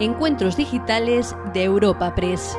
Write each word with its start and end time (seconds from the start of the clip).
Encuentros 0.00 0.56
Digitales 0.56 1.34
de 1.52 1.64
Europa 1.64 2.14
Press. 2.14 2.56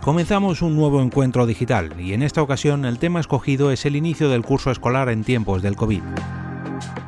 Comenzamos 0.00 0.60
un 0.62 0.74
nuevo 0.74 1.00
encuentro 1.00 1.46
digital 1.46 2.00
y 2.00 2.14
en 2.14 2.22
esta 2.24 2.42
ocasión 2.42 2.84
el 2.84 2.98
tema 2.98 3.20
escogido 3.20 3.70
es 3.70 3.86
el 3.86 3.94
inicio 3.94 4.28
del 4.28 4.42
curso 4.42 4.72
escolar 4.72 5.08
en 5.08 5.22
tiempos 5.22 5.62
del 5.62 5.76
COVID. 5.76 6.02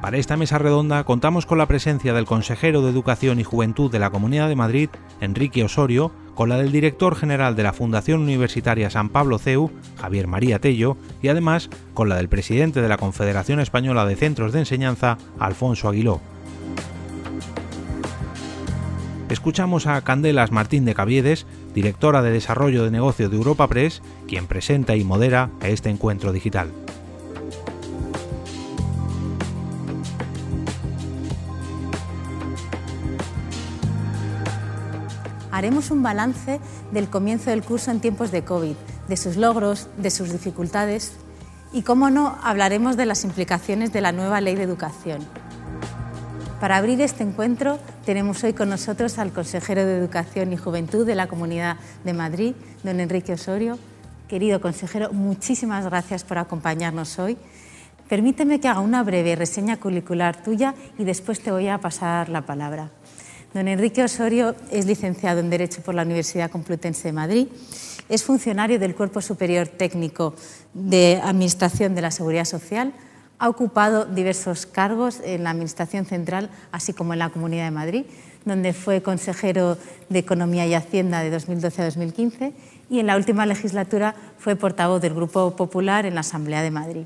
Para 0.00 0.16
esta 0.16 0.38
mesa 0.38 0.56
redonda 0.56 1.04
contamos 1.04 1.44
con 1.44 1.58
la 1.58 1.66
presencia 1.66 2.14
del 2.14 2.24
consejero 2.24 2.80
de 2.80 2.90
Educación 2.90 3.38
y 3.38 3.44
Juventud 3.44 3.90
de 3.90 3.98
la 3.98 4.08
Comunidad 4.08 4.48
de 4.48 4.56
Madrid, 4.56 4.88
Enrique 5.20 5.62
Osorio, 5.62 6.10
con 6.34 6.48
la 6.48 6.56
del 6.56 6.72
director 6.72 7.16
general 7.16 7.54
de 7.54 7.64
la 7.64 7.74
Fundación 7.74 8.22
Universitaria 8.22 8.88
San 8.88 9.10
Pablo 9.10 9.38
CEU, 9.38 9.70
Javier 10.00 10.27
María 10.27 10.58
Tello, 10.58 10.96
y 11.20 11.28
además 11.28 11.68
con 11.92 12.08
la 12.08 12.16
del 12.16 12.30
presidente 12.30 12.80
de 12.80 12.88
la 12.88 12.96
Confederación 12.96 13.60
Española 13.60 14.06
de 14.06 14.16
Centros 14.16 14.55
de 14.55 14.60
Enseñanza, 14.60 15.18
Alfonso 15.38 15.86
Aguiló. 15.86 16.22
Escuchamos 19.28 19.86
a 19.86 20.00
Candelas 20.00 20.50
Martín 20.50 20.86
de 20.86 20.94
Caviedes, 20.94 21.46
directora 21.74 22.22
de 22.22 22.30
Desarrollo 22.30 22.84
de 22.84 22.91
Negocio 22.91 23.28
de 23.28 23.36
Europa 23.36 23.69
Press, 23.69 24.00
quien 24.27 24.46
presenta 24.46 24.96
y 24.96 25.05
modera 25.05 25.50
este 25.62 25.91
encuentro 25.91 26.32
digital. 26.32 26.70
Haremos 35.60 35.91
un 35.91 36.02
balance 36.02 36.59
del 36.91 37.10
comienzo 37.10 37.50
del 37.50 37.62
curso 37.62 37.91
en 37.91 38.00
tiempos 38.00 38.30
de 38.30 38.45
COVID, 38.45 38.74
de 39.09 39.16
sus 39.19 39.37
logros, 39.37 39.88
de 39.98 40.10
sus 40.10 40.33
dificultades 40.33 41.12
y, 41.70 41.83
cómo 41.83 42.08
no, 42.08 42.39
hablaremos 42.42 42.97
de 42.97 43.05
las 43.05 43.25
implicaciones 43.25 43.92
de 43.92 44.00
la 44.00 44.11
nueva 44.11 44.41
ley 44.41 44.55
de 44.55 44.62
educación. 44.62 45.20
Para 46.61 46.78
abrir 46.78 46.98
este 47.03 47.25
encuentro 47.25 47.78
tenemos 48.06 48.42
hoy 48.42 48.55
con 48.55 48.70
nosotros 48.70 49.19
al 49.19 49.33
consejero 49.33 49.84
de 49.84 49.98
Educación 49.98 50.50
y 50.55 50.56
Juventud 50.56 51.06
de 51.06 51.14
la 51.14 51.27
Comunidad 51.27 51.77
de 52.05 52.14
Madrid, 52.14 52.55
don 52.83 52.98
Enrique 52.98 53.34
Osorio. 53.34 53.78
Querido 54.28 54.62
consejero, 54.62 55.12
muchísimas 55.12 55.84
gracias 55.84 56.25
por 56.25 56.38
acompañarnos 56.38 57.19
hoy. 57.19 57.36
Permíteme 58.08 58.61
que 58.61 58.69
haga 58.69 58.81
una 58.81 59.03
breve 59.03 59.36
reseña 59.36 59.77
curricular 59.77 60.42
tuya 60.42 60.75
y 60.98 61.05
después 61.05 61.41
te 61.41 61.53
voy 61.53 61.69
a 61.69 61.77
pasar 61.78 62.31
la 62.31 62.41
palabra. 62.41 62.91
Don 63.53 63.67
Enrique 63.67 64.05
Osorio 64.05 64.55
es 64.70 64.87
licenciado 64.87 65.41
en 65.41 65.51
Derecho 65.51 65.83
por 65.83 65.97
la 65.97 66.03
Universidad 66.03 66.53
Complutense 66.53 67.09
de 67.09 67.12
Madrid. 67.12 67.48
Es 68.09 68.23
funcionario 68.23 68.79
del 68.79 68.95
Cuerpo 68.95 69.20
Superior 69.20 69.67
Técnico 69.67 70.34
de 70.73 71.20
Administración 71.20 71.97
de 71.97 72.01
la 72.01 72.12
Seguridad 72.12 72.45
Social. 72.45 72.93
Ha 73.41 73.48
ocupado 73.48 74.05
diversos 74.05 74.67
cargos 74.67 75.21
en 75.25 75.43
la 75.43 75.51
Administración 75.51 76.05
Central, 76.05 76.48
así 76.71 76.93
como 76.93 77.12
en 77.12 77.19
la 77.19 77.31
Comunidad 77.31 77.65
de 77.65 77.71
Madrid, 77.73 78.05
donde 78.45 78.73
fue 78.73 79.03
consejero 79.03 79.77
de 80.09 80.21
Economía 80.21 80.65
y 80.69 80.75
Hacienda 80.75 81.21
de 81.21 81.31
2012 81.31 81.83
a 81.83 81.84
2015 81.87 82.53
y 82.89 83.01
en 83.01 83.06
la 83.06 83.17
última 83.17 83.47
legislatura 83.47 84.15
fue 84.39 84.55
portavoz 84.55 85.03
del 85.03 85.15
Grupo 85.15 85.56
Popular 85.56 86.06
en 86.06 86.15
la 86.15 86.21
Asamblea 86.21 86.62
de 86.62 86.71
Madrid. 86.71 87.05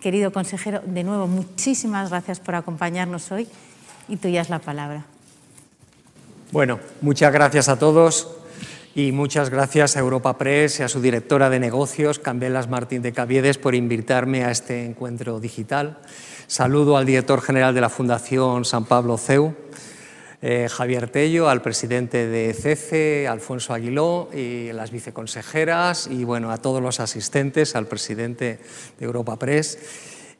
Querido 0.00 0.32
consejero, 0.32 0.80
de 0.86 1.04
nuevo, 1.04 1.26
muchísimas 1.26 2.08
gracias 2.08 2.40
por 2.40 2.54
acompañarnos 2.54 3.30
hoy 3.32 3.46
y 4.08 4.16
tuya 4.16 4.40
es 4.40 4.48
la 4.48 4.60
palabra. 4.60 5.04
Bueno, 6.50 6.80
muchas 7.02 7.30
gracias 7.30 7.68
a 7.68 7.78
todos 7.78 8.26
y 8.94 9.12
muchas 9.12 9.50
gracias 9.50 9.96
a 9.96 10.00
Europa 10.00 10.38
Press 10.38 10.80
y 10.80 10.82
a 10.82 10.88
su 10.88 11.02
directora 11.02 11.50
de 11.50 11.60
negocios, 11.60 12.18
Cambelas 12.18 12.70
Martín 12.70 13.02
de 13.02 13.12
Caviedes, 13.12 13.58
por 13.58 13.74
invitarme 13.74 14.44
a 14.46 14.50
este 14.50 14.86
encuentro 14.86 15.40
digital. 15.40 15.98
Saludo 16.46 16.96
al 16.96 17.04
director 17.04 17.42
general 17.42 17.74
de 17.74 17.82
la 17.82 17.90
Fundación 17.90 18.64
San 18.64 18.86
Pablo 18.86 19.18
CEU, 19.18 19.54
eh, 20.40 20.68
Javier 20.70 21.10
Tello, 21.10 21.50
al 21.50 21.60
presidente 21.60 22.26
de 22.26 22.54
CECE, 22.54 23.28
Alfonso 23.28 23.74
Aguiló, 23.74 24.30
y 24.32 24.72
las 24.72 24.90
viceconsejeras, 24.90 26.06
y 26.06 26.24
bueno, 26.24 26.50
a 26.50 26.56
todos 26.56 26.80
los 26.80 26.98
asistentes, 27.00 27.76
al 27.76 27.88
presidente 27.88 28.58
de 28.98 29.04
Europa 29.04 29.36
Press. 29.36 29.78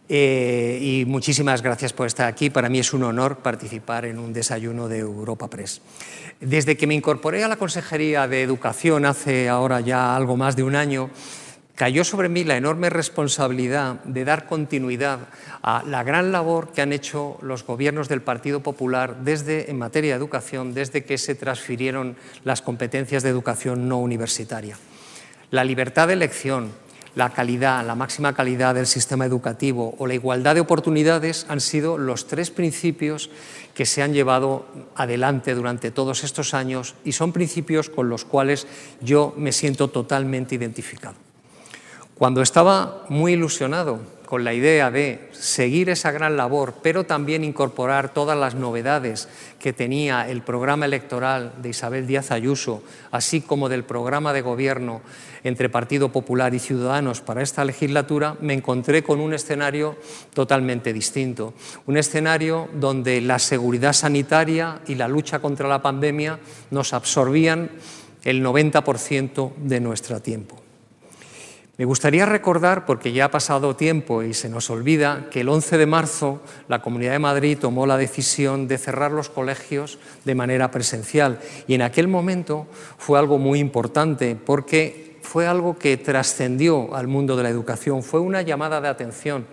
Eh, 0.08 0.78
y 0.80 1.04
muchísimas 1.04 1.60
gracias 1.60 1.92
por 1.92 2.06
estar 2.06 2.26
aquí. 2.26 2.48
Para 2.48 2.68
mí 2.68 2.78
es 2.78 2.92
un 2.94 3.02
honor 3.02 3.38
participar 3.38 4.06
en 4.06 4.18
un 4.18 4.32
desayuno 4.32 4.88
de 4.88 4.98
Europa 5.00 5.48
Press. 5.48 5.82
Desde 6.40 6.76
que 6.76 6.86
me 6.86 6.94
incorporé 6.94 7.44
a 7.44 7.48
la 7.48 7.56
Consejería 7.56 8.26
de 8.26 8.42
Educación 8.42 9.04
hace 9.04 9.48
ahora 9.48 9.80
ya 9.80 10.16
algo 10.16 10.36
más 10.36 10.56
de 10.56 10.62
un 10.62 10.76
año, 10.76 11.10
cayó 11.74 12.02
sobre 12.04 12.28
mí 12.28 12.42
la 12.42 12.56
enorme 12.56 12.90
responsabilidad 12.90 14.02
de 14.02 14.24
dar 14.24 14.46
continuidad 14.46 15.28
a 15.62 15.84
la 15.86 16.02
gran 16.02 16.32
labor 16.32 16.72
que 16.72 16.82
han 16.82 16.92
hecho 16.92 17.38
los 17.40 17.64
gobiernos 17.64 18.08
del 18.08 18.22
Partido 18.22 18.64
Popular 18.64 19.18
desde, 19.22 19.70
en 19.70 19.78
materia 19.78 20.12
de 20.12 20.18
educación 20.18 20.74
desde 20.74 21.04
que 21.04 21.18
se 21.18 21.36
transfirieron 21.36 22.16
las 22.44 22.62
competencias 22.62 23.22
de 23.22 23.28
educación 23.28 23.88
no 23.88 23.98
universitaria. 24.00 24.76
La 25.50 25.64
libertad 25.64 26.08
de 26.08 26.14
elección, 26.14 26.72
la 27.14 27.30
calidad, 27.30 27.84
la 27.86 27.94
máxima 27.94 28.34
calidad 28.34 28.74
del 28.74 28.86
sistema 28.86 29.26
educativo 29.26 29.94
o 29.98 30.06
la 30.06 30.14
igualdad 30.14 30.54
de 30.54 30.60
oportunidades 30.60 31.46
han 31.48 31.60
sido 31.60 31.98
los 31.98 32.26
tres 32.26 32.50
principios 32.50 33.30
que 33.74 33.86
se 33.86 34.02
han 34.02 34.12
llevado 34.12 34.66
adelante 34.94 35.54
durante 35.54 35.90
todos 35.90 36.24
estos 36.24 36.54
años 36.54 36.94
y 37.04 37.12
son 37.12 37.32
principios 37.32 37.88
con 37.88 38.08
los 38.08 38.24
cuales 38.24 38.66
yo 39.00 39.34
me 39.36 39.52
siento 39.52 39.88
totalmente 39.88 40.54
identificado. 40.54 41.14
Cuando 42.14 42.42
estaba 42.42 43.04
muy 43.08 43.34
ilusionado 43.34 44.00
con 44.28 44.44
la 44.44 44.52
idea 44.52 44.90
de 44.90 45.30
seguir 45.32 45.88
esa 45.88 46.10
gran 46.10 46.36
labor, 46.36 46.74
pero 46.82 47.04
también 47.04 47.44
incorporar 47.44 48.12
todas 48.12 48.36
las 48.36 48.54
novedades 48.54 49.26
que 49.58 49.72
tenía 49.72 50.28
el 50.28 50.42
programa 50.42 50.84
electoral 50.84 51.54
de 51.62 51.70
Isabel 51.70 52.06
Díaz 52.06 52.30
Ayuso, 52.30 52.82
así 53.10 53.40
como 53.40 53.70
del 53.70 53.84
programa 53.84 54.34
de 54.34 54.42
gobierno 54.42 55.00
entre 55.44 55.70
Partido 55.70 56.12
Popular 56.12 56.52
y 56.52 56.58
Ciudadanos 56.58 57.22
para 57.22 57.40
esta 57.40 57.64
legislatura, 57.64 58.36
me 58.42 58.52
encontré 58.52 59.02
con 59.02 59.18
un 59.18 59.32
escenario 59.32 59.96
totalmente 60.34 60.92
distinto. 60.92 61.54
Un 61.86 61.96
escenario 61.96 62.68
donde 62.74 63.22
la 63.22 63.38
seguridad 63.38 63.94
sanitaria 63.94 64.82
y 64.86 64.96
la 64.96 65.08
lucha 65.08 65.38
contra 65.38 65.68
la 65.68 65.80
pandemia 65.80 66.38
nos 66.70 66.92
absorbían 66.92 67.70
el 68.24 68.44
90% 68.44 69.54
de 69.56 69.80
nuestro 69.80 70.20
tiempo. 70.20 70.67
Me 71.78 71.84
gustaría 71.84 72.26
recordar, 72.26 72.86
porque 72.86 73.12
ya 73.12 73.26
ha 73.26 73.30
pasado 73.30 73.76
tiempo 73.76 74.24
y 74.24 74.34
se 74.34 74.48
nos 74.48 74.68
olvida, 74.68 75.28
que 75.30 75.42
el 75.42 75.48
11 75.48 75.78
de 75.78 75.86
marzo 75.86 76.42
la 76.66 76.82
Comunidad 76.82 77.12
de 77.12 77.20
Madrid 77.20 77.56
tomó 77.56 77.86
la 77.86 77.96
decisión 77.96 78.66
de 78.66 78.78
cerrar 78.78 79.12
los 79.12 79.28
colegios 79.28 80.00
de 80.24 80.34
manera 80.34 80.72
presencial. 80.72 81.38
Y 81.68 81.74
en 81.74 81.82
aquel 81.82 82.08
momento 82.08 82.66
fue 82.96 83.16
algo 83.16 83.38
muy 83.38 83.60
importante 83.60 84.34
porque 84.34 85.20
fue 85.22 85.46
algo 85.46 85.78
que 85.78 85.96
trascendió 85.96 86.96
al 86.96 87.06
mundo 87.06 87.36
de 87.36 87.44
la 87.44 87.48
educación, 87.48 88.02
fue 88.02 88.18
una 88.18 88.42
llamada 88.42 88.80
de 88.80 88.88
atención 88.88 89.46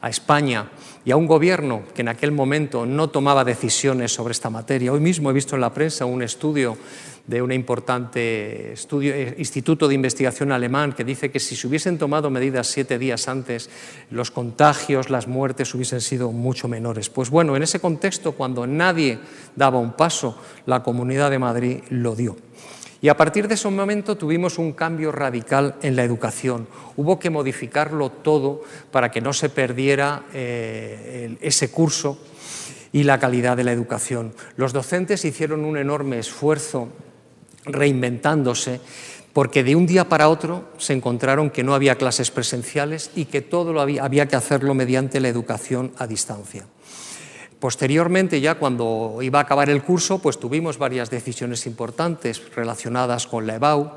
a 0.00 0.08
España 0.08 0.70
y 1.04 1.10
a 1.10 1.16
un 1.16 1.26
gobierno 1.26 1.82
que 1.94 2.00
en 2.00 2.08
aquel 2.08 2.32
momento 2.32 2.86
no 2.86 3.10
tomaba 3.10 3.44
decisiones 3.44 4.12
sobre 4.12 4.32
esta 4.32 4.48
materia. 4.48 4.92
Hoy 4.92 5.00
mismo 5.00 5.28
he 5.28 5.34
visto 5.34 5.56
en 5.56 5.60
la 5.60 5.74
prensa 5.74 6.06
un 6.06 6.22
estudio 6.22 6.78
de 7.26 7.42
un 7.42 7.50
importante 7.52 8.72
estudio, 8.72 9.12
eh, 9.14 9.34
instituto 9.38 9.88
de 9.88 9.94
investigación 9.94 10.52
alemán 10.52 10.92
que 10.92 11.04
dice 11.04 11.30
que 11.30 11.40
si 11.40 11.56
se 11.56 11.66
hubiesen 11.66 11.98
tomado 11.98 12.30
medidas 12.30 12.68
siete 12.68 12.98
días 12.98 13.28
antes, 13.28 13.68
los 14.10 14.30
contagios, 14.30 15.10
las 15.10 15.26
muertes 15.26 15.74
hubiesen 15.74 16.00
sido 16.00 16.30
mucho 16.30 16.68
menores. 16.68 17.10
Pues 17.10 17.30
bueno, 17.30 17.56
en 17.56 17.62
ese 17.62 17.80
contexto, 17.80 18.32
cuando 18.32 18.66
nadie 18.66 19.18
daba 19.56 19.78
un 19.78 19.94
paso, 19.94 20.38
la 20.66 20.82
Comunidad 20.82 21.30
de 21.30 21.38
Madrid 21.38 21.78
lo 21.90 22.14
dio. 22.14 22.36
Y 23.02 23.08
a 23.08 23.16
partir 23.16 23.46
de 23.46 23.54
ese 23.54 23.68
momento 23.68 24.16
tuvimos 24.16 24.58
un 24.58 24.72
cambio 24.72 25.12
radical 25.12 25.76
en 25.82 25.96
la 25.96 26.04
educación. 26.04 26.66
Hubo 26.96 27.18
que 27.18 27.30
modificarlo 27.30 28.10
todo 28.10 28.62
para 28.90 29.10
que 29.10 29.20
no 29.20 29.32
se 29.32 29.48
perdiera 29.48 30.24
eh, 30.32 31.36
ese 31.40 31.70
curso 31.70 32.18
y 32.92 33.02
la 33.02 33.18
calidad 33.18 33.56
de 33.56 33.64
la 33.64 33.72
educación. 33.72 34.32
Los 34.56 34.72
docentes 34.72 35.24
hicieron 35.24 35.64
un 35.64 35.76
enorme 35.76 36.18
esfuerzo 36.18 36.88
reinventándose, 37.66 38.80
porque 39.32 39.62
de 39.62 39.76
un 39.76 39.86
día 39.86 40.08
para 40.08 40.28
otro 40.28 40.70
se 40.78 40.94
encontraron 40.94 41.50
que 41.50 41.62
no 41.62 41.74
había 41.74 41.96
clases 41.96 42.30
presenciales 42.30 43.10
y 43.14 43.26
que 43.26 43.42
todo 43.42 43.78
había, 43.80 44.04
había 44.04 44.28
que 44.28 44.36
hacerlo 44.36 44.72
mediante 44.74 45.20
la 45.20 45.28
educación 45.28 45.92
a 45.98 46.06
distancia. 46.06 46.66
Posteriormente, 47.60 48.40
ya 48.40 48.56
cuando 48.56 49.18
iba 49.22 49.38
a 49.38 49.42
acabar 49.42 49.70
el 49.70 49.82
curso, 49.82 50.18
pues 50.18 50.38
tuvimos 50.38 50.78
varias 50.78 51.10
decisiones 51.10 51.66
importantes 51.66 52.42
relacionadas 52.54 53.26
con 53.26 53.46
la 53.46 53.56
EBAU, 53.56 53.92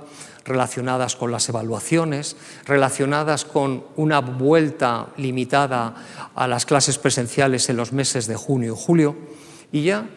relacionadas 0.45 1.15
con 1.15 1.31
las 1.31 1.47
evaluaciones, 1.49 2.37
relacionadas 2.65 3.45
con 3.45 3.83
una 3.97 4.21
vuelta 4.21 5.09
limitada 5.17 6.31
a 6.33 6.47
las 6.47 6.65
clases 6.65 6.97
presenciales 6.97 7.69
en 7.69 7.77
los 7.77 7.91
meses 7.91 8.27
de 8.27 8.35
junio 8.35 8.73
y 8.73 8.77
julio, 8.77 9.15
y 9.71 9.83
ya 9.83 10.09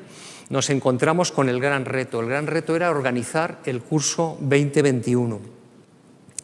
nos 0.52 0.68
encontramos 0.68 1.32
con 1.32 1.48
el 1.48 1.60
gran 1.60 1.86
reto. 1.86 2.20
El 2.20 2.28
gran 2.28 2.46
reto 2.46 2.76
era 2.76 2.90
organizar 2.90 3.60
el 3.64 3.80
curso 3.80 4.36
2021. 4.42 5.40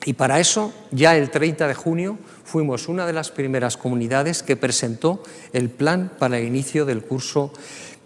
Y 0.06 0.14
para 0.14 0.40
eso, 0.40 0.72
ya 0.90 1.14
el 1.14 1.28
30 1.28 1.69
de 1.69 1.75
junio, 1.75 2.19
fuimos 2.43 2.88
una 2.88 3.06
de 3.06 3.12
las 3.12 3.31
primeras 3.31 3.76
comunidades 3.76 4.43
que 4.43 4.56
presentó 4.56 5.22
el 5.52 5.69
plan 5.69 6.10
para 6.19 6.38
el 6.38 6.46
inicio 6.46 6.87
del 6.87 7.02
curso 7.02 7.52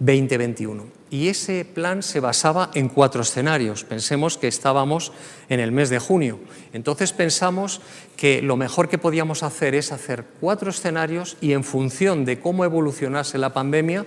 2021. 0.00 1.02
Y 1.12 1.28
ese 1.28 1.64
plan 1.64 2.02
se 2.02 2.18
basaba 2.18 2.70
en 2.74 2.88
cuatro 2.88 3.22
escenarios. 3.22 3.84
Pensemos 3.84 4.38
que 4.38 4.48
estábamos 4.48 5.12
en 5.50 5.60
el 5.60 5.70
mes 5.70 5.90
de 5.90 5.98
junio. 6.00 6.40
Entonces 6.72 7.12
pensamos 7.12 7.82
que 8.16 8.42
lo 8.42 8.56
mejor 8.56 8.88
que 8.88 8.98
podíamos 8.98 9.42
hacer 9.42 9.74
es 9.74 9.92
hacer 9.92 10.24
cuatro 10.40 10.70
escenarios 10.70 11.36
y 11.40 11.52
en 11.52 11.62
función 11.62 12.24
de 12.24 12.40
cómo 12.40 12.64
evolucionase 12.64 13.36
la 13.36 13.52
pandemia, 13.52 14.06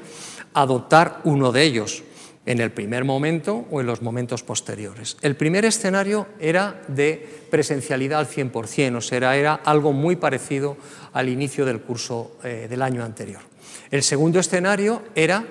adoptar 0.55 1.21
uno 1.25 1.51
de 1.51 1.63
ellos 1.63 2.03
en 2.45 2.59
el 2.59 2.71
primer 2.71 3.03
momento 3.03 3.65
o 3.71 3.81
en 3.81 3.87
los 3.87 4.01
momentos 4.01 4.43
posteriores. 4.43 5.17
El 5.21 5.35
primer 5.35 5.65
escenario 5.65 6.27
era 6.39 6.81
de 6.87 7.27
presencialidad 7.49 8.19
al 8.19 8.27
100%, 8.27 8.95
o 8.97 9.01
sea, 9.01 9.35
era 9.35 9.53
algo 9.53 9.93
muy 9.93 10.15
parecido 10.15 10.77
al 11.13 11.29
inicio 11.29 11.65
del 11.65 11.81
curso 11.81 12.37
eh, 12.43 12.67
del 12.69 12.81
año 12.81 13.03
anterior. 13.03 13.41
El 13.89 14.03
segundo 14.03 14.39
escenario 14.39 15.03
era 15.15 15.45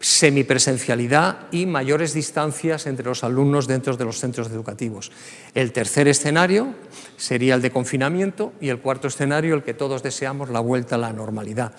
semipresencialidad 0.00 1.46
y 1.50 1.64
mayores 1.64 2.12
distancias 2.12 2.86
entre 2.86 3.06
los 3.06 3.24
alumnos 3.24 3.66
dentro 3.66 3.96
de 3.96 4.04
los 4.04 4.18
centros 4.18 4.48
educativos. 4.48 5.10
El 5.54 5.72
tercer 5.72 6.08
escenario 6.08 6.74
sería 7.16 7.54
el 7.54 7.62
de 7.62 7.70
confinamiento 7.70 8.52
y 8.60 8.68
el 8.68 8.80
cuarto 8.80 9.08
escenario, 9.08 9.54
el 9.54 9.62
que 9.62 9.72
todos 9.72 10.02
deseamos, 10.02 10.50
la 10.50 10.60
vuelta 10.60 10.96
a 10.96 10.98
la 10.98 11.12
normalidad. 11.12 11.72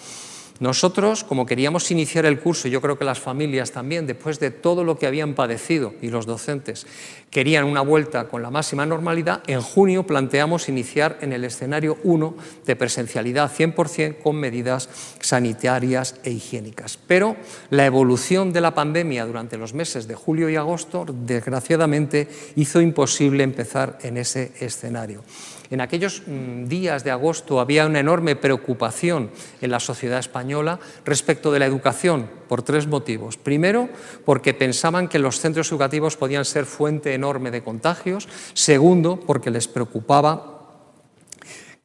Nosotros, 0.59 1.25
como 1.25 1.45
queríamos 1.45 1.91
iniciar 1.91 2.25
el 2.25 2.39
curso, 2.39 2.69
yo 2.69 2.79
creo 2.79 2.97
que 2.97 3.03
las 3.03 3.19
familias 3.19 3.71
también, 3.71 4.07
después 4.07 4.39
de 4.39 4.51
todo 4.51 4.85
lo 4.85 4.97
que 4.97 5.05
habían 5.05 5.33
padecido 5.33 5.93
y 6.01 6.07
los 6.07 6.25
docentes 6.25 6.87
querían 7.29 7.65
una 7.65 7.81
vuelta 7.81 8.29
con 8.29 8.41
la 8.41 8.49
máxima 8.49 8.85
normalidad, 8.85 9.43
en 9.47 9.61
junio 9.61 10.07
planteamos 10.07 10.69
iniciar 10.69 11.17
en 11.19 11.33
el 11.33 11.43
escenario 11.43 11.97
1 12.03 12.35
de 12.65 12.75
presencialidad 12.77 13.51
100% 13.51 14.21
con 14.23 14.37
medidas 14.37 14.87
sanitarias 15.19 16.15
e 16.23 16.31
higiénicas. 16.31 16.97
Pero 17.05 17.35
la 17.69 17.85
evolución 17.85 18.53
de 18.53 18.61
la 18.61 18.73
pandemia 18.73 19.25
durante 19.25 19.57
los 19.57 19.73
meses 19.73 20.07
de 20.07 20.15
julio 20.15 20.49
y 20.49 20.55
agosto, 20.55 21.05
desgraciadamente, 21.05 22.29
hizo 22.55 22.79
imposible 22.79 23.43
empezar 23.43 23.99
en 24.03 24.15
ese 24.15 24.53
escenario. 24.61 25.21
En 25.69 25.81
aquellos 25.81 26.23
mm, 26.25 26.65
días 26.65 27.03
de 27.03 27.11
agosto 27.11 27.59
había 27.59 27.85
una 27.85 27.99
enorme 27.99 28.35
preocupación 28.35 29.31
en 29.61 29.71
la 29.71 29.79
sociedad 29.79 30.19
española 30.19 30.79
respecto 31.05 31.51
de 31.51 31.59
la 31.59 31.65
educación 31.65 32.29
por 32.47 32.61
tres 32.61 32.87
motivos. 32.87 33.37
Primero, 33.37 33.89
porque 34.25 34.53
pensaban 34.53 35.07
que 35.07 35.19
los 35.19 35.39
centros 35.39 35.71
educativos 35.71 36.17
podían 36.17 36.45
ser 36.45 36.65
fuente 36.65 37.13
enorme 37.13 37.51
de 37.51 37.63
contagios. 37.63 38.27
Segundo, 38.53 39.19
porque 39.19 39.51
les 39.51 39.67
preocupaba 39.67 40.55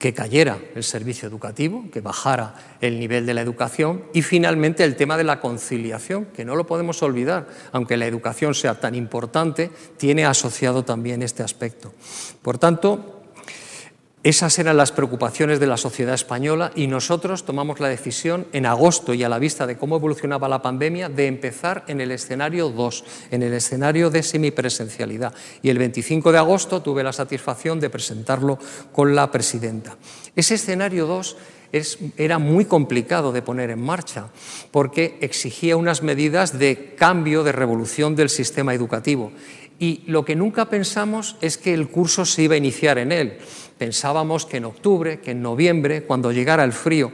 que 0.00 0.14
cayera 0.14 0.58
el 0.74 0.82
servicio 0.82 1.28
educativo, 1.28 1.84
que 1.92 2.00
bajara 2.00 2.54
el 2.80 2.98
nivel 2.98 3.26
de 3.26 3.34
la 3.34 3.42
educación 3.42 4.04
y 4.14 4.22
finalmente 4.22 4.82
el 4.82 4.96
tema 4.96 5.18
de 5.18 5.24
la 5.24 5.40
conciliación, 5.40 6.24
que 6.24 6.46
no 6.46 6.56
lo 6.56 6.66
podemos 6.66 7.02
olvidar, 7.02 7.48
aunque 7.72 7.98
la 7.98 8.06
educación 8.06 8.54
sea 8.54 8.80
tan 8.80 8.94
importante, 8.94 9.70
tiene 9.98 10.24
asociado 10.24 10.86
también 10.86 11.22
este 11.22 11.42
aspecto. 11.42 11.92
Por 12.40 12.56
tanto, 12.56 13.19
esas 14.22 14.58
eran 14.58 14.76
las 14.76 14.93
preocupaciones 14.93 15.61
de 15.61 15.67
la 15.67 15.78
sociedad 15.78 16.12
española 16.12 16.72
y 16.75 16.88
nosotros 16.88 17.44
tomamos 17.44 17.81
la 17.81 17.88
decisión 17.88 18.46
en 18.52 18.67
agosto 18.67 19.14
y 19.14 19.25
a 19.25 19.31
la 19.31 19.38
vista 19.38 19.67
de 19.67 19.78
cómo 19.78 19.96
evolucionaba 19.96 20.46
la 20.46 20.61
pandemia 20.61 21.08
de 21.08 21.26
empezar 21.26 21.84
en 21.87 22.02
el 22.02 22.11
escenario 22.11 22.69
2, 22.69 23.05
en 23.31 23.43
el 23.43 23.55
escenario 23.55 24.11
de 24.11 24.22
semipresencialidad. 24.22 25.32
Y 25.62 25.70
el 25.70 25.78
25 25.78 26.32
de 26.32 26.38
agosto 26.38 26.82
tuve 26.82 27.02
la 27.02 27.14
satisfacción 27.14 27.81
de 27.81 27.88
presentarlo 27.88 28.58
con 28.93 29.14
la 29.14 29.31
presidenta. 29.31 29.96
Ese 30.37 30.56
escenario 30.56 31.06
2 31.06 31.37
era 32.19 32.38
muy 32.38 32.66
complicado 32.66 33.32
de 33.32 33.40
poner 33.40 33.70
en 33.70 33.81
marcha 33.81 34.28
porque 34.70 35.16
exigía 35.23 35.78
unas 35.78 36.02
medidas 36.02 36.58
de 36.58 36.94
cambio, 36.94 37.43
de 37.43 37.52
revolución 37.52 38.16
del 38.16 38.28
sistema 38.28 38.75
educativo. 38.75 39.32
Y 39.80 40.02
lo 40.06 40.26
que 40.26 40.36
nunca 40.36 40.66
pensamos 40.68 41.36
es 41.40 41.56
que 41.56 41.72
el 41.72 41.88
curso 41.88 42.26
se 42.26 42.42
iba 42.42 42.54
a 42.54 42.58
iniciar 42.58 42.98
en 42.98 43.12
él. 43.12 43.38
Pensábamos 43.78 44.44
que 44.44 44.58
en 44.58 44.66
octubre, 44.66 45.20
que 45.20 45.30
en 45.30 45.40
noviembre, 45.40 46.02
cuando 46.02 46.32
llegara 46.32 46.64
el 46.64 46.74
frío, 46.74 47.10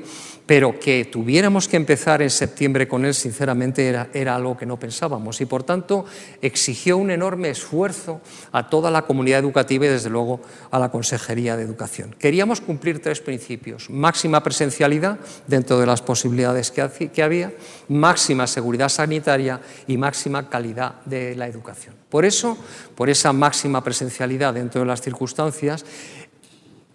pero 0.47 0.79
que 0.79 1.05
tuviéramos 1.05 1.67
que 1.67 1.77
empezar 1.77 2.23
en 2.23 2.31
septiembre 2.31 2.87
con 2.87 3.05
él, 3.05 3.15
sinceramente, 3.15 3.89
era, 3.89 4.35
algo 4.35 4.57
que 4.57 4.65
no 4.65 4.79
pensábamos 4.79 5.41
y, 5.41 5.47
por 5.47 5.65
tanto, 5.65 6.05
exigió 6.41 6.97
un 6.97 7.11
enorme 7.11 7.51
esfuerzo 7.51 8.21
a 8.53 8.71
toda 8.71 8.91
la 8.91 9.03
comunidad 9.03 9.41
educativa 9.41 9.87
y, 9.87 9.89
desde 9.89 10.09
luego, 10.09 10.41
a 10.71 10.79
la 10.79 10.91
Consejería 10.91 11.57
de 11.57 11.65
Educación. 11.65 12.15
Queríamos 12.19 12.61
cumplir 12.61 13.03
tres 13.03 13.21
principios. 13.21 13.91
Máxima 13.91 14.43
presencialidad 14.43 15.19
dentro 15.49 15.81
de 15.81 15.87
las 15.87 16.01
posibilidades 16.01 16.71
que, 16.71 17.11
que 17.11 17.23
había, 17.25 17.53
máxima 17.89 18.47
seguridad 18.47 18.89
sanitaria 18.89 19.61
y 19.89 19.97
máxima 19.97 20.49
calidad 20.49 21.03
de 21.05 21.35
la 21.35 21.49
educación. 21.49 21.97
Por 22.09 22.25
eso, 22.25 22.57
por 22.95 23.11
esa 23.11 23.33
máxima 23.33 23.83
presencialidad 23.83 24.55
dentro 24.55 24.81
de 24.81 24.87
las 24.87 25.03
circunstancias, 25.03 25.85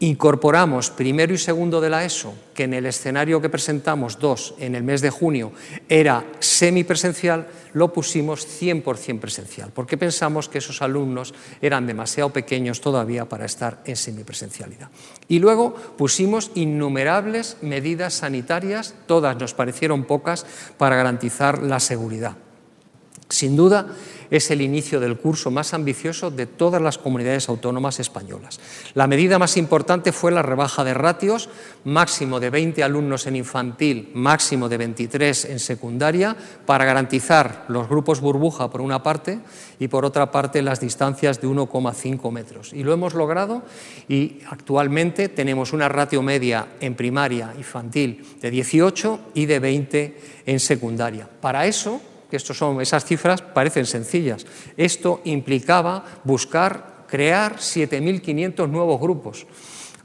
Incorporamos 0.02 0.90
primero 0.90 1.32
y 1.32 1.38
segundo 1.38 1.80
de 1.80 1.92
la 1.92 2.04
ESO, 2.04 2.34
que 2.56 2.64
en 2.64 2.74
el 2.74 2.88
escenario 2.88 3.40
que 3.40 3.50
presentamos, 3.50 4.18
dos, 4.18 4.56
en 4.58 4.74
el 4.74 4.82
mes 4.82 5.02
de 5.02 5.12
junio, 5.12 5.52
era 5.88 6.26
semipresencial, 6.40 7.48
lo 7.74 7.94
pusimos 7.94 8.48
100% 8.48 9.20
presencial, 9.20 9.70
porque 9.72 9.98
pensamos 9.98 10.50
que 10.50 10.58
esos 10.58 10.82
alumnos 10.82 11.36
eran 11.62 11.86
demasiado 11.86 12.32
pequeños 12.32 12.82
todavía 12.82 13.30
para 13.30 13.46
estar 13.46 13.84
en 13.86 13.96
semipresencialidad. 13.96 14.90
Y 15.28 15.38
luego 15.38 15.76
pusimos 15.76 16.50
innumerables 16.56 17.58
medidas 17.62 18.16
sanitarias, 18.16 18.96
todas 19.06 19.38
nos 19.38 19.54
parecieron 19.54 20.06
pocas, 20.06 20.48
para 20.80 20.96
garantizar 20.96 21.62
la 21.62 21.80
seguridad. 21.80 22.36
Sin 23.32 23.56
duda, 23.56 23.88
es 24.32 24.50
el 24.50 24.62
inicio 24.62 25.00
del 25.00 25.18
curso 25.18 25.52
más 25.52 25.74
ambicioso 25.74 26.32
de 26.32 26.46
todas 26.46 26.82
las 26.82 26.98
comunidades 26.98 27.50
autónomas 27.50 28.00
españolas. 28.00 28.60
La 28.94 29.06
medida 29.06 29.38
más 29.38 29.58
importante 29.58 30.14
fue 30.14 30.32
la 30.32 30.42
rebaja 30.42 30.84
de 30.84 30.94
ratios, 30.94 31.50
máximo 31.84 32.40
de 32.40 32.50
20 32.50 32.82
alumnos 32.82 33.28
en 33.28 33.36
infantil, 33.36 34.10
máximo 34.14 34.70
de 34.70 34.78
23 34.78 35.46
en 35.46 35.60
secundaria, 35.60 36.36
para 36.66 36.86
garantizar 36.86 37.66
los 37.68 37.90
grupos 37.90 38.22
burbuja 38.22 38.70
por 38.70 38.80
una 38.80 39.04
parte 39.04 39.40
y 39.80 39.90
por 39.90 40.06
otra 40.06 40.32
parte 40.32 40.62
las 40.62 40.80
distancias 40.80 41.42
de 41.42 41.48
1,5 41.48 42.32
metros. 42.32 42.72
Y 42.72 42.84
lo 42.84 42.94
hemos 42.94 43.14
logrado 43.14 43.64
y 44.08 44.40
actualmente 44.50 45.28
tenemos 45.28 45.74
una 45.74 45.90
ratio 45.90 46.22
media 46.22 46.68
en 46.80 46.96
primaria 46.96 47.54
infantil 47.58 48.26
de 48.42 48.50
18 48.50 49.20
y 49.34 49.46
de 49.46 49.60
20 49.60 50.22
en 50.46 50.60
secundaria. 50.60 51.28
Para 51.42 51.66
eso, 51.66 52.02
que 52.32 52.40
son, 52.40 52.82
esas 52.82 53.06
cifras 53.06 53.44
parecen 53.44 53.86
sencillas. 53.86 54.48
Esto 54.78 55.22
implicaba 55.26 56.04
buscar, 56.24 57.06
crear 57.08 57.58
7.500 57.58 58.68
nuevos 58.70 59.00
grupos 59.00 59.46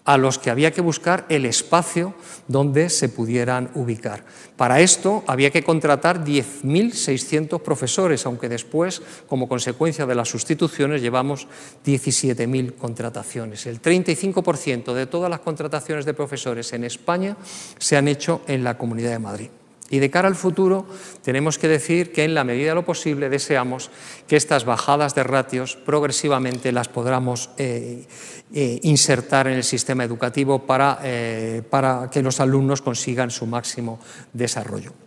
a 0.06 0.16
los 0.16 0.38
que 0.38 0.50
había 0.50 0.70
que 0.70 0.80
buscar 0.80 1.26
el 1.28 1.44
espacio 1.44 2.14
donde 2.46 2.88
se 2.88 3.08
pudieran 3.08 3.70
ubicar. 3.74 4.24
Para 4.56 4.80
esto 4.80 5.24
había 5.26 5.50
que 5.50 5.64
contratar 5.64 6.24
10.600 6.24 7.60
profesores, 7.60 8.24
aunque 8.24 8.48
después, 8.48 9.02
como 9.26 9.48
consecuencia 9.48 10.06
de 10.06 10.14
las 10.14 10.28
sustituciones, 10.28 11.02
llevamos 11.02 11.48
17.000 11.84 12.76
contrataciones. 12.76 13.66
El 13.66 13.82
35% 13.82 14.94
de 14.94 15.06
todas 15.06 15.28
las 15.28 15.40
contrataciones 15.40 16.04
de 16.04 16.14
profesores 16.14 16.72
en 16.72 16.84
España 16.84 17.36
se 17.78 17.96
han 17.96 18.06
hecho 18.06 18.42
en 18.46 18.62
la 18.62 18.78
Comunidad 18.78 19.10
de 19.10 19.18
Madrid. 19.18 19.50
Y 19.88 20.00
de 20.00 20.10
cara 20.10 20.26
al 20.26 20.34
futuro, 20.34 20.86
tenemos 21.22 21.58
que 21.58 21.68
decir 21.68 22.12
que 22.12 22.24
en 22.24 22.34
la 22.34 22.42
medida 22.42 22.70
de 22.70 22.74
lo 22.74 22.84
posible 22.84 23.28
deseamos 23.28 23.90
que 24.26 24.36
estas 24.36 24.64
bajadas 24.64 25.14
de 25.14 25.22
ratios 25.22 25.76
progresivamente 25.76 26.72
las 26.72 26.88
podamos 26.88 27.50
eh, 27.56 28.04
eh, 28.52 28.80
insertar 28.82 29.46
en 29.46 29.54
el 29.54 29.64
sistema 29.64 30.02
educativo 30.02 30.64
eh, 31.04 31.62
para 31.70 32.10
que 32.10 32.22
los 32.22 32.40
alumnos 32.40 32.82
consigan 32.82 33.30
su 33.30 33.46
máximo 33.46 34.00
desarrollo. 34.32 35.05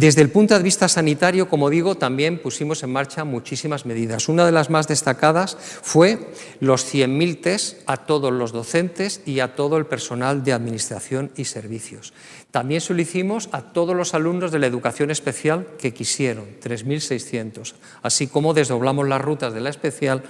Desde 0.00 0.22
el 0.22 0.30
punto 0.30 0.56
de 0.56 0.62
vista 0.62 0.88
sanitario, 0.88 1.46
como 1.46 1.68
digo, 1.68 1.94
también 1.94 2.38
pusimos 2.38 2.82
en 2.82 2.90
marcha 2.90 3.24
muchísimas 3.24 3.84
medidas. 3.84 4.30
Una 4.30 4.46
de 4.46 4.50
las 4.50 4.70
más 4.70 4.88
destacadas 4.88 5.58
fue 5.60 6.32
los 6.58 6.90
100.000 6.90 7.42
test 7.42 7.82
a 7.84 7.98
todos 7.98 8.32
los 8.32 8.50
docentes 8.50 9.20
y 9.26 9.40
a 9.40 9.54
todo 9.54 9.76
el 9.76 9.84
personal 9.84 10.42
de 10.42 10.54
administración 10.54 11.30
y 11.36 11.44
servicios. 11.44 12.14
También 12.50 12.80
se 12.80 12.94
lo 12.94 13.02
hicimos 13.02 13.50
a 13.52 13.60
todos 13.60 13.94
los 13.94 14.14
alumnos 14.14 14.50
de 14.50 14.60
la 14.60 14.68
educación 14.68 15.10
especial 15.10 15.66
que 15.78 15.92
quisieron, 15.92 16.46
3.600, 16.64 17.74
así 18.00 18.26
como 18.26 18.54
desdoblamos 18.54 19.06
las 19.06 19.20
rutas 19.20 19.52
de 19.52 19.60
la 19.60 19.68
especial 19.68 20.22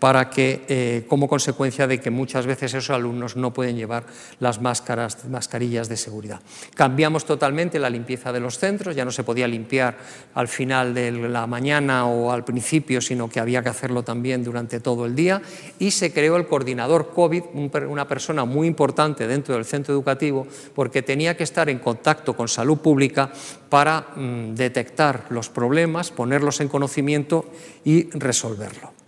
para 0.00 0.30
que, 0.30 0.64
eh, 0.66 1.04
como 1.06 1.28
consecuencia 1.28 1.86
de 1.86 2.00
que 2.00 2.10
muchas 2.10 2.46
veces 2.46 2.74
esos 2.74 2.90
alumnos 2.90 3.36
no 3.36 3.52
pueden 3.52 3.76
llevar 3.76 4.04
las 4.40 4.60
máscaras, 4.60 5.26
mascarillas 5.26 5.88
de 5.88 5.96
seguridad. 5.96 6.40
Cambiamos 6.74 7.26
totalmente 7.26 7.78
la 7.78 7.90
limpieza 7.90 8.32
de 8.32 8.40
los 8.40 8.58
centros, 8.58 8.96
ya 8.96 9.04
no 9.04 9.12
se 9.12 9.24
podía 9.24 9.46
limpiar 9.46 9.98
al 10.34 10.48
final 10.48 10.94
de 10.94 11.12
la 11.12 11.46
mañana 11.46 12.06
o 12.06 12.32
al 12.32 12.44
principio, 12.44 13.00
sino 13.00 13.28
que 13.28 13.40
había 13.40 13.62
que 13.62 13.68
hacerlo 13.68 14.02
también 14.02 14.42
durante 14.42 14.80
todo 14.80 15.04
el 15.04 15.14
día 15.14 15.42
y 15.78 15.90
se 15.90 16.12
creó 16.12 16.36
el 16.36 16.46
coordinador 16.46 17.10
COVID, 17.10 17.42
una 17.86 18.08
persona 18.08 18.46
muy 18.46 18.66
importante 18.66 19.26
dentro 19.26 19.54
del 19.54 19.66
centro 19.66 19.92
educativo, 19.92 20.46
porque 20.74 21.02
tenía 21.02 21.36
que 21.36 21.44
estar 21.44 21.68
en 21.68 21.78
contacto 21.78 22.34
con 22.34 22.48
salud 22.48 22.78
pública 22.78 23.30
para 23.68 24.08
mm, 24.16 24.54
detectar 24.54 25.26
los 25.28 25.50
problemas, 25.50 26.10
ponerlos 26.10 26.60
en 26.60 26.68
conocimiento 26.68 27.50
y 27.84 28.08
resolverlo. 28.10 28.99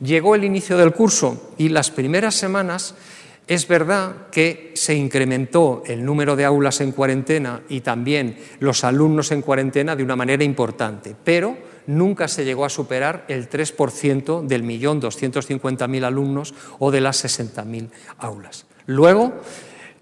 Llegó 0.00 0.34
el 0.34 0.44
inicio 0.44 0.76
del 0.76 0.92
curso 0.92 1.52
y 1.56 1.70
las 1.70 1.90
primeras 1.90 2.34
semanas 2.34 2.94
es 3.46 3.68
verdad 3.68 4.28
que 4.30 4.72
se 4.74 4.94
incrementó 4.94 5.82
el 5.86 6.04
número 6.04 6.34
de 6.34 6.44
aulas 6.44 6.80
en 6.80 6.92
cuarentena 6.92 7.62
y 7.68 7.80
también 7.80 8.36
los 8.58 8.82
alumnos 8.82 9.30
en 9.30 9.42
cuarentena 9.42 9.94
de 9.94 10.02
una 10.02 10.16
manera 10.16 10.42
importante, 10.42 11.14
pero 11.22 11.56
nunca 11.86 12.26
se 12.26 12.44
llegó 12.44 12.64
a 12.64 12.70
superar 12.70 13.24
el 13.28 13.48
3% 13.48 14.46
del 14.46 14.64
millón 14.64 15.00
250.000 15.00 16.04
alumnos 16.04 16.54
o 16.80 16.90
de 16.90 17.00
las 17.00 17.24
60.000 17.24 17.88
aulas. 18.18 18.66
Luego, 18.86 19.32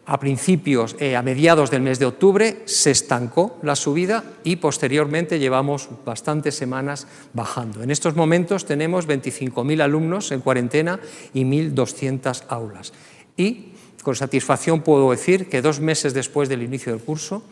a 0.06 0.20
principios, 0.20 0.96
eh, 1.00 1.16
a 1.16 1.22
mediados 1.22 1.70
del 1.70 1.82
mes 1.82 1.98
de 1.98 2.06
octubre, 2.06 2.62
se 2.66 2.90
estancó 2.90 3.58
la 3.62 3.76
subida 3.76 4.24
y 4.44 4.56
posteriormente 4.56 5.38
llevamos 5.38 5.88
bastantes 6.04 6.54
semanas 6.54 7.06
bajando. 7.32 7.82
En 7.82 7.90
estos 7.90 8.14
momentos 8.14 8.66
tenemos 8.66 9.08
25.000 9.08 9.82
alumnos 9.82 10.30
en 10.32 10.40
cuarentena 10.40 11.00
y 11.32 11.44
1.200 11.44 12.44
aulas. 12.48 12.92
Y 13.36 13.72
con 14.04 14.14
satisfacción 14.14 14.82
puedo 14.82 15.10
decir 15.10 15.48
que 15.48 15.62
dos 15.62 15.80
meses 15.80 16.12
después 16.12 16.48
del 16.48 16.62
inicio 16.62 16.92
del 16.92 17.02
curso 17.02 17.42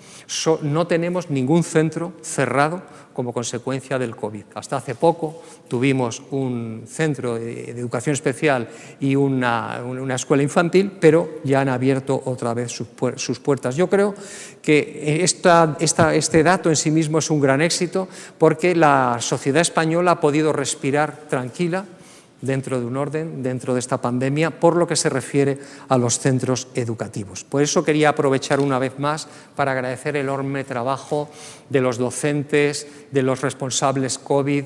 no 0.62 0.86
tenemos 0.86 1.30
ningún 1.30 1.64
centro 1.64 2.12
cerrado 2.20 2.82
como 3.12 3.32
consecuencia 3.32 3.98
del 3.98 4.16
COVID. 4.16 4.44
Hasta 4.54 4.76
hace 4.76 4.94
poco 4.94 5.42
tuvimos 5.68 6.22
un 6.30 6.84
centro 6.86 7.34
de, 7.34 7.70
educación 7.70 8.14
especial 8.14 8.68
y 9.00 9.16
una, 9.16 9.80
escuela 10.14 10.42
infantil, 10.42 10.92
pero 11.00 11.40
ya 11.44 11.60
han 11.60 11.68
abierto 11.68 12.20
otra 12.24 12.54
vez 12.54 12.72
sus, 12.72 13.38
puertas. 13.38 13.76
Yo 13.76 13.88
creo 13.88 14.14
que 14.60 15.22
este 15.22 16.42
dato 16.42 16.68
en 16.68 16.76
sí 16.76 16.90
mismo 16.90 17.18
es 17.18 17.30
un 17.30 17.40
gran 17.40 17.60
éxito 17.60 18.08
porque 18.38 18.74
la 18.74 19.16
sociedad 19.20 19.62
española 19.62 20.12
ha 20.12 20.20
podido 20.20 20.52
respirar 20.52 21.22
tranquila 21.28 21.84
dentro 22.42 22.78
de 22.78 22.86
un 22.86 22.96
orden, 22.96 23.42
dentro 23.42 23.72
de 23.72 23.80
esta 23.80 24.02
pandemia, 24.02 24.60
por 24.60 24.76
lo 24.76 24.86
que 24.86 24.96
se 24.96 25.08
refiere 25.08 25.58
a 25.88 25.96
los 25.96 26.18
centros 26.18 26.68
educativos. 26.74 27.44
Por 27.44 27.62
eso 27.62 27.84
quería 27.84 28.10
aprovechar 28.10 28.60
una 28.60 28.78
vez 28.78 28.98
más 28.98 29.28
para 29.56 29.72
agradecer 29.72 30.16
el 30.16 30.26
enorme 30.26 30.64
trabajo 30.64 31.30
de 31.70 31.80
los 31.80 31.96
docentes, 31.96 32.86
de 33.10 33.22
los 33.22 33.40
responsables 33.40 34.18
COVID, 34.18 34.64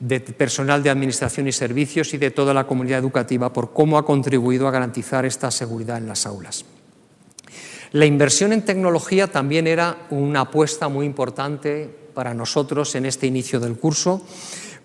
de 0.00 0.20
personal 0.20 0.82
de 0.82 0.90
administración 0.90 1.48
y 1.48 1.52
servicios 1.52 2.14
y 2.14 2.18
de 2.18 2.30
toda 2.30 2.54
la 2.54 2.66
comunidad 2.66 3.00
educativa 3.00 3.52
por 3.52 3.72
cómo 3.72 3.98
ha 3.98 4.06
contribuido 4.06 4.66
a 4.66 4.70
garantizar 4.70 5.24
esta 5.24 5.50
seguridad 5.50 5.98
en 5.98 6.08
las 6.08 6.26
aulas. 6.26 6.64
La 7.92 8.06
inversión 8.06 8.52
en 8.52 8.64
tecnología 8.64 9.28
también 9.28 9.66
era 9.66 10.06
una 10.10 10.42
apuesta 10.42 10.88
muy 10.88 11.06
importante 11.06 11.88
para 12.14 12.34
nosotros 12.34 12.94
en 12.94 13.06
este 13.06 13.26
inicio 13.26 13.60
del 13.60 13.78
curso 13.78 14.22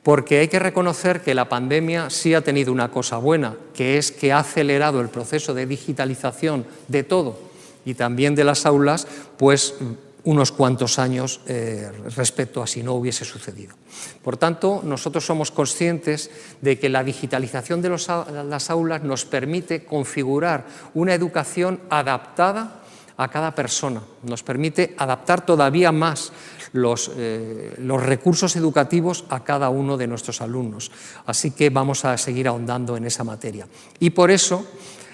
porque 0.03 0.39
hay 0.39 0.49
que 0.49 0.59
reconocer 0.59 1.21
que 1.21 1.33
la 1.33 1.49
pandemia 1.49 2.09
sí 2.09 2.33
ha 2.33 2.41
tenido 2.41 2.71
una 2.71 2.91
cosa 2.91 3.17
buena, 3.17 3.55
que 3.73 3.97
es 3.97 4.11
que 4.11 4.33
ha 4.33 4.39
acelerado 4.39 4.99
el 4.99 5.09
proceso 5.09 5.53
de 5.53 5.65
digitalización 5.65 6.65
de 6.89 7.03
todo 7.03 7.39
y 7.85 7.95
también 7.95 8.35
de 8.35 8.43
las 8.43 8.65
aulas, 8.65 9.07
pues 9.37 9.75
unos 10.25 10.51
cuantos 10.51 10.99
años 10.99 11.41
eh, 11.47 11.91
respecto 12.15 12.63
a 12.63 12.67
si 12.67 12.81
no 12.81 12.93
hubiese 12.93 13.25
sucedido. 13.25 13.75
Por 14.21 14.37
tanto, 14.37 14.81
nosotros 14.83 15.25
somos 15.25 15.51
conscientes 15.51 16.31
de 16.61 16.79
que 16.79 16.89
la 16.89 17.03
digitalización 17.03 17.81
de 17.81 17.89
las 17.89 18.69
aulas 18.69 19.03
nos 19.03 19.25
permite 19.25 19.83
configurar 19.83 20.65
una 20.93 21.13
educación 21.13 21.81
adaptada 21.89 22.82
a 23.17 23.27
cada 23.27 23.53
persona, 23.53 24.01
nos 24.23 24.43
permite 24.43 24.95
adaptar 24.97 25.45
todavía 25.45 25.91
más 25.91 26.31
eh, 26.73 27.75
los, 27.77 28.03
recursos 28.03 28.55
educativos 28.55 29.25
a 29.29 29.43
cada 29.43 29.69
uno 29.69 29.95
de 29.95 30.07
nuestros 30.07 30.41
alumnos. 30.41 30.91
Así 31.25 31.51
que 31.51 31.69
vamos 31.69 32.03
a 32.05 32.17
seguir 32.17 32.47
ahondando 32.47 32.97
en 32.97 33.05
esa 33.05 33.23
materia. 33.23 33.67
Y 33.99 34.09
por 34.09 34.31
eso 34.31 34.65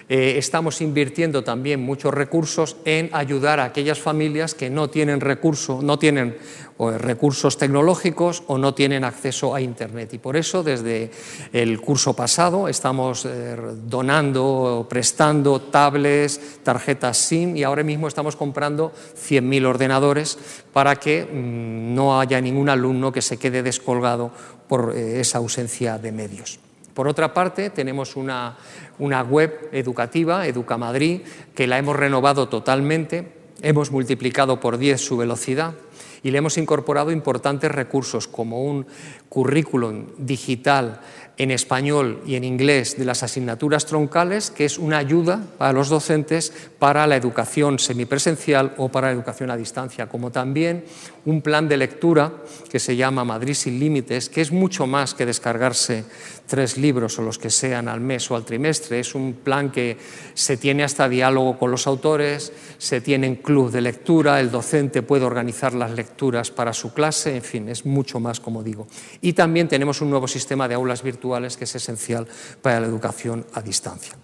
eh, 0.10 0.38
estamos 0.38 0.82
invirtiendo 0.82 1.44
también 1.44 1.80
muchos 1.80 2.14
recursos 2.14 2.78
en 2.84 3.12
ayudar 3.14 3.60
a 3.60 3.66
aquellas 3.66 4.00
familias 4.00 4.56
que 4.56 4.70
no 4.70 4.90
tienen 4.90 5.22
recursos, 5.22 5.84
no 5.84 6.00
tienen 6.00 6.36
recursos 6.80 7.58
tecnológicos 7.58 8.44
o 8.48 8.58
no 8.58 8.74
tienen 8.74 9.04
acceso 9.04 9.54
a 9.54 9.62
Internet. 9.62 10.14
Y 10.14 10.18
por 10.18 10.38
eso, 10.38 10.64
desde 10.64 11.12
el 11.52 11.82
curso 11.82 12.16
pasado, 12.16 12.68
estamos 12.68 13.26
eh, 13.26 13.56
donando, 13.86 14.88
prestando 14.90 15.62
tablets, 15.62 16.64
tarjetas 16.64 17.18
SIM 17.18 17.58
y 17.58 17.64
ahora 17.64 17.84
mismo 17.84 18.08
estamos 18.08 18.36
comprando 18.36 18.94
100.000 18.94 19.66
ordenadores 19.66 20.40
para 20.72 20.96
que 20.96 21.24
mm, 21.26 21.94
no 21.94 22.20
haya 22.20 22.40
ningún 22.40 22.70
alumno 22.70 23.12
que 23.12 23.22
se 23.22 23.38
quede 23.38 23.62
descolgado 23.62 24.32
por 24.68 24.96
eh, 24.96 25.20
esa 25.20 25.40
ausencia 25.40 25.98
de 25.98 26.12
medios. 26.12 26.60
Por 27.00 27.08
otra 27.08 27.34
parte, 27.34 27.70
tenemos 27.70 28.18
una, 28.18 28.58
web 29.00 29.70
educativa, 29.72 30.46
Educamadrid, 30.46 31.22
que 31.56 31.66
la 31.66 31.78
hemos 31.78 31.96
renovado 31.96 32.50
totalmente, 32.50 33.32
hemos 33.62 33.90
multiplicado 33.90 34.60
por 34.60 34.78
10 34.78 35.00
su 35.00 35.16
velocidad 35.16 35.76
y 36.24 36.32
le 36.32 36.40
hemos 36.40 36.58
incorporado 36.58 37.14
importantes 37.14 37.72
recursos 37.72 38.28
como 38.28 38.66
un 38.66 38.86
currículum 39.30 40.08
digital 40.18 41.00
en 41.38 41.52
español 41.52 42.22
y 42.26 42.36
en 42.36 42.44
inglés 42.44 42.98
de 42.98 43.06
las 43.06 43.24
asignaturas 43.24 43.86
troncales, 43.86 44.52
que 44.52 44.66
es 44.66 44.78
una 44.78 44.98
ayuda 44.98 45.42
para 45.58 45.72
los 45.72 45.88
docentes 45.88 46.52
para 46.80 47.08
la 47.08 47.16
educación 47.16 47.80
semipresencial 47.80 48.74
o 48.76 48.90
para 48.90 49.08
la 49.08 49.14
educación 49.14 49.50
a 49.52 49.56
distancia, 49.56 50.10
como 50.10 50.32
también 50.32 50.84
un 51.26 51.42
plan 51.42 51.68
de 51.68 51.78
lectura 51.78 52.34
que 52.70 52.80
se 52.80 52.96
llama 52.96 53.24
Madrid 53.24 53.54
sin 53.54 53.80
Límites, 53.80 54.30
que 54.30 54.42
es 54.42 54.52
mucho 54.52 54.88
más 54.88 55.14
que 55.14 55.26
descargarse 55.26 56.06
tres 56.48 56.78
libros 56.78 57.18
o 57.20 57.22
los 57.22 57.38
que 57.38 57.50
sean 57.50 57.88
al 57.88 58.02
mes 58.02 58.30
o 58.32 58.36
al 58.36 58.46
trimestre. 58.46 59.00
Es 59.00 59.16
un 59.16 59.34
plan 59.34 59.72
que 59.72 59.98
se 60.34 60.58
tiene 60.58 60.84
hasta 60.84 61.10
diálogo 61.10 61.58
con 61.58 61.72
los 61.72 61.88
autores, 61.88 62.52
se 62.78 63.02
tiene 63.02 63.28
en 63.28 63.36
club 63.36 63.72
de 63.72 63.82
lectura, 63.82 64.40
el 64.40 64.52
docente 64.52 65.02
puede 65.02 65.26
organizar 65.26 65.74
las 65.74 65.92
lecturas 65.92 66.52
para 66.52 66.74
su 66.74 66.94
clase, 66.94 67.36
en 67.36 67.44
fin, 67.44 67.70
es 67.70 67.86
mucho 67.86 68.20
más, 68.20 68.40
como 68.40 68.64
digo. 68.64 68.88
Y 69.22 69.34
también 69.34 69.68
tenemos 69.68 70.02
un 70.02 70.10
nuevo 70.10 70.28
sistema 70.28 70.68
de 70.68 70.76
aulas 70.76 71.04
virtuales 71.04 71.58
que 71.58 71.66
es 71.66 71.76
esencial 71.76 72.28
para 72.62 72.80
la 72.80 72.88
educación 72.88 73.46
a 73.54 73.62
distancia. 73.62 74.16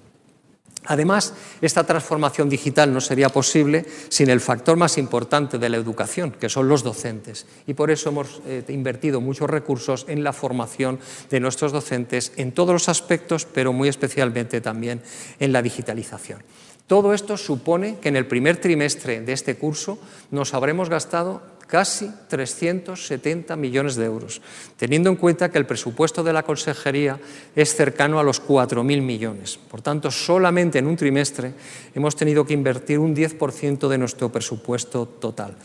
Además, 0.85 1.33
esta 1.61 1.83
transformación 1.83 2.49
digital 2.49 2.93
no 2.93 3.01
sería 3.01 3.29
posible 3.29 3.85
sin 4.09 4.29
el 4.29 4.41
factor 4.41 4.77
más 4.77 4.97
importante 4.97 5.57
de 5.57 5.69
la 5.69 5.77
educación, 5.77 6.31
que 6.31 6.49
son 6.49 6.67
los 6.67 6.83
docentes. 6.83 7.45
Y 7.67 7.73
por 7.73 7.91
eso 7.91 8.09
hemos 8.09 8.41
eh, 8.45 8.63
invertido 8.69 9.21
muchos 9.21 9.49
recursos 9.49 10.05
en 10.07 10.23
la 10.23 10.33
formación 10.33 10.99
de 11.29 11.39
nuestros 11.39 11.71
docentes 11.71 12.31
en 12.35 12.51
todos 12.51 12.73
los 12.73 12.89
aspectos, 12.89 13.45
pero 13.45 13.73
muy 13.73 13.89
especialmente 13.89 14.61
también 14.61 15.01
en 15.39 15.51
la 15.51 15.61
digitalización. 15.61 16.43
Todo 16.87 17.15
esto 17.15 17.35
supone 17.35 17.97
que 17.97 18.09
en 18.09 18.15
el 18.15 18.27
primer 18.27 18.57
trimestre 18.57 19.21
de 19.21 19.33
este 19.33 19.55
curso 19.55 19.97
nos 20.29 20.53
habremos 20.53 20.87
gastado 20.87 21.41
casi 21.67 22.09
370 22.29 23.55
millones 23.55 23.95
de 23.95 24.05
euros, 24.05 24.41
teniendo 24.77 25.09
en 25.09 25.15
cuenta 25.15 25.49
que 25.49 25.57
el 25.57 25.65
presupuesto 25.65 26.23
de 26.23 26.33
la 26.33 26.43
Consejería 26.43 27.19
es 27.55 27.75
cercano 27.75 28.19
a 28.19 28.23
los 28.23 28.41
4.000 28.41 29.01
millones. 29.01 29.57
Por 29.57 29.81
tanto, 29.81 30.11
solamente 30.11 30.79
en 30.79 30.87
un 30.87 30.95
trimestre 30.95 31.53
hemos 31.93 32.15
tenido 32.15 32.45
que 32.45 32.53
invertir 32.53 32.99
un 32.99 33.15
10% 33.15 33.87
de 33.87 33.97
nuestro 33.97 34.31
presupuesto 34.31 35.05
total. 35.05 35.55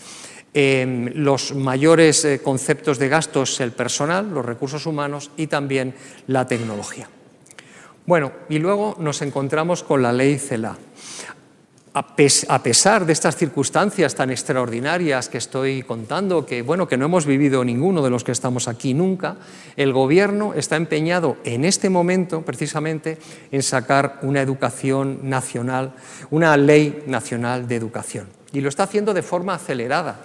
los 0.53 1.55
mayores 1.55 2.25
eh, 2.25 2.41
conceptos 2.43 2.99
de 2.99 3.09
gastos, 3.09 3.61
el 3.61 3.71
personal, 3.71 4.31
los 4.35 4.45
recursos 4.45 4.85
humanos 4.87 5.31
y 5.37 5.47
también 5.47 5.95
la 6.27 6.47
tecnología. 6.49 7.09
Bueno, 8.07 8.33
y 8.49 8.59
luego 8.59 8.97
nos 8.99 9.23
encontramos 9.23 9.85
con 9.85 10.03
la 10.03 10.13
ley 10.13 10.39
CELA 10.39 10.77
a 11.93 12.63
pesar 12.63 13.05
de 13.05 13.13
estas 13.13 13.37
circunstancias 13.37 14.15
tan 14.15 14.31
extraordinarias 14.31 15.29
que 15.29 15.39
estoy 15.39 15.83
contando, 15.83 16.47
que 16.47 16.63
bueno, 16.63 16.87
que 16.87 16.97
no 16.97 17.07
hemos 17.07 17.27
vivido 17.27 17.65
ninguno 17.65 18.01
de 18.03 18.11
los 18.11 18.23
que 18.23 18.31
estamos 18.31 18.69
aquí 18.69 18.95
nunca, 18.95 19.39
el 19.77 19.93
gobierno 19.93 20.55
está 20.55 20.77
empeñado 20.77 21.39
en 21.43 21.65
este 21.65 21.91
momento 21.91 22.43
precisamente 22.43 23.19
en 23.51 23.63
sacar 23.65 24.21
una 24.23 24.41
educación 24.41 25.19
nacional, 25.29 25.95
una 26.31 26.57
ley 26.57 27.03
nacional 27.09 27.67
de 27.67 27.77
educación. 27.77 28.29
Y 28.53 28.61
lo 28.61 28.69
está 28.69 28.85
haciendo 28.85 29.13
de 29.13 29.23
forma 29.23 29.55
acelerada. 29.55 30.21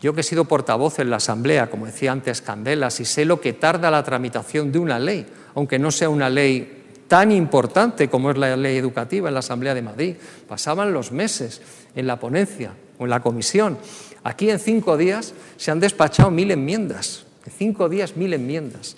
Yo 0.00 0.14
que 0.14 0.20
he 0.20 0.24
sido 0.24 0.44
portavoz 0.44 1.00
en 1.00 1.10
la 1.10 1.16
Asamblea, 1.16 1.68
como 1.68 1.86
decía 1.86 2.12
antes 2.12 2.40
Candelas, 2.42 3.00
y 3.00 3.04
sé 3.04 3.24
lo 3.24 3.40
que 3.40 3.52
tarda 3.52 3.90
la 3.90 4.04
tramitación 4.04 4.70
de 4.70 4.78
una 4.78 5.00
ley, 5.00 5.26
aunque 5.56 5.80
no 5.80 5.90
sea 5.90 6.08
una 6.08 6.30
ley 6.30 6.77
tan 7.08 7.32
importante 7.32 8.08
como 8.08 8.30
es 8.30 8.38
la 8.38 8.56
ley 8.56 8.76
educativa 8.76 9.28
en 9.28 9.34
la 9.34 9.40
Asamblea 9.40 9.74
de 9.74 9.82
Madrid. 9.82 10.16
Pasaban 10.46 10.92
los 10.92 11.10
meses 11.10 11.60
en 11.96 12.06
la 12.06 12.20
ponencia 12.20 12.72
o 12.98 13.04
en 13.04 13.10
la 13.10 13.20
comisión. 13.20 13.78
Aquí 14.22 14.50
en 14.50 14.58
cinco 14.58 14.96
días 14.96 15.32
se 15.56 15.70
han 15.70 15.80
despachado 15.80 16.30
mil 16.30 16.50
enmiendas. 16.50 17.24
En 17.46 17.52
cinco 17.52 17.88
días 17.88 18.16
mil 18.16 18.34
enmiendas. 18.34 18.96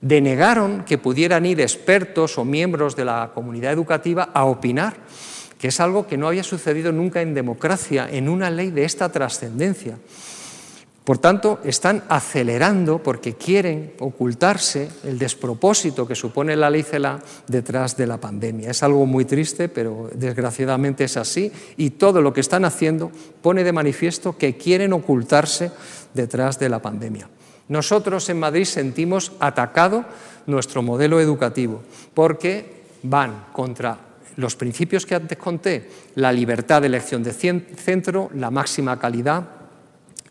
Denegaron 0.00 0.84
que 0.84 0.98
pudieran 0.98 1.46
ir 1.46 1.60
expertos 1.60 2.36
o 2.36 2.44
miembros 2.44 2.96
de 2.96 3.04
la 3.04 3.30
comunidad 3.32 3.72
educativa 3.72 4.30
a 4.34 4.44
opinar, 4.44 4.96
que 5.58 5.68
es 5.68 5.78
algo 5.78 6.08
que 6.08 6.18
no 6.18 6.26
había 6.26 6.42
sucedido 6.42 6.90
nunca 6.90 7.22
en 7.22 7.34
democracia, 7.34 8.08
en 8.10 8.28
una 8.28 8.50
ley 8.50 8.72
de 8.72 8.84
esta 8.84 9.10
trascendencia. 9.10 9.96
Por 11.04 11.18
tanto, 11.18 11.58
están 11.64 12.04
acelerando 12.08 13.02
porque 13.02 13.34
quieren 13.34 13.94
ocultarse 13.98 14.88
el 15.02 15.18
despropósito 15.18 16.06
que 16.06 16.14
supone 16.14 16.54
la 16.54 16.70
ley 16.70 16.84
CELA 16.84 17.18
detrás 17.48 17.96
de 17.96 18.06
la 18.06 18.18
pandemia. 18.18 18.70
Es 18.70 18.84
algo 18.84 19.04
muy 19.04 19.24
triste, 19.24 19.68
pero 19.68 20.10
desgraciadamente 20.14 21.04
es 21.04 21.16
así 21.16 21.50
y 21.76 21.90
todo 21.90 22.22
lo 22.22 22.32
que 22.32 22.40
están 22.40 22.64
haciendo 22.64 23.10
pone 23.42 23.64
de 23.64 23.72
manifiesto 23.72 24.38
que 24.38 24.56
quieren 24.56 24.92
ocultarse 24.92 25.72
detrás 26.14 26.60
de 26.60 26.68
la 26.68 26.80
pandemia. 26.80 27.28
Nosotros 27.66 28.28
en 28.28 28.38
Madrid 28.38 28.64
sentimos 28.64 29.32
atacado 29.40 30.04
nuestro 30.46 30.82
modelo 30.82 31.20
educativo 31.20 31.82
porque 32.14 32.82
van 33.02 33.46
contra 33.52 33.98
los 34.36 34.54
principios 34.54 35.04
que 35.04 35.16
antes 35.16 35.36
conté, 35.36 35.90
la 36.14 36.32
libertad 36.32 36.80
de 36.80 36.86
elección 36.86 37.22
de 37.22 37.32
centro, 37.32 38.30
la 38.34 38.50
máxima 38.50 38.98
calidad, 38.98 39.61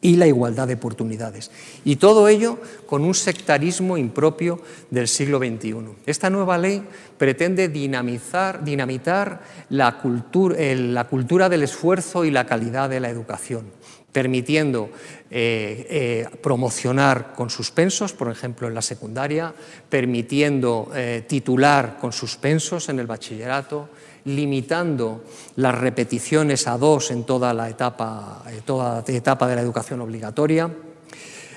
y 0.02 0.16
la 0.16 0.26
igualdad 0.26 0.68
de 0.68 0.74
oportunidades. 0.74 1.52
Y 1.86 1.98
todo 1.98 2.28
ello 2.28 2.60
con 2.88 3.06
un 3.06 3.14
sectarismo 3.14 3.98
impropio 3.98 4.60
del 4.90 5.08
siglo 5.08 5.38
XXI. 5.38 5.76
Esta 6.08 6.30
nueva 6.30 6.58
ley 6.58 6.84
pretende 7.18 7.70
dinamizar, 7.70 8.64
dinamitar 8.64 9.42
la 9.70 10.00
cultura, 10.00 10.56
la 10.76 11.08
cultura 11.08 11.50
del 11.50 11.64
esfuerzo 11.64 12.26
y 12.26 12.32
la 12.32 12.48
calidad 12.48 12.90
de 12.90 13.00
la 13.00 13.10
educación, 13.10 13.66
permitiendo 14.12 14.90
eh, 15.30 15.88
eh, 15.90 16.38
promocionar 16.42 17.34
con 17.34 17.52
suspensos, 17.52 18.14
por 18.14 18.32
ejemplo, 18.32 18.68
en 18.68 18.74
la 18.74 18.82
secundaria, 18.82 19.54
permitiendo 19.88 20.92
eh, 20.96 21.24
titular 21.28 21.98
con 22.00 22.12
suspensos 22.12 22.90
en 22.90 23.00
el 23.00 23.08
bachillerato, 23.08 23.90
limitando 24.26 25.24
las 25.56 25.78
repeticiones 25.78 26.68
a 26.68 26.78
dos 26.78 27.12
en 27.12 27.24
toda 27.24 27.54
la 27.54 27.70
etapa, 27.70 28.44
eh, 28.50 28.62
toda 28.66 29.04
etapa 29.08 29.48
de 29.48 29.56
la 29.56 29.62
educación 29.62 30.02
obligatoria. 30.02 30.70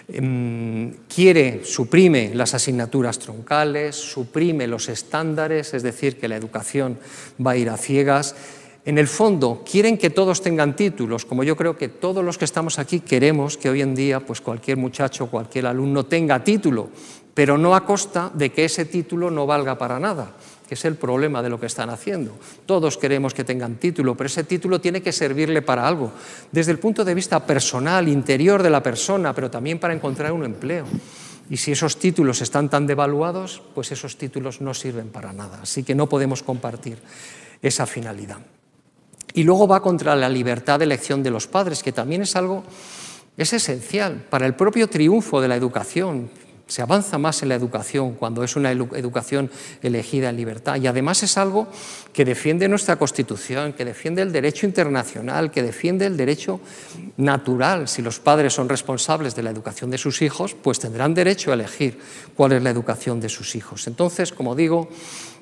Em, 0.07 0.93
quiere, 1.09 1.65
suprime 1.65 2.33
las 2.35 2.53
asignaturas 2.53 3.19
troncales, 3.19 3.97
suprime 3.97 4.67
los 4.67 4.89
estándares, 4.89 5.73
es 5.73 5.83
decir, 5.83 6.19
que 6.19 6.29
la 6.29 6.37
educación 6.37 6.99
va 7.45 7.53
a 7.53 7.57
ir 7.57 7.71
a 7.71 7.79
ciegas. 7.79 8.37
En 8.85 8.99
el 8.99 9.09
fondo, 9.09 9.65
quieren 9.65 9.97
que 9.97 10.11
todos 10.11 10.43
tengan 10.43 10.77
títulos, 10.77 11.25
como 11.25 11.43
yo 11.43 11.57
creo 11.57 11.79
que 11.79 11.89
todos 11.89 12.23
los 12.23 12.37
que 12.37 12.45
estamos 12.45 12.79
aquí 12.79 13.01
queremos 13.01 13.57
que 13.57 13.71
hoy 13.71 13.81
en 13.81 13.95
día 13.95 14.21
pues 14.21 14.43
cualquier 14.43 14.77
muchacho, 14.77 15.31
cualquier 15.31 15.67
alumno 15.67 16.05
tenga 16.05 16.45
título, 16.45 16.91
pero 17.33 17.57
no 17.57 17.75
a 17.75 17.87
costa 17.87 18.31
de 18.35 18.53
que 18.53 18.67
ese 18.67 18.85
título 18.85 19.31
no 19.31 19.47
valga 19.47 19.79
para 19.79 19.99
nada 19.99 20.35
que 20.67 20.75
es 20.75 20.85
el 20.85 20.97
problema 20.97 21.43
de 21.43 21.51
lo 21.51 21.61
que 21.61 21.67
están 21.67 21.91
haciendo. 21.91 22.33
Todos 22.67 22.97
queremos 22.97 23.35
que 23.35 23.45
tengan 23.45 23.77
título, 23.77 24.17
pero 24.17 24.27
ese 24.27 24.45
título 24.45 24.81
tiene 24.81 25.03
que 25.03 25.13
servirle 25.13 25.63
para 25.63 25.87
algo, 25.87 26.13
desde 26.51 26.73
el 26.73 26.79
punto 26.79 27.05
de 27.05 27.15
vista 27.15 27.45
personal, 27.45 28.09
interior 28.09 28.63
de 28.63 28.71
la 28.71 28.83
persona, 28.83 29.35
pero 29.35 29.51
también 29.51 29.79
para 29.79 29.95
encontrar 29.95 30.33
un 30.33 30.45
empleo. 30.45 30.87
Y 31.51 31.59
si 31.59 31.73
esos 31.73 31.99
títulos 31.99 32.41
están 32.41 32.71
tan 32.71 32.87
devaluados, 32.87 33.63
pues 33.75 33.93
esos 33.93 34.17
títulos 34.17 34.61
no 34.61 34.73
sirven 34.73 35.09
para 35.09 35.33
nada. 35.33 35.61
Así 35.63 35.83
que 35.83 35.95
no 35.95 36.09
podemos 36.09 36.43
compartir 36.43 36.99
esa 37.61 37.87
finalidad. 37.87 38.39
Y 39.35 39.43
luego 39.43 39.69
va 39.69 39.83
contra 39.83 40.17
la 40.17 40.29
libertad 40.29 40.79
de 40.79 40.87
elección 40.87 41.23
de 41.23 41.31
los 41.31 41.47
padres, 41.47 41.83
que 41.83 41.93
también 41.93 42.23
es 42.23 42.37
algo 42.37 42.65
es 43.37 43.53
esencial 43.53 44.25
para 44.31 44.47
el 44.47 44.55
propio 44.55 44.89
triunfo 44.89 45.41
de 45.41 45.49
la 45.49 45.57
educación. 45.57 46.31
Se 46.67 46.81
avanza 46.81 47.19
más 47.19 47.43
en 47.43 47.51
la 47.51 47.57
educación 47.57 48.15
cuando 48.15 48.43
es 48.43 48.57
una 48.57 48.73
educación 48.73 49.51
elegida 49.83 50.31
en 50.31 50.37
libertad 50.37 50.77
y 50.77 50.87
además 50.87 51.23
es 51.23 51.37
algo 51.37 51.69
que 52.13 52.25
defiende 52.25 52.69
nuestra 52.69 52.97
Constitución, 52.97 53.75
que 53.75 53.85
defiende 53.85 54.23
el 54.23 54.33
derecho 54.33 54.65
internacional, 54.65 55.51
que 55.51 55.63
defiende 55.63 56.07
el 56.07 56.17
derecho 56.17 56.61
natural. 57.19 57.87
Si 57.87 58.01
los 58.01 58.19
padres 58.19 58.55
son 58.55 58.71
responsables 58.71 59.35
de 59.35 59.43
la 59.43 59.51
educación 59.51 59.91
de 59.91 59.99
sus 59.99 60.23
hijos, 60.23 60.55
pues 60.55 60.79
tendrán 60.79 61.13
derecho 61.13 61.51
a 61.51 61.55
elegir 61.55 61.99
cuál 62.35 62.53
es 62.53 62.63
la 62.63 62.71
educación 62.71 63.21
de 63.21 63.29
sus 63.29 63.55
hijos. 63.57 63.87
Entonces, 63.87 64.33
como 64.33 64.55
digo, 64.55 64.89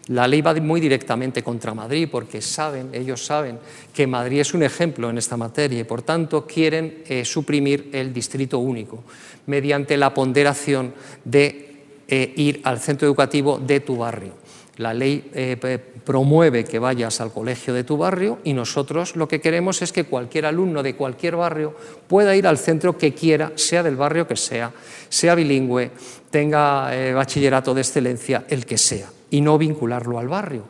la 0.08 0.26
ley 0.26 0.42
va 0.42 0.54
muy 0.54 0.80
directamente 0.80 1.44
contra 1.44 1.74
Madrid 1.74 2.08
porque 2.10 2.42
saben, 2.42 2.90
ellos 2.92 3.24
saben 3.24 3.58
que 3.94 4.06
Madrid 4.06 4.40
es 4.40 4.52
un 4.52 4.64
ejemplo 4.64 5.08
en 5.08 5.18
esta 5.18 5.36
materia 5.36 5.80
y 5.80 5.84
por 5.84 6.02
tanto 6.02 6.44
quieren 6.44 7.04
eh, 7.06 7.24
suprimir 7.24 7.90
el 7.92 8.12
distrito 8.12 8.58
único 8.58 9.04
mediante 9.46 9.96
la 9.96 10.14
ponderación 10.14 10.94
de 11.24 11.84
eh, 12.08 12.32
ir 12.36 12.60
al 12.64 12.78
centro 12.80 13.06
educativo 13.06 13.58
de 13.58 13.80
tu 13.80 13.96
barrio. 13.96 14.34
La 14.78 14.94
ley 14.94 15.30
eh, 15.34 15.78
promueve 16.04 16.64
que 16.64 16.78
vayas 16.78 17.20
al 17.20 17.32
colegio 17.32 17.74
de 17.74 17.84
tu 17.84 17.96
barrio 17.96 18.38
y 18.42 18.54
nosotros 18.54 19.16
lo 19.16 19.28
que 19.28 19.40
queremos 19.40 19.82
es 19.82 19.92
que 19.92 20.04
cualquier 20.04 20.46
alumno 20.46 20.82
de 20.82 20.96
cualquier 20.96 21.36
barrio 21.36 21.76
pueda 22.08 22.34
ir 22.34 22.46
al 22.46 22.58
centro 22.58 22.96
que 22.96 23.12
quiera, 23.12 23.52
sea 23.54 23.82
del 23.82 23.96
barrio 23.96 24.26
que 24.26 24.36
sea, 24.36 24.72
sea 25.08 25.34
bilingüe, 25.34 25.90
tenga 26.30 26.90
bachillerato 27.14 27.74
de 27.74 27.82
excelencia, 27.82 28.44
el 28.48 28.64
que 28.64 28.78
sea 28.78 29.10
y 29.32 29.40
no 29.40 29.58
vincularlo 29.58 30.18
al 30.18 30.28
barrio. 30.28 30.64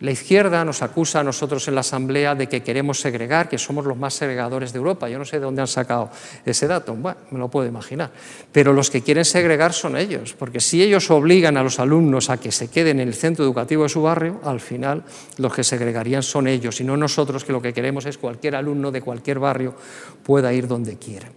La 0.00 0.10
izquierda 0.10 0.62
nos 0.62 0.82
acusa 0.82 1.20
a 1.20 1.24
nosotros 1.24 1.66
en 1.68 1.74
la 1.74 1.80
Asamblea 1.80 2.34
de 2.34 2.50
que 2.50 2.62
queremos 2.62 3.00
segregar, 3.00 3.48
que 3.48 3.56
somos 3.56 3.86
los 3.86 3.96
más 3.96 4.12
segregadores 4.12 4.74
de 4.74 4.76
Europa. 4.76 5.08
Yo 5.08 5.18
no 5.18 5.24
sé 5.24 5.38
de 5.38 5.46
dónde 5.46 5.62
han 5.62 5.68
sacado 5.68 6.10
ese 6.44 6.66
dato, 6.66 6.94
bueno, 6.94 7.16
me 7.30 7.38
lo 7.38 7.48
puedo 7.48 7.66
imaginar. 7.66 8.10
Pero 8.52 8.74
los 8.74 8.90
que 8.90 9.00
quieren 9.00 9.24
segregar 9.24 9.72
son 9.72 9.96
ellos, 9.96 10.34
porque 10.38 10.60
si 10.60 10.82
ellos 10.82 11.10
obligan 11.10 11.56
a 11.56 11.62
los 11.62 11.80
alumnos 11.80 12.28
a 12.28 12.36
que 12.36 12.52
se 12.52 12.68
queden 12.68 13.00
en 13.00 13.08
el 13.08 13.14
centro 13.14 13.42
educativo 13.42 13.84
de 13.84 13.88
su 13.88 14.02
barrio, 14.02 14.38
al 14.44 14.60
final 14.60 15.02
los 15.38 15.54
que 15.54 15.64
segregarían 15.64 16.22
son 16.22 16.46
ellos 16.46 16.78
y 16.82 16.84
no 16.84 16.98
nosotros, 16.98 17.42
que 17.42 17.52
lo 17.52 17.62
que 17.62 17.72
queremos 17.72 18.04
es 18.04 18.18
cualquier 18.18 18.54
alumno 18.56 18.92
de 18.92 19.00
cualquier 19.00 19.38
barrio 19.38 19.74
pueda 20.22 20.52
ir 20.52 20.68
donde 20.68 20.98
quiera. 20.98 21.30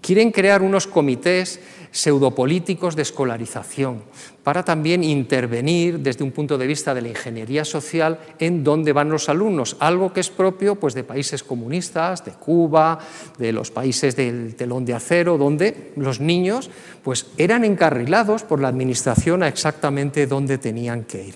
Quieren 0.00 0.32
crear 0.32 0.62
unos 0.62 0.88
comités 0.88 1.60
pseudopolíticos 1.92 2.96
de 2.96 3.02
escolarización 3.02 4.02
para 4.42 4.64
también 4.64 5.04
intervenir 5.04 6.00
desde 6.00 6.24
un 6.24 6.32
punto 6.32 6.58
de 6.58 6.66
vista 6.66 6.94
de 6.94 7.02
la 7.02 7.08
ingeniería 7.08 7.64
social 7.64 8.18
en 8.40 8.64
dónde 8.64 8.92
van 8.92 9.10
los 9.10 9.28
alumnos, 9.28 9.76
algo 9.78 10.12
que 10.12 10.20
es 10.20 10.30
propio 10.30 10.74
pues, 10.74 10.94
de 10.94 11.04
países 11.04 11.44
comunistas, 11.44 12.24
de 12.24 12.32
Cuba, 12.32 12.98
de 13.38 13.52
los 13.52 13.70
países 13.70 14.16
del 14.16 14.56
telón 14.56 14.84
de 14.84 14.94
acero, 14.94 15.38
donde 15.38 15.92
los 15.96 16.18
niños 16.18 16.70
pues, 17.04 17.26
eran 17.36 17.64
encarrilados 17.64 18.42
por 18.42 18.60
la 18.60 18.68
administración 18.68 19.42
a 19.42 19.48
exactamente 19.48 20.26
dónde 20.26 20.58
tenían 20.58 21.04
que 21.04 21.26
ir. 21.26 21.34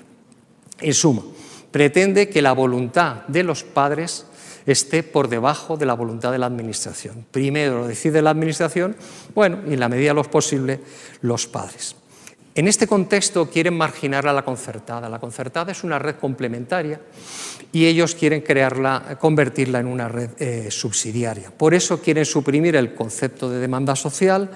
En 0.80 0.94
suma, 0.94 1.22
pretende 1.70 2.28
que 2.28 2.42
la 2.42 2.52
voluntad 2.52 3.26
de 3.28 3.42
los 3.42 3.62
padres 3.62 4.26
esté 4.66 5.02
por 5.02 5.28
debajo 5.28 5.76
de 5.76 5.86
la 5.86 5.94
voluntad 5.94 6.32
de 6.32 6.38
la 6.38 6.46
Administración. 6.46 7.26
Primero 7.30 7.78
lo 7.78 7.86
decide 7.86 8.20
la 8.22 8.30
Administración, 8.30 8.96
bueno, 9.34 9.60
y 9.68 9.74
en 9.74 9.80
la 9.80 9.88
medida 9.88 10.10
de 10.10 10.14
lo 10.14 10.24
posible, 10.24 10.80
los 11.22 11.46
padres. 11.46 11.96
En 12.56 12.68
este 12.68 12.86
contexto 12.86 13.50
quieren 13.50 13.76
marginar 13.76 14.26
a 14.26 14.32
la 14.32 14.42
concertada. 14.42 15.10
La 15.10 15.18
concertada 15.18 15.72
es 15.72 15.84
una 15.84 15.98
red 15.98 16.16
complementaria 16.16 16.98
y 17.70 17.84
ellos 17.84 18.14
quieren 18.14 18.40
crearla, 18.40 19.18
convertirla 19.20 19.80
en 19.80 19.86
una 19.86 20.08
red 20.08 20.30
eh, 20.38 20.70
subsidiaria. 20.70 21.50
Por 21.50 21.74
eso 21.74 22.00
quieren 22.00 22.24
suprimir 22.24 22.74
el 22.76 22.94
concepto 22.94 23.50
de 23.50 23.58
demanda 23.58 23.94
social, 23.94 24.48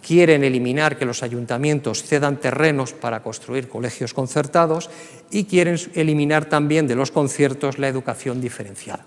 quieren 0.00 0.44
eliminar 0.44 0.96
que 0.96 1.04
los 1.04 1.24
ayuntamientos 1.24 2.04
cedan 2.04 2.38
terrenos 2.38 2.92
para 2.92 3.20
construir 3.20 3.68
colegios 3.68 4.14
concertados 4.14 4.88
y 5.32 5.46
quieren 5.46 5.76
eliminar 5.94 6.44
también 6.44 6.86
de 6.86 6.94
los 6.94 7.10
conciertos 7.10 7.80
la 7.80 7.88
educación 7.88 8.40
diferenciada. 8.40 9.04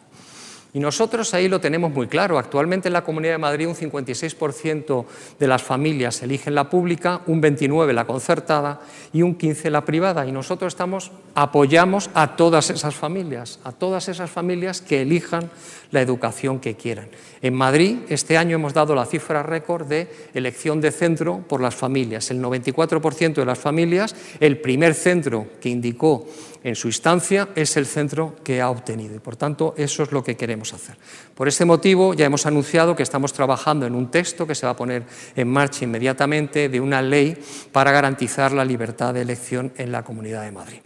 Y 0.75 0.79
nosotros 0.79 1.33
ahí 1.35 1.47
lo 1.47 1.61
tenemos 1.61 1.91
muy 1.91 2.07
claro. 2.07 2.39
Actualmente 2.39 2.89
en 2.89 2.93
la 2.93 3.03
Comunidad 3.03 3.33
de 3.33 3.37
Madrid 3.37 3.67
un 3.67 3.75
56% 3.75 5.05
de 5.37 5.47
las 5.47 5.61
familias 5.61 6.23
eligen 6.23 6.55
la 6.55 6.69
pública, 6.69 7.21
un 7.27 7.41
29% 7.41 7.93
la 7.93 8.05
concertada 8.05 8.81
y 9.13 9.21
un 9.21 9.37
15% 9.37 9.69
la 9.69 9.85
privada. 9.85 10.25
Y 10.25 10.31
nosotros 10.31 10.73
estamos, 10.73 11.11
apoyamos 11.35 12.09
a 12.15 12.35
todas 12.35 12.71
esas 12.71 12.95
familias, 12.95 13.59
a 13.63 13.71
todas 13.71 14.09
esas 14.09 14.31
familias 14.31 14.81
que 14.81 15.03
elijan 15.03 15.51
la 15.91 16.01
educación 16.01 16.59
que 16.59 16.75
quieran. 16.75 17.09
En 17.43 17.53
Madrid 17.55 17.97
este 18.07 18.37
año 18.37 18.55
hemos 18.55 18.73
dado 18.73 18.95
la 18.95 19.05
cifra 19.05 19.43
récord 19.43 19.85
de 19.85 20.07
elección 20.33 20.79
de 20.79 20.91
centro 20.91 21.39
por 21.39 21.59
las 21.59 21.75
familias. 21.75 22.31
El 22.31 22.41
94% 22.41 23.33
de 23.33 23.45
las 23.45 23.59
familias, 23.59 24.15
el 24.39 24.61
primer 24.61 24.93
centro 24.93 25.47
que 25.59 25.67
indicó 25.67 26.25
en 26.63 26.73
su 26.75 26.87
instancia 26.87 27.49
es 27.53 27.75
el 27.75 27.85
centro 27.85 28.37
que 28.45 28.61
ha 28.61 28.69
obtenido. 28.69 29.13
Y 29.17 29.19
por 29.19 29.35
tanto, 29.35 29.73
eso 29.75 30.03
es 30.03 30.13
lo 30.13 30.23
que 30.23 30.37
queremos 30.37 30.73
hacer. 30.73 30.95
Por 31.35 31.49
este 31.49 31.65
motivo, 31.65 32.13
ya 32.13 32.25
hemos 32.25 32.45
anunciado 32.45 32.95
que 32.95 33.03
estamos 33.03 33.33
trabajando 33.33 33.85
en 33.85 33.93
un 33.93 34.09
texto 34.09 34.47
que 34.47 34.55
se 34.55 34.65
va 34.65 34.71
a 34.71 34.77
poner 34.77 35.03
en 35.35 35.49
marcha 35.49 35.83
inmediatamente 35.83 36.69
de 36.69 36.79
una 36.79 37.01
ley 37.01 37.37
para 37.73 37.91
garantizar 37.91 38.53
la 38.53 38.63
libertad 38.63 39.13
de 39.13 39.21
elección 39.21 39.73
en 39.75 39.91
la 39.91 40.03
Comunidad 40.03 40.43
de 40.43 40.51
Madrid. 40.53 40.79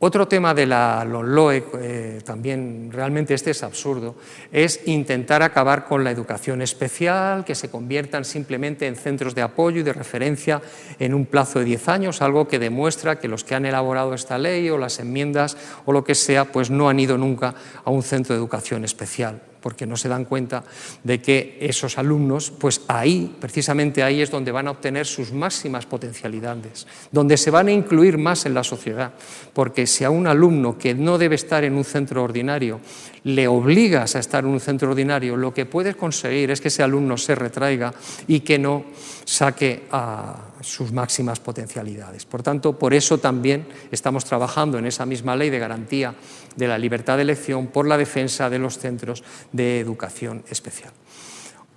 Otro 0.00 0.28
tema 0.28 0.54
de 0.54 0.64
la 0.64 1.04
LOE, 1.04 1.64
eh, 1.80 2.20
también 2.24 2.88
realmente 2.92 3.34
este 3.34 3.50
es 3.50 3.64
absurdo, 3.64 4.14
es 4.52 4.86
intentar 4.86 5.42
acabar 5.42 5.86
con 5.86 6.04
la 6.04 6.12
educación 6.12 6.62
especial, 6.62 7.44
que 7.44 7.56
se 7.56 7.68
conviertan 7.68 8.24
simplemente 8.24 8.86
en 8.86 8.94
centros 8.94 9.34
de 9.34 9.42
apoyo 9.42 9.80
y 9.80 9.82
de 9.82 9.92
referencia 9.92 10.62
en 11.00 11.14
un 11.14 11.26
plazo 11.26 11.58
de 11.58 11.64
10 11.64 11.88
años, 11.88 12.22
algo 12.22 12.46
que 12.46 12.60
demuestra 12.60 13.18
que 13.18 13.26
los 13.26 13.42
que 13.42 13.56
han 13.56 13.66
elaborado 13.66 14.14
esta 14.14 14.38
ley 14.38 14.70
o 14.70 14.78
las 14.78 15.00
enmiendas 15.00 15.56
o 15.84 15.92
lo 15.92 16.04
que 16.04 16.14
sea, 16.14 16.44
pues 16.44 16.70
no 16.70 16.88
han 16.88 17.00
ido 17.00 17.18
nunca 17.18 17.56
a 17.84 17.90
un 17.90 18.04
centro 18.04 18.36
de 18.36 18.38
educación 18.38 18.84
especial 18.84 19.40
porque 19.60 19.86
no 19.86 19.96
se 19.96 20.08
dan 20.08 20.24
cuenta 20.24 20.64
de 21.04 21.20
que 21.20 21.58
esos 21.60 21.98
alumnos, 21.98 22.50
pues 22.50 22.82
ahí, 22.88 23.34
precisamente 23.40 24.02
ahí 24.02 24.20
es 24.20 24.30
donde 24.30 24.52
van 24.52 24.68
a 24.68 24.72
obtener 24.72 25.06
sus 25.06 25.32
máximas 25.32 25.86
potencialidades, 25.86 26.86
donde 27.12 27.36
se 27.36 27.50
van 27.50 27.68
a 27.68 27.72
incluir 27.72 28.18
más 28.18 28.46
en 28.46 28.54
la 28.54 28.64
sociedad, 28.64 29.12
porque 29.52 29.86
si 29.86 30.04
a 30.04 30.10
un 30.10 30.26
alumno 30.26 30.78
que 30.78 30.94
no 30.94 31.18
debe 31.18 31.34
estar 31.34 31.64
en 31.64 31.74
un 31.74 31.84
centro 31.84 32.22
ordinario 32.22 32.80
le 33.24 33.48
obligas 33.48 34.16
a 34.16 34.20
estar 34.20 34.44
en 34.44 34.50
un 34.50 34.60
centro 34.60 34.90
ordinario, 34.90 35.36
lo 35.36 35.52
que 35.52 35.66
puedes 35.66 35.96
conseguir 35.96 36.50
es 36.50 36.60
que 36.60 36.68
ese 36.68 36.82
alumno 36.82 37.16
se 37.16 37.34
retraiga 37.34 37.92
y 38.26 38.40
que 38.40 38.58
no 38.58 38.84
saque 39.24 39.84
a 39.90 40.47
sus 40.60 40.92
máximas 40.92 41.40
potencialidades. 41.40 42.24
Por 42.26 42.42
tanto, 42.42 42.78
por 42.78 42.94
eso 42.94 43.18
también 43.18 43.66
estamos 43.90 44.24
trabajando 44.24 44.78
en 44.78 44.86
esa 44.86 45.06
misma 45.06 45.36
ley 45.36 45.50
de 45.50 45.58
garantía 45.58 46.14
de 46.56 46.68
la 46.68 46.78
libertad 46.78 47.16
de 47.16 47.22
elección 47.22 47.68
por 47.68 47.86
la 47.86 47.96
defensa 47.96 48.50
de 48.50 48.58
los 48.58 48.78
centros 48.78 49.22
de 49.52 49.80
educación 49.80 50.42
especial. 50.50 50.92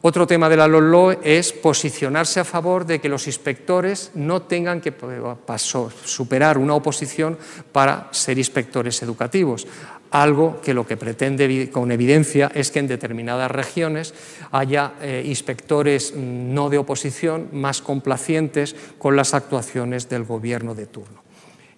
Otro 0.03 0.25
tema 0.25 0.49
de 0.49 0.57
la 0.57 0.67
LOLO 0.67 1.11
es 1.11 1.53
posicionarse 1.53 2.39
a 2.39 2.43
favor 2.43 2.87
de 2.87 2.99
que 2.99 3.07
los 3.07 3.27
inspectores 3.27 4.09
no 4.15 4.41
tengan 4.41 4.81
que 4.81 4.91
superar 6.03 6.57
una 6.57 6.73
oposición 6.73 7.37
para 7.71 8.07
ser 8.11 8.39
inspectores 8.39 9.03
educativos 9.03 9.67
algo 10.11 10.59
que 10.61 10.73
lo 10.73 10.85
que 10.85 10.97
pretende 10.97 11.69
con 11.71 11.91
evidencia 11.91 12.51
es 12.53 12.69
que 12.69 12.79
en 12.79 12.87
determinadas 12.87 13.49
regiones 13.49 14.13
haya 14.51 14.93
eh, 15.01 15.23
inspectores 15.25 16.13
mm, 16.15 16.53
no 16.53 16.69
de 16.69 16.77
oposición 16.77 17.47
más 17.53 17.81
complacientes 17.81 18.75
con 18.97 19.15
las 19.15 19.33
actuaciones 19.33 20.09
del 20.09 20.25
gobierno 20.25 20.75
de 20.75 20.85
turno. 20.85 21.23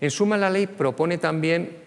En 0.02 0.12
suma, 0.12 0.38
la 0.38 0.50
ley 0.50 0.68
propone 0.68 1.18
también 1.18 1.84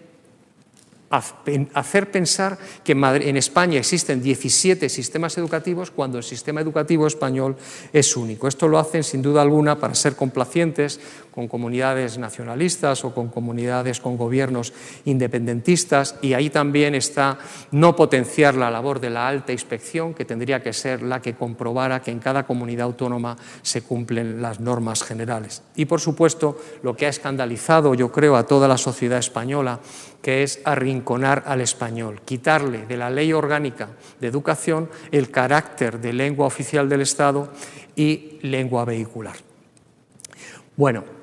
hacer 1.09 2.11
pensar 2.11 2.57
que 2.83 2.91
en 2.91 3.37
España 3.37 3.79
existen 3.79 4.21
17 4.21 4.89
sistemas 4.89 5.37
educativos 5.37 5.91
cuando 5.91 6.17
el 6.17 6.23
sistema 6.23 6.59
educativo 6.59 7.07
español 7.07 7.55
es 7.93 8.17
único. 8.17 8.47
Esto 8.47 8.67
lo 8.67 8.77
hacen 8.77 9.03
sin 9.03 9.21
duda 9.21 9.41
alguna 9.41 9.79
para 9.79 9.95
ser 9.95 10.15
complacientes 10.15 10.99
con 11.37 11.47
comunidades 11.47 12.17
nacionalistas 12.17 13.05
o 13.05 13.13
con 13.13 13.27
comunidades 13.29 14.01
con 14.01 14.17
gobiernos 14.17 14.73
independentistas 15.05 16.15
y 16.23 16.33
ahí 16.33 16.49
también 16.49 16.95
está 16.95 17.37
no 17.69 17.95
potenciar 17.95 18.55
la 18.55 18.71
labor 18.71 18.99
de 18.99 19.11
la 19.11 19.27
alta 19.27 19.51
inspección 19.51 20.15
que 20.15 20.25
tendría 20.25 20.63
que 20.63 20.73
ser 20.73 21.03
la 21.03 21.21
que 21.21 21.35
comprobara 21.35 22.01
que 22.01 22.09
en 22.09 22.17
cada 22.17 22.47
comunidad 22.47 22.85
autónoma 22.85 23.37
se 23.61 23.83
cumplen 23.83 24.41
las 24.41 24.59
normas 24.59 25.03
generales. 25.03 25.61
Y 25.75 25.85
por 25.85 26.01
supuesto 26.01 26.57
lo 26.81 26.95
que 26.95 27.05
ha 27.05 27.09
escandalizado 27.09 27.93
yo 27.93 28.11
creo 28.11 28.35
a 28.35 28.47
toda 28.47 28.67
la 28.67 28.79
sociedad 28.79 29.19
española 29.19 29.79
que 30.23 30.41
es 30.41 30.59
arrinconar 30.63 31.43
al 31.45 31.61
español, 31.61 32.21
quitarle 32.25 32.87
de 32.87 32.97
la 32.97 33.11
ley 33.11 33.31
orgánica 33.31 33.89
de 34.19 34.25
educación 34.25 34.89
el 35.11 35.29
carácter 35.29 36.01
de 36.01 36.13
lengua 36.13 36.47
oficial 36.47 36.89
del 36.89 37.01
Estado 37.01 37.49
y 37.95 38.39
lengua 38.41 38.85
vehicular. 38.85 39.35
Bueno, 40.75 41.16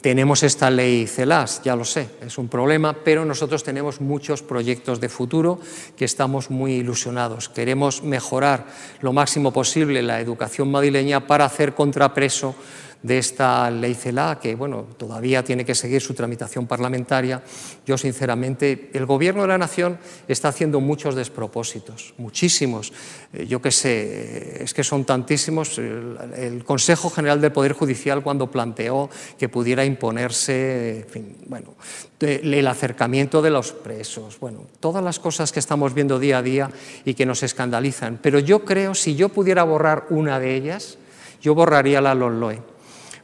tenemos 0.00 0.42
esta 0.42 0.70
ley 0.70 1.06
CELAS, 1.06 1.62
ya 1.62 1.76
lo 1.76 1.84
sé, 1.84 2.08
es 2.24 2.38
un 2.38 2.48
problema, 2.48 2.94
pero 3.04 3.24
nosotros 3.24 3.62
tenemos 3.62 4.00
muchos 4.00 4.42
proyectos 4.42 5.00
de 5.00 5.08
futuro 5.08 5.60
que 5.96 6.04
estamos 6.04 6.50
muy 6.50 6.74
ilusionados. 6.74 7.48
Queremos 7.48 8.02
mejorar 8.02 8.66
lo 9.00 9.12
máximo 9.12 9.52
posible 9.52 10.02
la 10.02 10.20
educación 10.20 10.70
madrileña 10.70 11.26
para 11.26 11.44
hacer 11.44 11.74
contrapreso 11.74 12.54
de 13.02 13.18
esta 13.18 13.70
ley 13.70 13.94
CELA, 13.94 14.38
que 14.40 14.54
bueno, 14.54 14.86
todavía 14.96 15.42
tiene 15.42 15.64
que 15.64 15.74
seguir 15.74 16.00
su 16.00 16.14
tramitación 16.14 16.66
parlamentaria. 16.66 17.42
Yo, 17.84 17.98
sinceramente, 17.98 18.90
el 18.92 19.06
Gobierno 19.06 19.42
de 19.42 19.48
la 19.48 19.58
Nación 19.58 19.98
está 20.28 20.48
haciendo 20.48 20.80
muchos 20.80 21.14
despropósitos, 21.14 22.14
muchísimos. 22.18 22.92
Eh, 23.32 23.46
yo 23.46 23.60
qué 23.60 23.70
sé, 23.70 24.62
es 24.62 24.72
que 24.72 24.84
son 24.84 25.04
tantísimos. 25.04 25.78
El, 25.78 26.62
Consejo 26.64 27.10
General 27.10 27.40
del 27.40 27.52
Poder 27.52 27.72
Judicial, 27.72 28.22
cuando 28.22 28.50
planteó 28.50 29.10
que 29.36 29.48
pudiera 29.48 29.84
imponerse, 29.84 31.06
bueno, 31.46 31.74
el 32.20 32.66
acercamiento 32.66 33.42
de 33.42 33.50
los 33.50 33.72
presos, 33.72 34.38
bueno, 34.38 34.64
todas 34.78 35.02
las 35.02 35.18
cosas 35.18 35.50
que 35.50 35.58
estamos 35.58 35.92
viendo 35.92 36.18
día 36.18 36.38
a 36.38 36.42
día 36.42 36.70
y 37.04 37.14
que 37.14 37.26
nos 37.26 37.42
escandalizan. 37.42 38.20
Pero 38.22 38.38
yo 38.38 38.64
creo, 38.64 38.94
si 38.94 39.16
yo 39.16 39.28
pudiera 39.30 39.64
borrar 39.64 40.06
una 40.10 40.38
de 40.38 40.54
ellas, 40.54 40.98
yo 41.40 41.54
borraría 41.54 42.00
la 42.00 42.14
LOLOE 42.14 42.71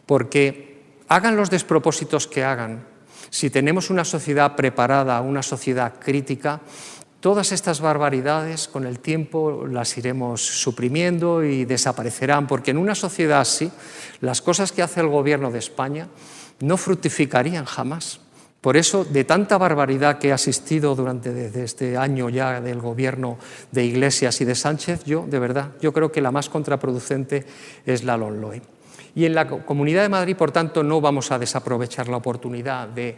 porque 0.09 1.05
hagan 1.07 1.37
los 1.37 1.51
despropósitos 1.51 2.27
que 2.27 2.43
hagan, 2.43 2.87
si 3.29 3.51
tenemos 3.51 3.91
una 3.91 4.07
sociedad 4.07 4.57
preparada, 4.57 5.21
una 5.21 5.43
sociedad 5.43 6.01
crítica, 6.01 6.63
todas 7.21 7.53
estas 7.53 7.83
barbaridades 7.83 8.69
con 8.69 8.87
el 8.87 9.01
tiempo 9.01 9.67
las 9.67 9.99
iremos 9.99 10.41
suprimiendo 10.41 11.45
y 11.45 11.67
desaparecerán, 11.67 12.47
porque 12.47 12.71
en 12.71 12.79
una 12.79 12.95
sociedad 12.95 13.43
así, 13.43 13.71
las 14.23 14.41
cosas 14.41 14.73
que 14.73 14.81
hace 14.81 15.01
el 15.01 15.09
gobierno 15.09 15.51
de 15.51 15.59
España 15.59 16.09
no 16.61 16.79
fructificarían 16.79 17.67
jamás. 17.67 18.21
Por 18.63 18.79
eso, 18.79 19.05
de 19.05 19.25
tanta 19.25 19.59
barbaridad 19.59 20.19
que 20.19 20.29
he 20.29 20.33
asistido 20.33 20.95
durante 20.95 21.35
desde 21.35 21.65
este 21.65 21.97
año 21.99 22.31
ya 22.31 22.63
del 22.63 22.81
gobierno 22.81 23.37
de 23.73 23.85
Iglesias 23.85 24.41
y 24.41 24.47
de 24.47 24.55
Sánchez, 24.55 25.05
yo, 25.05 25.27
de 25.29 25.39
verdad, 25.39 25.73
yo 25.83 25.93
creo 25.93 26.11
que 26.11 26.23
la 26.23 26.33
más 26.33 26.49
contraproducente 26.49 27.45
es 27.85 28.05
la 28.05 28.17
LONLOE. 28.17 28.78
Y 29.19 29.25
en 29.25 29.35
la 29.35 29.49
Comunidad 29.49 30.03
de 30.03 30.09
Madrid, 30.09 30.37
por 30.37 30.53
tanto, 30.53 30.85
no 30.85 31.01
vamos 31.01 31.33
a 31.33 31.41
desaprovechar 31.41 32.07
la 32.07 32.19
oportunidad 32.19 32.97
eh, 32.97 33.17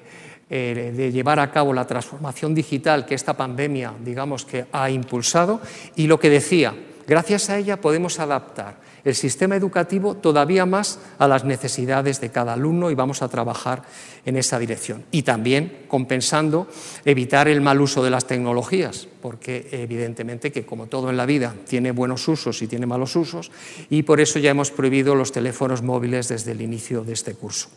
de, 0.49 1.13
llevar 1.13 1.39
a 1.39 1.51
cabo 1.51 1.75
la 1.75 1.87
transformación 1.87 2.55
digital 2.55 3.05
que 3.05 3.15
esta 3.15 3.37
pandemia, 3.37 3.93
digamos, 4.03 4.47
que 4.47 4.65
ha 4.73 4.89
impulsado. 4.89 5.61
Y 5.97 6.07
lo 6.07 6.19
que 6.19 6.31
decía, 6.31 6.73
gracias 7.07 7.51
a 7.51 7.59
ella 7.59 7.83
podemos 7.83 8.19
adaptar 8.19 8.77
el 9.05 9.15
sistema 9.15 9.57
educativo 9.57 10.17
todavía 10.17 10.67
más 10.67 10.99
a 11.19 11.29
las 11.29 11.45
necesidades 11.45 12.21
de 12.21 12.31
cada 12.31 12.55
alumno 12.55 12.91
y 12.91 12.95
vamos 12.95 13.23
a 13.23 13.29
trabajar 13.29 13.83
en 14.25 14.37
esa 14.37 14.59
dirección. 14.59 15.05
Y 15.11 15.23
también 15.23 15.85
compensando 15.89 16.69
evitar 17.05 17.49
el 17.49 17.61
mal 17.61 17.81
uso 17.81 18.03
de 18.03 18.11
las 18.11 18.27
tecnologías, 18.27 19.09
porque 19.21 19.69
evidentemente 19.73 20.53
que 20.53 20.67
como 20.67 20.87
todo 20.87 21.11
en 21.11 21.17
la 21.17 21.27
vida 21.27 21.55
tiene 21.69 21.93
buenos 21.93 22.27
usos 22.29 22.63
y 22.63 22.67
tiene 22.67 22.87
malos 22.87 23.17
usos, 23.17 23.51
y 23.89 24.03
por 24.03 24.21
eso 24.21 24.39
ya 24.39 24.51
hemos 24.51 24.71
prohibido 24.71 25.15
los 25.15 25.33
teléfonos 25.33 25.83
móviles 25.83 26.29
desde 26.29 26.53
el 26.53 26.61
inicio 26.61 27.05
de 27.05 27.13
este 27.13 27.35
curso. 27.35 27.69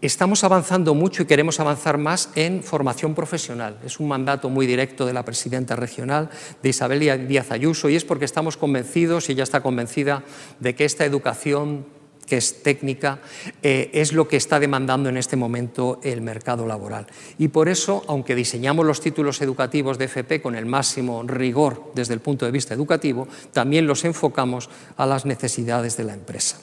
Estamos 0.00 0.44
avanzando 0.44 0.94
mucho 0.94 1.24
y 1.24 1.26
queremos 1.26 1.58
avanzar 1.58 1.98
más 1.98 2.30
en 2.36 2.62
formación 2.62 3.16
profesional. 3.16 3.80
Es 3.84 3.98
un 3.98 4.06
mandato 4.06 4.48
muy 4.48 4.64
directo 4.64 5.06
de 5.06 5.12
la 5.12 5.24
presidenta 5.24 5.74
regional, 5.74 6.30
de 6.62 6.68
Isabel 6.68 7.26
Díaz 7.26 7.50
Ayuso, 7.50 7.88
y 7.88 7.96
es 7.96 8.04
porque 8.04 8.24
estamos 8.24 8.56
convencidos, 8.56 9.28
y 9.28 9.32
ella 9.32 9.42
está 9.42 9.60
convencida, 9.60 10.22
de 10.60 10.76
que 10.76 10.84
esta 10.84 11.04
educación 11.04 11.86
que 12.28 12.36
es 12.36 12.62
técnica, 12.62 13.20
eh, 13.62 13.90
es 13.94 14.12
lo 14.12 14.28
que 14.28 14.36
está 14.36 14.60
demandando 14.60 15.08
en 15.08 15.16
este 15.16 15.34
momento 15.34 15.98
el 16.02 16.20
mercado 16.20 16.66
laboral. 16.66 17.06
Y 17.38 17.48
por 17.48 17.70
eso, 17.70 18.04
aunque 18.06 18.34
diseñamos 18.34 18.84
los 18.84 19.00
títulos 19.00 19.40
educativos 19.40 19.96
de 19.96 20.04
FP 20.04 20.42
con 20.42 20.54
el 20.54 20.66
máximo 20.66 21.22
rigor 21.22 21.90
desde 21.94 22.14
el 22.14 22.20
punto 22.20 22.44
de 22.44 22.52
vista 22.52 22.74
educativo, 22.74 23.26
también 23.52 23.86
los 23.86 24.04
enfocamos 24.04 24.68
a 24.98 25.06
las 25.06 25.24
necesidades 25.24 25.96
de 25.96 26.04
la 26.04 26.12
empresa. 26.12 26.58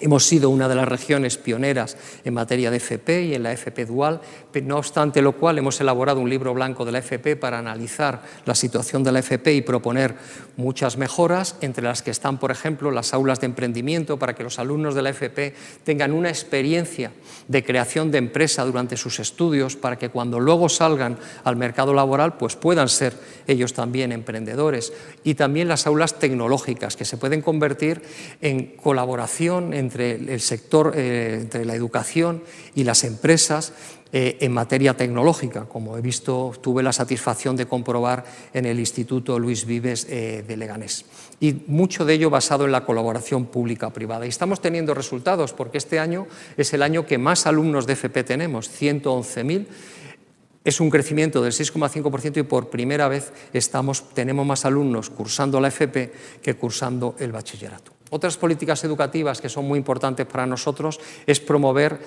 Hemos 0.00 0.24
sido 0.24 0.50
una 0.50 0.68
de 0.68 0.74
las 0.74 0.88
regiones 0.88 1.38
pioneras 1.38 1.96
en 2.24 2.34
materia 2.34 2.70
de 2.70 2.76
FP 2.76 3.24
y 3.24 3.34
en 3.34 3.42
la 3.42 3.52
FP 3.52 3.86
dual, 3.86 4.20
no 4.62 4.76
obstante 4.76 5.22
lo 5.22 5.32
cual 5.32 5.58
hemos 5.58 5.80
elaborado 5.80 6.20
un 6.20 6.28
libro 6.28 6.52
blanco 6.52 6.84
de 6.84 6.92
la 6.92 6.98
FP 6.98 7.36
para 7.36 7.58
analizar 7.58 8.22
la 8.44 8.54
situación 8.54 9.02
de 9.02 9.12
la 9.12 9.20
FP 9.20 9.54
y 9.54 9.62
proponer 9.62 10.14
muchas 10.56 10.98
mejoras, 10.98 11.56
entre 11.62 11.84
las 11.84 12.02
que 12.02 12.10
están, 12.10 12.38
por 12.38 12.50
ejemplo, 12.50 12.90
las 12.90 13.14
aulas 13.14 13.40
de 13.40 13.46
emprendimiento 13.46 14.18
para 14.18 14.34
que 14.34 14.44
los 14.44 14.58
alumnos 14.58 14.94
de 14.94 15.02
la 15.02 15.10
FP 15.10 15.54
tengan 15.84 16.12
una 16.12 16.28
experiencia 16.28 17.12
de 17.48 17.64
creación 17.64 18.10
de 18.10 18.18
empresa 18.18 18.64
durante 18.64 18.96
sus 18.96 19.18
estudios, 19.18 19.76
para 19.76 19.96
que 19.96 20.10
cuando 20.10 20.40
luego 20.40 20.68
salgan 20.68 21.18
al 21.44 21.56
mercado 21.56 21.94
laboral 21.94 22.36
pues 22.36 22.56
puedan 22.56 22.88
ser 22.88 23.14
ellos 23.46 23.72
también 23.72 24.12
emprendedores. 24.12 24.92
Y 25.24 25.34
también 25.34 25.68
las 25.68 25.86
aulas 25.86 26.18
tecnológicas, 26.18 26.96
que 26.96 27.04
se 27.04 27.16
pueden 27.16 27.40
convertir 27.42 28.02
en 28.40 28.76
colaboración, 28.76 29.72
en 29.72 29.86
entre 29.86 30.34
el 30.34 30.40
sector, 30.40 30.92
eh, 30.96 31.38
entre 31.40 31.64
la 31.64 31.74
educación 31.74 32.42
y 32.74 32.84
las 32.84 33.04
empresas 33.04 33.72
eh, 34.12 34.38
en 34.40 34.52
materia 34.52 34.94
tecnológica, 34.94 35.64
como 35.64 35.98
he 35.98 36.00
visto, 36.00 36.52
tuve 36.60 36.82
la 36.82 36.92
satisfacción 36.92 37.56
de 37.56 37.66
comprobar 37.66 38.24
en 38.52 38.64
el 38.64 38.78
Instituto 38.78 39.38
Luis 39.38 39.66
Vives 39.66 40.06
eh, 40.08 40.44
de 40.46 40.56
Leganés. 40.56 41.04
Y 41.40 41.64
mucho 41.66 42.04
de 42.04 42.14
ello 42.14 42.30
basado 42.30 42.64
en 42.64 42.72
la 42.72 42.84
colaboración 42.84 43.46
pública-privada. 43.46 44.24
Y 44.24 44.28
estamos 44.28 44.60
teniendo 44.60 44.94
resultados 44.94 45.52
porque 45.52 45.78
este 45.78 45.98
año 45.98 46.26
es 46.56 46.72
el 46.72 46.82
año 46.82 47.04
que 47.04 47.18
más 47.18 47.46
alumnos 47.46 47.86
de 47.86 47.94
FP 47.94 48.24
tenemos, 48.24 48.70
111.000 48.70 49.66
es 50.66 50.80
un 50.80 50.90
crecimiento 50.90 51.42
del 51.42 51.52
6,5% 51.52 52.38
y 52.38 52.42
por 52.42 52.70
primera 52.70 53.06
vez 53.06 53.32
estamos, 53.52 54.08
tenemos 54.14 54.44
más 54.44 54.64
alumnos 54.64 55.10
cursando 55.10 55.60
la 55.60 55.68
FP 55.68 56.12
que 56.42 56.54
cursando 56.54 57.14
el 57.20 57.30
bachillerato. 57.30 57.92
Otras 58.10 58.36
políticas 58.36 58.82
educativas 58.82 59.40
que 59.40 59.48
son 59.48 59.66
muy 59.66 59.78
importantes 59.78 60.26
para 60.26 60.44
nosotros 60.44 60.98
es 61.24 61.38
promover 61.38 62.00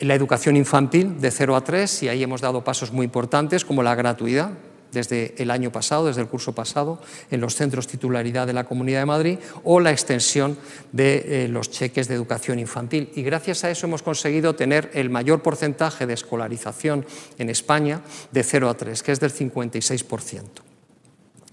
la 0.00 0.14
educación 0.14 0.56
infantil 0.56 1.20
de 1.20 1.30
0 1.30 1.56
a 1.56 1.64
3 1.64 2.04
y 2.04 2.08
ahí 2.08 2.22
hemos 2.22 2.40
dado 2.40 2.64
pasos 2.64 2.92
muy 2.92 3.04
importantes 3.04 3.64
como 3.64 3.82
la 3.82 3.94
gratuidad 3.94 4.50
desde 4.92 5.34
el 5.38 5.50
año 5.50 5.70
pasado, 5.70 6.06
desde 6.06 6.22
el 6.22 6.28
curso 6.28 6.54
pasado, 6.54 7.00
en 7.30 7.40
los 7.40 7.54
centros 7.54 7.86
titularidad 7.86 8.46
de 8.46 8.52
la 8.52 8.64
Comunidad 8.64 9.00
de 9.00 9.06
Madrid, 9.06 9.38
o 9.64 9.80
la 9.80 9.90
extensión 9.90 10.56
de 10.92 11.44
eh, 11.44 11.48
los 11.48 11.70
cheques 11.70 12.08
de 12.08 12.14
educación 12.14 12.58
infantil. 12.58 13.10
Y 13.14 13.22
gracias 13.22 13.64
a 13.64 13.70
eso 13.70 13.86
hemos 13.86 14.02
conseguido 14.02 14.54
tener 14.54 14.90
el 14.94 15.10
mayor 15.10 15.42
porcentaje 15.42 16.06
de 16.06 16.14
escolarización 16.14 17.04
en 17.38 17.50
España 17.50 18.00
de 18.32 18.42
0 18.42 18.70
a 18.70 18.74
3, 18.74 19.02
que 19.02 19.12
es 19.12 19.20
del 19.20 19.32
56%. 19.32 20.42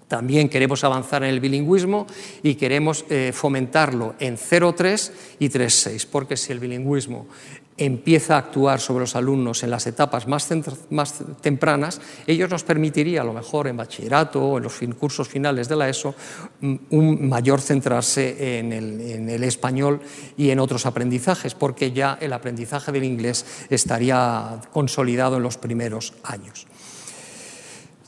También 0.08 0.49
queremos 0.49 0.84
avanzar 0.84 1.23
en 1.23 1.31
el 1.31 1.39
bilingüismo 1.39 2.05
y 2.43 2.55
queremos 2.55 3.05
eh, 3.10 3.31
fomentarlo 3.34 4.13
en 4.19 4.38
0,3 4.38 5.12
y 5.39 5.49
3,6, 5.49 6.08
porque 6.12 6.38
si 6.38 6.51
el 6.51 6.60
bilingüismo 6.60 7.27
empieza 7.77 8.35
a 8.35 8.39
actuar 8.39 8.79
sobre 8.79 9.01
los 9.01 9.15
alumnos 9.15 9.63
en 9.63 9.69
las 9.69 9.85
etapas 9.88 10.27
más, 10.27 10.49
tempranas, 11.41 12.01
ellos 12.25 12.49
nos 12.49 12.63
permitiría, 12.63 13.21
a 13.21 13.25
lo 13.25 13.33
mejor 13.33 13.67
en 13.67 13.77
bachillerato 13.77 14.41
o 14.41 14.57
en 14.57 14.63
los 14.63 14.79
cursos 14.97 15.27
finales 15.27 15.67
de 15.67 15.75
la 15.75 15.89
ESO, 15.89 16.15
mm, 16.61 16.75
un 16.91 17.29
mayor 17.29 17.61
centrarse 17.61 18.59
en 18.59 18.71
el 19.29 19.43
español 19.43 20.01
y 20.38 20.49
en 20.49 20.59
otros 20.59 20.85
aprendizajes, 20.85 21.53
porque 21.53 21.91
ya 21.91 22.17
el 22.21 22.33
aprendizaje 22.33 22.91
del 22.91 23.03
inglés 23.03 23.45
estaría 23.69 24.61
consolidado 24.71 25.38
en 25.38 25.43
los 25.43 25.57
primeros 25.57 26.13
años. 26.23 26.67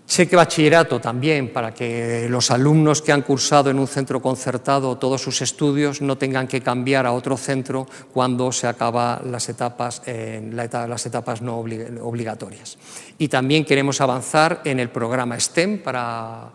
Cheque 0.07 0.37
bachillerato 0.37 1.01
también 1.01 1.51
para 1.51 1.73
que 1.73 2.27
los 2.29 2.49
alumnos 2.49 3.01
que 3.01 3.11
han 3.11 3.23
cursado 3.23 3.69
en 3.69 3.77
un 3.77 3.87
centro 3.87 4.21
concertado 4.21 4.97
todos 4.97 5.21
sus 5.21 5.41
estudios 5.41 6.01
no 6.01 6.17
tengan 6.17 6.47
que 6.47 6.61
cambiar 6.61 7.05
a 7.05 7.11
otro 7.11 7.35
centro 7.35 7.85
cuando 8.13 8.53
se 8.53 8.67
acaban 8.67 9.29
las 9.29 9.49
etapas, 9.49 10.01
las 10.05 11.05
etapas 11.05 11.41
no 11.41 11.57
obligatorias. 11.57 12.77
Y 13.17 13.27
también 13.27 13.65
queremos 13.65 13.99
avanzar 13.99 14.61
en 14.63 14.79
el 14.79 14.89
programa 14.89 15.37
STEM 15.37 15.83
para 15.83 16.51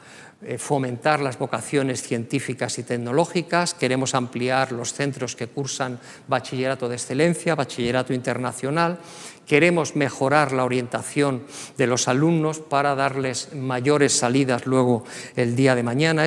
fomentar 0.58 1.20
las 1.20 1.38
vocaciones 1.38 2.02
científicas 2.02 2.78
y 2.78 2.82
tecnológicas, 2.82 3.74
queremos 3.74 4.14
ampliar 4.14 4.72
los 4.72 4.92
centros 4.92 5.36
que 5.36 5.46
cursan 5.46 6.00
bachillerato 6.28 6.88
de 6.88 6.96
excelencia, 6.96 7.54
bachillerato 7.54 8.12
internacional, 8.12 8.98
queremos 9.46 9.96
mejorar 9.96 10.52
la 10.52 10.64
orientación 10.64 11.42
de 11.76 11.86
los 11.86 12.08
alumnos 12.08 12.58
para 12.58 12.94
darles 12.94 13.54
mayores 13.54 14.12
salidas 14.12 14.66
luego 14.66 15.04
el 15.36 15.56
día 15.56 15.74
de 15.74 15.82
mañana. 15.82 16.26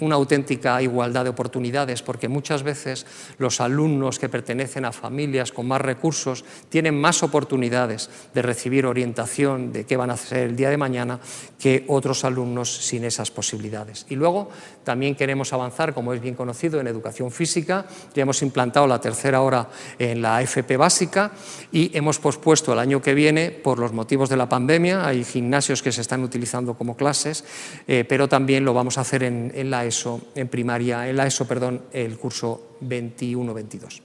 Una 0.00 0.16
auténtica 0.16 0.80
igualdad 0.82 1.24
de 1.24 1.30
oportunidades, 1.30 2.02
porque 2.02 2.28
muchas 2.28 2.62
veces 2.62 3.06
los 3.38 3.60
alumnos 3.60 4.18
que 4.18 4.28
pertenecen 4.28 4.84
a 4.84 4.92
familias 4.92 5.52
con 5.52 5.66
más 5.66 5.80
recursos 5.80 6.44
tienen 6.68 7.00
más 7.00 7.22
oportunidades 7.22 8.10
de 8.34 8.42
recibir 8.42 8.86
orientación 8.86 9.72
de 9.72 9.84
qué 9.84 9.96
van 9.96 10.10
a 10.10 10.14
hacer 10.14 10.48
el 10.48 10.56
día 10.56 10.70
de 10.70 10.76
mañana 10.76 11.20
que 11.58 11.84
otros 11.88 12.24
alumnos 12.24 12.70
sin 12.70 13.04
esas 13.04 13.30
posibilidades. 13.30 14.06
Y 14.08 14.16
luego 14.16 14.50
también 14.84 15.14
queremos 15.14 15.52
avanzar, 15.52 15.94
como 15.94 16.12
es 16.12 16.20
bien 16.20 16.34
conocido, 16.34 16.80
en 16.80 16.86
educación 16.86 17.30
física. 17.30 17.86
Ya 18.14 18.22
hemos 18.22 18.42
implantado 18.42 18.86
la 18.86 19.00
tercera 19.00 19.40
hora 19.40 19.68
en 19.98 20.20
la 20.20 20.42
FP 20.42 20.76
básica 20.76 21.32
y 21.72 21.96
hemos 21.96 22.18
pospuesto 22.18 22.72
el 22.72 22.78
año 22.78 23.00
que 23.00 23.14
viene, 23.14 23.50
por 23.50 23.78
los 23.78 23.92
motivos 23.92 24.28
de 24.28 24.36
la 24.36 24.48
pandemia, 24.48 25.06
hay 25.06 25.24
gimnasios 25.24 25.82
que 25.82 25.92
se 25.92 26.00
están 26.00 26.22
utilizando 26.22 26.74
como 26.74 26.96
clases, 26.96 27.44
eh, 27.86 28.04
pero 28.08 28.28
también 28.28 28.64
lo 28.64 28.74
vamos 28.74 28.98
a 28.98 29.02
hacer 29.02 29.22
en, 29.22 29.52
en 29.54 29.70
la 29.70 29.83
ESO, 29.84 30.20
en 30.34 30.48
primaria, 30.48 31.08
en 31.08 31.16
la 31.16 31.26
ESO, 31.26 31.46
perdón, 31.46 31.82
el 31.92 32.18
curso 32.18 32.76
21-22. 32.82 34.02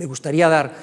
Me 0.00 0.06
gustaría 0.06 0.48
dar 0.48 0.74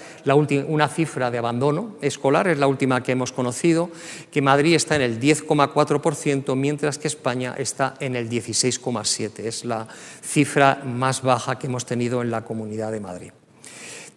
una 0.68 0.88
cifra 0.88 1.32
de 1.32 1.40
abandono 1.40 1.96
escolar, 2.02 2.48
es 2.50 2.60
la 2.60 2.68
última 2.68 3.02
que 3.02 3.14
hemos 3.14 3.32
conocido, 3.32 3.90
que 4.32 4.44
Madrid 4.44 4.76
está 4.76 4.96
en 4.96 5.02
el 5.02 5.20
10,4%, 5.20 6.56
mientras 6.56 7.00
que 7.00 7.08
España 7.08 7.56
está 7.58 7.96
en 8.00 8.16
el 8.16 8.30
16,7%. 8.30 9.40
Es 9.40 9.66
la 9.66 9.88
cifra 10.22 10.84
más 10.86 11.24
baja 11.24 11.58
que 11.58 11.66
hemos 11.66 11.88
tenido 11.88 12.22
en 12.22 12.30
la 12.30 12.44
Comunidad 12.44 12.92
de 12.92 13.00
Madrid. 13.00 13.32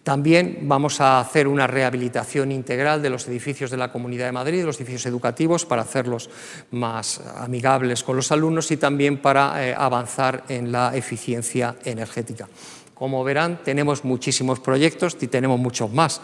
También 0.03 0.59
vamos 0.63 0.99
a 0.99 1.19
hacer 1.19 1.47
una 1.47 1.67
rehabilitación 1.67 2.51
integral 2.51 3.03
de 3.03 3.11
los 3.11 3.27
edificios 3.27 3.69
de 3.69 3.77
la 3.77 3.91
Comunidad 3.91 4.25
de 4.25 4.31
Madrid, 4.31 4.59
de 4.59 4.65
los 4.65 4.77
edificios 4.77 5.05
educativos, 5.05 5.65
para 5.65 5.83
hacerlos 5.83 6.29
más 6.71 7.21
amigables 7.37 8.01
con 8.01 8.15
los 8.15 8.31
alumnos 8.31 8.71
y 8.71 8.77
también 8.77 9.21
para 9.21 9.67
eh, 9.67 9.75
avanzar 9.77 10.43
en 10.49 10.71
la 10.71 10.95
eficiencia 10.95 11.75
energética. 11.85 12.49
Como 12.95 13.23
verán, 13.23 13.59
tenemos 13.63 14.03
muchísimos 14.03 14.59
proyectos 14.59 15.17
y 15.21 15.27
tenemos 15.27 15.59
muchos 15.59 15.91
más, 15.91 16.21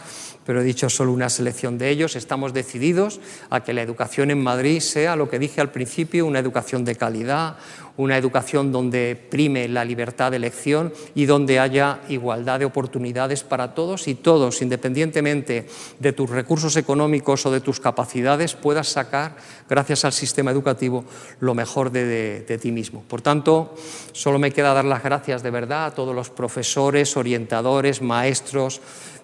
pero 0.48 0.62
he 0.62 0.64
dicho 0.64 0.90
solo 0.90 1.12
una 1.12 1.28
selección 1.30 1.78
de 1.78 1.90
ellos. 1.90 2.16
Estamos 2.16 2.54
decididos 2.54 3.20
a 3.50 3.66
que 3.66 3.74
la 3.74 3.82
educación 3.82 4.32
en 4.32 4.42
Madrid 4.42 4.80
sea 4.80 5.18
lo 5.18 5.30
que 5.30 5.40
dije 5.40 5.60
al 5.60 5.72
principio, 5.72 6.26
una 6.26 6.40
educación 6.40 6.86
de 6.86 6.96
calidad, 6.96 7.58
una 7.98 8.18
educación 8.18 8.72
donde 8.72 9.22
prime 9.30 9.68
la 9.68 9.84
libertad 9.84 10.32
de 10.32 10.38
elección 10.38 10.94
y 11.16 11.26
donde 11.26 11.60
haya 11.60 12.00
igualdad 12.08 12.60
de 12.60 12.66
oportunidades 12.66 13.44
para 13.44 13.74
todos 13.74 14.08
y 14.08 14.16
todos, 14.16 14.62
independientemente 14.62 15.68
de 16.00 16.14
tus 16.14 16.30
recursos 16.30 16.78
económicos 16.78 17.46
o 17.46 17.52
de 17.52 17.60
tus 17.60 17.82
capacidades, 17.82 18.54
puedas 18.54 18.88
sacar, 18.88 19.36
gracias 19.68 20.06
al 20.06 20.14
sistema 20.14 20.52
educativo, 20.52 21.04
lo 21.42 21.56
mejor 21.56 21.92
de, 21.92 22.60
ti 22.62 22.72
mismo. 22.72 23.04
Por 23.06 23.22
tanto, 23.22 23.76
solo 24.14 24.40
me 24.40 24.52
queda 24.52 24.74
dar 24.74 24.86
las 24.86 25.04
gracias 25.04 25.44
de 25.44 25.52
verdad 25.52 25.88
a 25.88 25.92
todos 25.92 26.16
los 26.16 26.30
profesores, 26.30 27.18
orientadores, 27.18 28.02
maestros, 28.02 28.80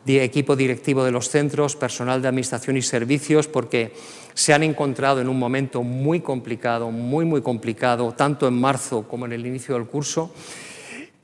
equipo 0.05 0.55
directivo 0.55 1.03
de 1.03 1.11
los 1.11 1.29
centros, 1.29 1.75
personal 1.75 2.21
de 2.21 2.27
administración 2.27 2.77
y 2.77 2.81
servicios, 2.81 3.47
porque 3.47 3.93
se 4.33 4.53
han 4.53 4.63
encontrado 4.63 5.21
en 5.21 5.29
un 5.29 5.39
momento 5.39 5.83
muy 5.83 6.19
complicado, 6.19 6.91
muy, 6.91 7.25
muy 7.25 7.41
complicado, 7.41 8.11
tanto 8.11 8.47
en 8.47 8.59
marzo 8.59 9.07
como 9.07 9.25
en 9.25 9.33
el 9.33 9.45
inicio 9.45 9.75
del 9.75 9.85
curso, 9.85 10.31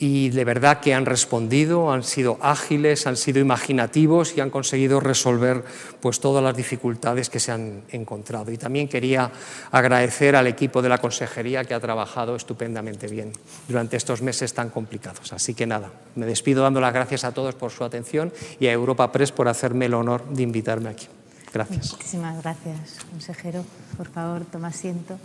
y 0.02 0.30
de 0.30 0.46
verdad 0.46 0.80
que 0.80 0.94
han 0.94 1.06
respondido, 1.06 1.92
han 1.92 2.04
sido 2.04 2.38
ágiles, 2.42 3.06
han 3.06 3.18
sido 3.18 3.42
imaginativos 3.42 4.36
y 4.36 4.40
han 4.40 4.50
conseguido 4.50 5.02
resolver 5.02 5.66
pues, 6.00 6.22
todas 6.22 6.42
las 6.42 6.56
dificultades 6.56 7.30
que 7.30 7.42
se 7.42 7.52
han 7.52 7.84
encontrado. 7.90 8.50
Y 8.50 8.58
también 8.58 8.88
quería 8.88 9.30
agradecer 9.72 10.38
al 10.38 10.48
equipo 10.48 10.82
de 10.82 10.88
la 10.88 11.00
consejería 11.00 11.66
que 11.66 11.74
ha 11.74 11.82
trabajado 11.82 12.38
estupendamente 12.38 13.08
bien 13.08 13.34
durante 13.68 13.98
estos 13.98 14.22
meses 14.22 14.54
tan 14.54 14.70
complicados. 14.70 15.34
Así 15.34 15.54
que 15.54 15.68
nada, 15.68 15.92
me 16.16 16.26
despido 16.26 16.64
dando 16.64 16.80
las 16.80 16.94
gracias 16.94 17.26
a 17.26 17.34
todos 17.34 17.56
por 17.56 17.72
su 17.72 17.84
atención 17.84 18.32
y 18.58 18.68
a 18.68 18.72
Europa 18.72 19.12
Press 19.12 19.34
por 19.34 19.50
hacerme 19.50 19.88
el 19.88 19.94
honor 19.96 20.26
de 20.30 20.44
invitarme 20.44 20.90
aquí. 20.90 21.08
Gracias. 21.54 21.92
Muchísimas 21.92 22.42
gracias, 22.42 23.04
consejero. 23.12 23.66
Por 23.98 24.08
favor, 24.08 24.46
toma 24.46 24.70
asiento. 24.70 25.20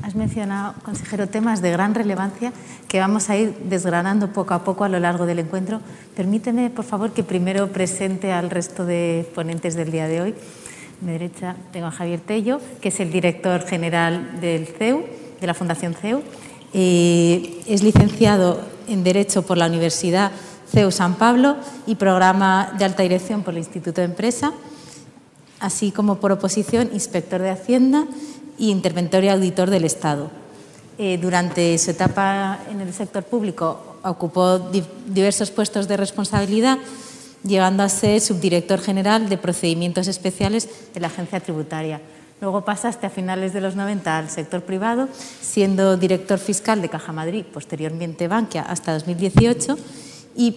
Has 0.00 0.14
mencionado, 0.14 0.74
consejero, 0.84 1.28
temas 1.28 1.60
de 1.60 1.70
gran 1.70 1.94
relevancia 1.94 2.52
que 2.88 2.98
vamos 2.98 3.28
a 3.28 3.36
ir 3.36 3.54
desgranando 3.64 4.32
poco 4.32 4.54
a 4.54 4.64
poco 4.64 4.84
a 4.84 4.88
lo 4.88 4.98
largo 4.98 5.26
del 5.26 5.38
encuentro. 5.38 5.80
Permíteme, 6.16 6.70
por 6.70 6.84
favor, 6.84 7.12
que 7.12 7.22
primero 7.22 7.68
presente 7.68 8.32
al 8.32 8.50
resto 8.50 8.84
de 8.86 9.30
ponentes 9.34 9.74
del 9.74 9.92
día 9.92 10.08
de 10.08 10.20
hoy. 10.20 10.30
A 10.30 11.04
mi 11.04 11.12
derecha 11.12 11.56
tengo 11.72 11.86
a 11.86 11.90
Javier 11.90 12.20
Tello, 12.20 12.60
que 12.80 12.88
es 12.88 13.00
el 13.00 13.12
director 13.12 13.62
general 13.66 14.40
del 14.40 14.66
CEU, 14.66 15.04
de 15.40 15.46
la 15.46 15.54
Fundación 15.54 15.94
CEU. 15.94 16.22
es 16.72 17.82
licenciado 17.82 18.60
en 18.88 19.04
Derecho 19.04 19.42
por 19.42 19.58
la 19.58 19.66
Universidad 19.66 20.32
CEU 20.72 20.90
San 20.90 21.14
Pablo 21.14 21.56
y 21.86 21.96
programa 21.96 22.72
de 22.78 22.84
alta 22.84 23.02
dirección 23.02 23.42
por 23.42 23.54
el 23.54 23.58
Instituto 23.58 24.00
de 24.00 24.06
Empresa 24.06 24.52
así 25.62 25.92
como 25.92 26.16
por 26.16 26.32
oposición 26.32 26.90
inspector 26.92 27.40
de 27.40 27.50
Hacienda 27.50 28.04
y 28.58 28.70
interventor 28.70 29.24
y 29.24 29.28
auditor 29.28 29.70
del 29.70 29.84
Estado. 29.84 30.30
Eh, 30.98 31.18
durante 31.20 31.76
su 31.78 31.90
etapa 31.90 32.60
en 32.70 32.80
el 32.80 32.92
sector 32.92 33.24
público 33.24 33.98
ocupó 34.02 34.58
diversos 35.06 35.50
puestos 35.50 35.88
de 35.88 35.96
responsabilidad, 35.96 36.78
llegando 37.44 37.82
a 37.82 37.88
ser 37.88 38.20
subdirector 38.20 38.80
general 38.80 39.28
de 39.28 39.38
procedimientos 39.38 40.06
especiales 40.08 40.68
de 40.94 41.00
la 41.00 41.08
agencia 41.08 41.40
tributaria. 41.40 42.00
Luego 42.40 42.64
pasaste 42.64 43.06
a 43.06 43.10
finales 43.10 43.52
de 43.52 43.60
los 43.60 43.76
90 43.76 44.18
al 44.18 44.28
sector 44.28 44.62
privado, 44.62 45.08
siendo 45.40 45.96
director 45.96 46.38
fiscal 46.38 46.82
de 46.82 46.88
Caja 46.88 47.12
Madrid, 47.12 47.44
posteriormente 47.44 48.26
Bankia, 48.26 48.62
hasta 48.62 48.92
2018, 48.92 49.76
y 50.36 50.56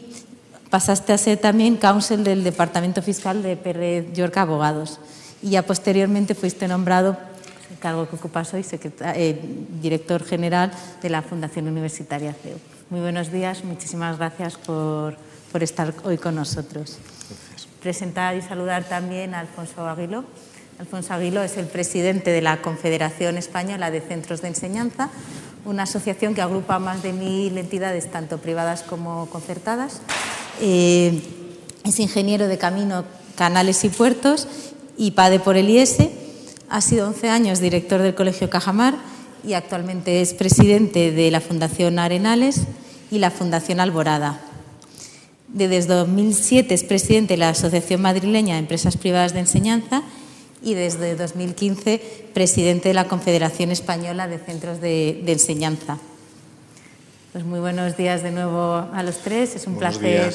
pasaste 0.69 1.13
a 1.13 1.17
ser 1.17 1.37
también 1.37 1.77
counsel 1.77 2.23
del 2.23 2.43
Departamento 2.43 3.01
Fiscal 3.01 3.43
de 3.43 3.55
Pérez 3.55 4.11
Yorca 4.13 4.41
Abogados 4.41 4.99
y 5.41 5.51
ya 5.51 5.61
posteriormente 5.61 6.33
fuiste 6.33 6.67
nombrado, 6.67 7.17
cargo 7.85 8.09
que 8.09 8.15
ocupas 8.15 8.51
hoy, 8.55 8.65
eh, 9.13 9.39
director 9.79 10.25
general 10.25 10.71
de 11.03 11.07
la 11.07 11.21
Fundación 11.21 11.67
Universitaria 11.67 12.33
CEU. 12.33 12.57
Muy 12.89 12.99
buenos 12.99 13.31
días, 13.31 13.63
muchísimas 13.63 14.17
gracias 14.17 14.55
por, 14.57 15.15
por 15.51 15.61
estar 15.61 15.93
hoy 16.03 16.17
con 16.17 16.33
nosotros. 16.33 16.97
Gracias. 16.97 17.67
Presentar 17.83 18.35
y 18.35 18.41
saludar 18.41 18.85
también 18.85 19.35
a 19.35 19.41
Alfonso 19.41 19.87
Aguilo. 19.87 20.25
Alfonso 20.79 21.13
Aguilo 21.13 21.43
es 21.43 21.57
el 21.57 21.67
presidente 21.67 22.31
de 22.31 22.41
la 22.41 22.59
Confederación 22.63 23.37
Española 23.37 23.91
de 23.91 24.01
Centros 24.01 24.41
de 24.41 24.47
Enseñanza, 24.47 25.11
una 25.63 25.83
asociación 25.83 26.33
que 26.33 26.41
agrupa 26.41 26.79
más 26.79 27.03
de 27.03 27.13
mil 27.13 27.55
entidades, 27.55 28.09
tanto 28.11 28.39
privadas 28.39 28.81
como 28.81 29.27
concertadas. 29.27 30.01
Eh, 30.59 31.21
es 31.83 31.99
ingeniero 31.99 32.47
de 32.47 32.57
camino, 32.57 33.05
canales 33.35 33.83
y 33.83 33.89
puertos 33.89 34.47
y 34.97 35.11
PADE 35.11 35.39
por 35.39 35.55
el 35.55 35.69
IES. 35.69 36.24
Ha 36.69 36.81
sido 36.81 37.07
11 37.07 37.29
años 37.29 37.59
director 37.59 38.01
del 38.01 38.15
Colegio 38.15 38.49
Cajamar 38.49 38.95
y 39.45 39.53
actualmente 39.53 40.21
es 40.21 40.33
presidente 40.33 41.11
de 41.11 41.29
la 41.29 41.39
Fundación 41.39 41.99
Arenales 41.99 42.61
y 43.11 43.19
la 43.19 43.29
Fundación 43.29 43.79
Alborada. 43.79 44.41
Desde 45.47 45.93
2007 45.93 46.73
es 46.73 46.83
presidente 46.83 47.35
de 47.35 47.37
la 47.37 47.49
Asociación 47.49 48.01
Madrileña 48.01 48.55
de 48.55 48.61
Empresas 48.61 48.97
Privadas 48.97 49.33
de 49.33 49.41
Enseñanza 49.41 50.01
y 50.63 50.73
desde 50.73 51.15
2015 51.15 52.01
presidente 52.33 52.89
de 52.89 52.95
la 52.95 53.07
Confederación 53.07 53.69
Española 53.69 54.27
de 54.27 54.39
Centros 54.39 54.81
de, 54.81 55.23
Enseñanza. 55.27 55.99
Pues 57.31 57.45
muy 57.45 57.59
buenos 57.59 57.95
días 57.95 58.23
de 58.23 58.31
nuevo 58.31 58.87
a 58.91 59.03
los 59.03 59.19
tres. 59.19 59.55
Es 59.55 59.67
un 59.67 59.77
placer 59.77 60.33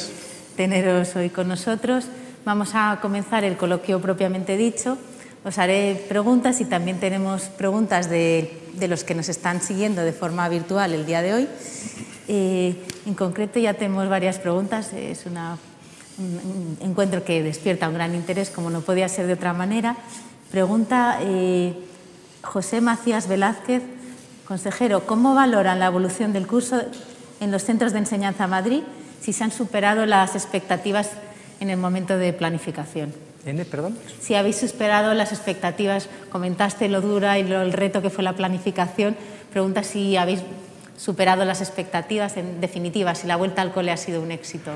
teneros 0.57 1.17
hoy 1.17 1.31
con 1.31 1.49
nosotros. 1.49 2.05
Vamos 2.45 2.71
a 2.75 3.01
comenzar 3.03 3.43
el 3.43 3.57
coloquio 3.57 4.01
propiamente 4.01 4.57
dicho. 4.57 4.97
Os 5.45 5.59
haré 5.59 6.05
preguntas 6.09 6.61
y 6.61 6.67
también 6.67 7.01
tenemos 7.01 7.45
preguntas 7.45 8.11
de, 8.11 8.51
los 8.89 9.05
que 9.05 9.15
nos 9.15 9.29
están 9.29 9.63
siguiendo 9.63 10.03
de 10.03 10.13
forma 10.13 10.49
virtual 10.49 10.93
el 10.93 11.07
día 11.07 11.23
de 11.23 11.35
hoy. 11.35 11.49
Eh, 12.29 12.77
en 13.07 13.15
concreto 13.15 13.59
ya 13.59 13.75
tenemos 13.75 14.09
varias 14.09 14.39
preguntas. 14.39 14.93
Es 14.93 15.27
una 15.27 15.57
un 16.21 16.77
encuentro 16.81 17.25
que 17.25 17.43
despierta 17.43 17.89
un 17.89 17.95
gran 17.95 18.15
interés, 18.15 18.51
como 18.51 18.71
no 18.71 18.81
podía 18.83 19.09
ser 19.09 19.27
de 19.27 19.35
otra 19.35 19.53
manera. 19.53 19.97
Pregunta 20.51 21.19
eh, 21.23 21.75
José 22.43 22.81
Macías 22.81 23.29
Velázquez, 23.29 23.83
consejero, 24.47 25.07
¿cómo 25.07 25.35
valoran 25.35 25.79
la 25.79 25.87
evolución 25.87 26.33
del 26.33 26.47
curso 26.47 26.83
en 27.41 27.51
los 27.51 27.65
centros 27.65 27.93
de 27.93 28.01
enseñanza 28.01 28.47
Madrid 28.47 28.83
si 29.21 29.33
se 29.33 29.45
han 29.45 29.53
superado 29.53 30.07
las 30.07 30.35
expectativas 30.35 31.11
en 31.61 31.71
el 31.71 31.79
momento 31.79 32.19
de 32.19 32.33
planificación? 32.33 33.30
Perdón? 33.71 33.97
Si 34.21 34.35
habéis 34.35 34.57
superado 34.57 35.15
las 35.15 35.33
expectativas, 35.33 36.09
comentaste 36.31 36.89
lo 36.89 37.01
dura 37.01 37.39
y 37.39 37.45
lo, 37.45 37.63
el 37.63 37.73
reto 37.73 38.03
que 38.03 38.11
fue 38.11 38.23
la 38.25 38.35
planificación, 38.35 39.17
pregunta 39.51 39.83
si 39.83 40.17
habéis 40.17 40.41
superado 40.97 41.45
las 41.45 41.61
expectativas, 41.61 42.37
en 42.37 42.61
definitiva, 42.61 43.15
si 43.15 43.27
la 43.27 43.37
vuelta 43.37 43.63
al 43.63 43.73
cole 43.73 43.91
ha 43.91 43.97
sido 43.97 44.21
un 44.23 44.31
éxito. 44.31 44.71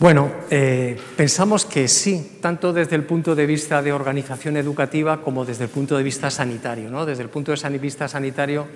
Bueno, 0.00 0.28
eh, 0.50 0.98
pensamos 1.16 1.64
que 1.64 1.86
sí, 1.86 2.38
tanto 2.40 2.72
desde 2.72 2.96
el 2.96 3.04
punto 3.04 3.36
de 3.36 3.46
vista 3.46 3.80
de 3.80 3.92
organización 3.92 4.56
educativa 4.56 5.22
como 5.22 5.44
desde 5.44 5.64
el 5.64 5.70
punto 5.70 5.96
de 5.96 6.02
vista 6.02 6.30
sanitario. 6.30 6.90
¿no? 6.90 7.06
Desde 7.06 7.22
el 7.22 7.28
punto 7.28 7.54
de 7.54 7.78
vista 7.78 8.08
sanitario 8.08 8.66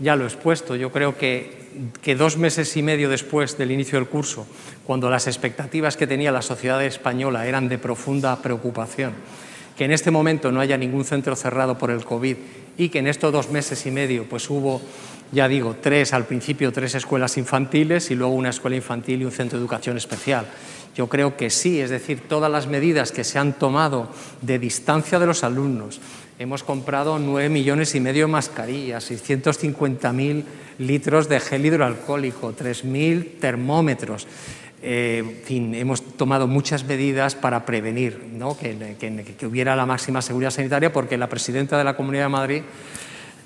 ya 0.00 0.16
lo 0.16 0.24
he 0.24 0.26
expuesto. 0.26 0.74
Yo 0.74 0.90
creo 0.90 1.16
que, 1.16 1.92
que 2.02 2.16
dos 2.16 2.38
meses 2.38 2.76
y 2.76 2.82
medio 2.82 3.08
después 3.08 3.56
del 3.56 3.70
inicio 3.70 4.00
del 4.00 4.08
curso, 4.08 4.48
cuando 4.84 5.08
las 5.10 5.28
expectativas 5.28 5.96
que 5.96 6.08
tenía 6.08 6.32
la 6.32 6.42
sociedad 6.42 6.84
española 6.84 7.46
eran 7.46 7.68
de 7.68 7.78
profunda 7.78 8.42
preocupación, 8.42 9.12
que 9.76 9.84
en 9.84 9.92
este 9.92 10.10
momento 10.10 10.50
no 10.50 10.60
haya 10.60 10.76
ningún 10.76 11.04
centro 11.04 11.36
cerrado 11.36 11.78
por 11.78 11.92
el 11.92 12.04
COVID 12.04 12.36
y 12.76 12.88
que 12.88 12.98
en 12.98 13.06
estos 13.06 13.32
dos 13.32 13.48
meses 13.48 13.86
y 13.86 13.92
medio 13.92 14.28
pues 14.28 14.50
hubo 14.50 14.82
ya 15.34 15.48
digo, 15.48 15.76
tres, 15.80 16.12
al 16.14 16.24
principio 16.24 16.72
tres 16.72 16.94
escuelas 16.94 17.36
infantiles 17.36 18.10
y 18.10 18.14
luego 18.14 18.34
una 18.34 18.50
escuela 18.50 18.76
infantil 18.76 19.20
y 19.20 19.24
un 19.24 19.32
centro 19.32 19.58
de 19.58 19.62
educación 19.62 19.96
especial. 19.96 20.46
Yo 20.94 21.08
creo 21.08 21.36
que 21.36 21.50
sí, 21.50 21.80
es 21.80 21.90
decir, 21.90 22.20
todas 22.28 22.50
las 22.50 22.68
medidas 22.68 23.10
que 23.10 23.24
se 23.24 23.38
han 23.38 23.54
tomado 23.54 24.08
de 24.42 24.60
distancia 24.60 25.18
de 25.18 25.26
los 25.26 25.42
alumnos. 25.42 26.00
Hemos 26.38 26.62
comprado 26.62 27.18
nueve 27.18 27.48
millones 27.48 27.94
y 27.96 28.00
medio 28.00 28.26
de 28.26 28.32
mascarillas, 28.32 29.10
650.000 29.10 30.44
litros 30.78 31.28
de 31.28 31.40
gel 31.40 31.66
hidroalcohólico, 31.66 32.54
3.000 32.54 33.40
termómetros. 33.40 34.26
Eh, 34.82 35.18
en 35.18 35.44
fin, 35.44 35.74
hemos 35.74 36.02
tomado 36.16 36.46
muchas 36.46 36.84
medidas 36.84 37.34
para 37.34 37.64
prevenir 37.64 38.20
que 38.98 39.46
hubiera 39.46 39.74
la 39.74 39.86
máxima 39.86 40.22
seguridad 40.22 40.50
sanitaria 40.50 40.92
porque 40.92 41.16
la 41.16 41.28
presidenta 41.28 41.78
de 41.78 41.84
la 41.84 41.96
Comunidad 41.96 42.24
de 42.24 42.28
Madrid 42.28 42.62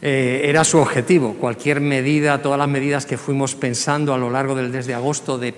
eh, 0.00 0.42
era 0.44 0.64
su 0.64 0.78
objetivo. 0.78 1.34
Cualquier 1.34 1.80
medida, 1.80 2.40
todas 2.40 2.58
las 2.58 2.68
medidas 2.68 3.06
que 3.06 3.18
fuimos 3.18 3.54
pensando 3.54 4.14
a 4.14 4.18
lo 4.18 4.30
largo 4.30 4.54
del 4.54 4.70
mes 4.70 4.86
de 4.86 4.94
agosto 4.94 5.38
de, 5.38 5.54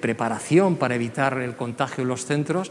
preparación 0.00 0.76
para 0.76 0.94
evitar 0.94 1.38
el 1.38 1.56
contagio 1.56 2.02
en 2.02 2.08
los 2.08 2.24
centros, 2.24 2.70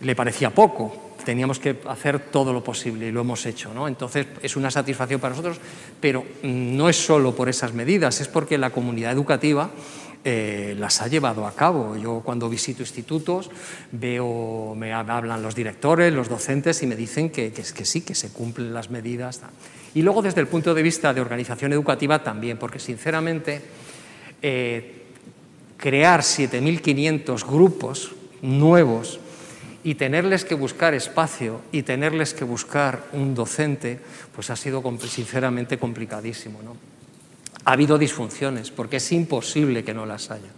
le 0.00 0.16
parecía 0.16 0.50
poco. 0.50 1.10
Teníamos 1.24 1.58
que 1.58 1.76
hacer 1.86 2.18
todo 2.18 2.52
lo 2.52 2.64
posible 2.64 3.06
y 3.06 3.12
lo 3.12 3.20
hemos 3.20 3.46
hecho. 3.46 3.72
¿no? 3.72 3.86
Entonces 3.86 4.26
es 4.42 4.56
una 4.56 4.70
satisfacción 4.70 5.20
para 5.20 5.34
nosotros, 5.34 5.60
pero 6.00 6.24
no 6.42 6.88
es 6.88 6.96
solo 6.96 7.34
por 7.34 7.48
esas 7.48 7.72
medidas, 7.72 8.20
es 8.20 8.28
porque 8.28 8.58
la 8.58 8.70
comunidad 8.70 9.12
educativa 9.12 9.70
eh, 10.24 10.74
las 10.78 11.00
ha 11.00 11.06
llevado 11.06 11.46
a 11.46 11.54
cabo. 11.54 11.96
Yo 11.96 12.22
cuando 12.24 12.48
visito 12.48 12.82
institutos 12.82 13.50
veo, 13.92 14.74
me 14.76 14.92
hablan 14.92 15.42
los 15.42 15.54
directores, 15.54 16.12
los 16.12 16.28
docentes 16.28 16.82
y 16.82 16.86
me 16.86 16.96
dicen 16.96 17.30
que, 17.30 17.52
que, 17.52 17.62
que 17.62 17.84
sí, 17.84 18.00
que 18.00 18.14
se 18.14 18.30
cumplen 18.30 18.74
las 18.74 18.90
medidas. 18.90 19.40
Y 19.94 20.02
luego 20.02 20.22
desde 20.22 20.40
el 20.40 20.46
punto 20.46 20.74
de 20.74 20.82
vista 20.82 21.12
de 21.12 21.20
organización 21.20 21.72
educativa 21.72 22.22
también, 22.22 22.58
porque 22.58 22.78
sinceramente 22.78 23.60
eh, 24.40 25.02
crear 25.76 26.20
7.500 26.20 27.46
grupos 27.46 28.12
nuevos 28.42 29.18
y 29.82 29.94
tenerles 29.94 30.44
que 30.44 30.54
buscar 30.54 30.94
espacio 30.94 31.62
y 31.72 31.82
tenerles 31.82 32.34
que 32.34 32.44
buscar 32.44 33.04
un 33.12 33.34
docente, 33.34 33.98
pues 34.34 34.50
ha 34.50 34.56
sido 34.56 34.82
sinceramente 35.08 35.78
complicadísimo. 35.78 36.60
¿no? 36.62 36.76
Ha 37.64 37.72
habido 37.72 37.98
disfunciones, 37.98 38.70
porque 38.70 38.96
es 38.96 39.12
imposible 39.12 39.82
que 39.82 39.94
no 39.94 40.06
las 40.06 40.30
haya 40.30 40.50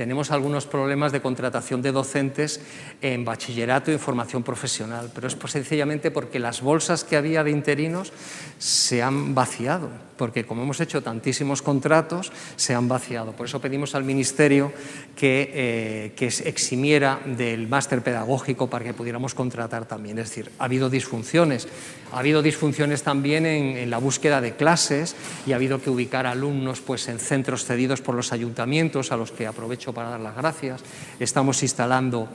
tenemos 0.00 0.30
algunos 0.30 0.64
problemas 0.64 1.12
de 1.12 1.20
contratación 1.20 1.82
de 1.82 1.92
docentes 1.92 2.62
en 3.02 3.22
bachillerato 3.22 3.90
y 3.90 3.94
en 3.94 4.00
formación 4.00 4.42
profesional, 4.42 5.10
pero 5.14 5.26
es 5.26 5.34
pues 5.34 5.52
sencillamente 5.52 6.10
porque 6.10 6.38
las 6.38 6.62
bolsas 6.62 7.04
que 7.04 7.18
había 7.18 7.44
de 7.44 7.50
interinos 7.50 8.10
se 8.56 9.02
han 9.02 9.34
vaciado, 9.34 9.90
porque 10.16 10.46
como 10.46 10.62
hemos 10.62 10.80
hecho 10.80 11.02
tantísimos 11.02 11.60
contratos, 11.60 12.32
se 12.56 12.74
han 12.74 12.88
vaciado. 12.88 13.32
Por 13.32 13.44
eso 13.44 13.60
pedimos 13.60 13.94
al 13.94 14.04
Ministerio 14.04 14.72
que, 15.14 15.50
eh, 15.52 16.12
que 16.16 16.28
eximiera 16.28 17.20
del 17.26 17.68
máster 17.68 18.00
pedagógico 18.00 18.70
para 18.70 18.86
que 18.86 18.94
pudiéramos 18.94 19.34
contratar 19.34 19.84
también. 19.84 20.18
Es 20.18 20.30
decir, 20.30 20.50
ha 20.58 20.64
habido 20.64 20.88
disfunciones. 20.88 21.68
Ha 22.12 22.20
habido 22.20 22.40
disfunciones 22.40 23.02
también 23.02 23.44
en, 23.44 23.76
en 23.76 23.90
la 23.90 23.98
búsqueda 23.98 24.40
de 24.40 24.56
clases 24.56 25.14
y 25.46 25.52
ha 25.52 25.56
habido 25.56 25.80
que 25.80 25.90
ubicar 25.90 26.26
alumnos 26.26 26.80
pues, 26.80 27.06
en 27.08 27.18
centros 27.18 27.66
cedidos 27.66 28.00
por 28.00 28.14
los 28.14 28.32
ayuntamientos, 28.32 29.12
a 29.12 29.16
los 29.16 29.30
que 29.30 29.46
aprovecho 29.46 29.89
para 29.92 30.10
dar 30.10 30.20
las 30.20 30.36
gracias. 30.36 30.82
Estamos 31.18 31.62
instalando 31.62 32.28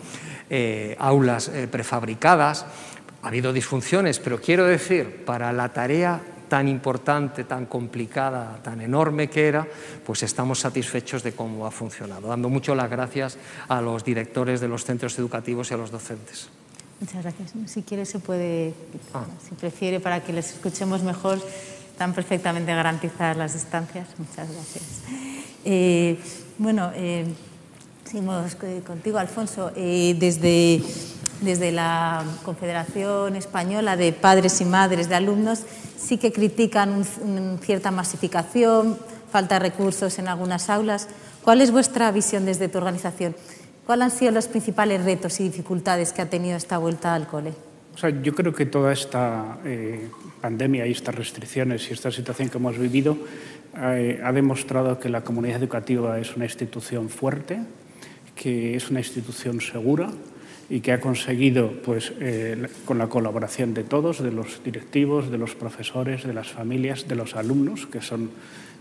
eh, 0.49 0.95
aulas 0.99 1.49
eh, 1.49 1.67
prefabricadas. 1.67 2.65
Ha 3.21 3.27
habido 3.27 3.53
disfunciones, 3.53 4.19
pero 4.19 4.39
quiero 4.39 4.65
decir, 4.65 5.25
para 5.25 5.51
la 5.51 5.73
tarea 5.73 6.21
tan 6.47 6.67
importante, 6.67 7.43
tan 7.43 7.65
complicada, 7.65 8.59
tan 8.63 8.81
enorme 8.81 9.29
que 9.29 9.47
era, 9.47 9.67
pues 10.05 10.23
estamos 10.23 10.59
satisfechos 10.59 11.23
de 11.23 11.33
cómo 11.33 11.65
ha 11.65 11.71
funcionado, 11.71 12.27
dando 12.27 12.49
mucho 12.49 12.75
las 12.75 12.89
gracias 12.89 13.37
a 13.67 13.81
los 13.81 14.03
directores 14.03 14.61
de 14.61 14.67
los 14.67 14.85
centros 14.85 15.17
educativos 15.17 15.71
y 15.71 15.73
a 15.73 15.77
los 15.77 15.91
docentes. 15.91 16.49
Muchas 16.99 17.23
gracias. 17.23 17.53
Si 17.65 17.81
quiere 17.81 18.05
se 18.05 18.19
puede, 18.19 18.73
ah. 19.13 19.25
si 19.47 19.55
prefiere, 19.55 19.99
para 19.99 20.23
que 20.23 20.31
les 20.31 20.51
escuchemos 20.51 21.03
mejor, 21.03 21.39
están 21.91 22.13
perfectamente 22.13 22.73
garantizadas 22.73 23.35
las 23.35 23.53
distancias. 23.53 24.07
Muchas 24.17 24.49
gracias. 24.51 24.83
Eh, 25.65 26.17
bueno, 26.57 26.91
eh, 26.95 27.25
seguimos 28.05 28.55
contigo, 28.85 29.17
Alfonso. 29.17 29.71
Eh, 29.75 30.15
desde, 30.19 30.81
desde 31.41 31.71
la 31.71 32.23
Confederación 32.43 33.35
Española 33.35 33.97
de 33.97 34.13
Padres 34.13 34.61
y 34.61 34.65
Madres 34.65 35.09
de 35.09 35.15
Alumnos 35.15 35.63
sí 35.97 36.17
que 36.17 36.31
critican 36.31 37.03
una 37.21 37.57
cierta 37.57 37.91
masificación, 37.91 38.97
falta 39.31 39.55
de 39.55 39.59
recursos 39.69 40.19
en 40.19 40.27
algunas 40.27 40.69
aulas. 40.69 41.07
¿Cuál 41.43 41.61
es 41.61 41.71
vuestra 41.71 42.11
visión 42.11 42.45
desde 42.45 42.67
tu 42.69 42.77
organización? 42.77 43.35
¿Cuáles 43.85 44.05
han 44.05 44.11
sido 44.11 44.31
los 44.31 44.47
principales 44.47 45.03
retos 45.03 45.39
y 45.39 45.43
dificultades 45.43 46.11
que 46.13 46.21
ha 46.21 46.29
tenido 46.29 46.57
esta 46.57 46.77
vuelta 46.77 47.13
al 47.13 47.27
cole? 47.27 47.53
O 47.93 47.97
sea, 47.97 48.09
yo 48.09 48.35
creo 48.35 48.53
que 48.53 48.65
toda 48.65 48.91
esta 48.91 49.57
eh, 49.63 50.09
pandemia 50.41 50.85
y 50.85 50.91
estas 50.91 51.15
restricciones 51.15 51.89
y 51.89 51.93
esta 51.93 52.11
situación 52.11 52.49
que 52.49 52.57
hemos 52.57 52.77
vivido 52.77 53.17
eh, 53.77 54.21
ha 54.23 54.31
demostrado 54.31 54.99
que 54.99 55.09
la 55.09 55.21
comunidad 55.21 55.57
educativa 55.57 56.19
es 56.19 56.35
una 56.35 56.45
institución 56.45 57.09
fuerte, 57.09 57.59
que 58.35 58.75
es 58.75 58.89
una 58.89 58.99
institución 58.99 59.61
segura 59.61 60.11
y 60.69 60.79
que 60.79 60.91
ha 60.91 60.99
conseguido, 60.99 61.71
pues, 61.83 62.13
eh, 62.19 62.67
con 62.85 62.97
la 62.97 63.07
colaboración 63.07 63.73
de 63.73 63.83
todos, 63.83 64.23
de 64.23 64.31
los 64.31 64.63
directivos, 64.63 65.29
de 65.29 65.37
los 65.37 65.55
profesores, 65.55 66.23
de 66.23 66.33
las 66.33 66.51
familias, 66.51 67.07
de 67.07 67.15
los 67.15 67.35
alumnos, 67.35 67.85
que 67.85 68.01
son 68.01 68.31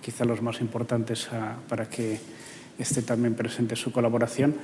quizá 0.01 0.25
los 0.25 0.43
más 0.43 0.61
importantes 0.61 1.29
para 1.69 1.89
que 1.89 2.19
esté 2.79 3.03
también 3.03 3.35
presente 3.35 3.77
su 3.77 3.93
colaboración, 3.93 4.55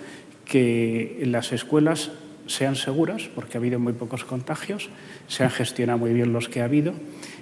que 0.44 1.22
las 1.24 1.52
escuelas 1.52 2.10
sean 2.46 2.76
seguras, 2.76 3.30
porque 3.34 3.56
ha 3.56 3.60
habido 3.60 3.78
muy 3.78 3.92
pocos 3.92 4.24
contagios, 4.24 4.90
se 5.28 5.44
han 5.44 5.50
gestionado 5.50 5.98
muy 5.98 6.12
bien 6.12 6.32
los 6.32 6.48
que 6.48 6.60
ha 6.60 6.64
habido, 6.64 6.92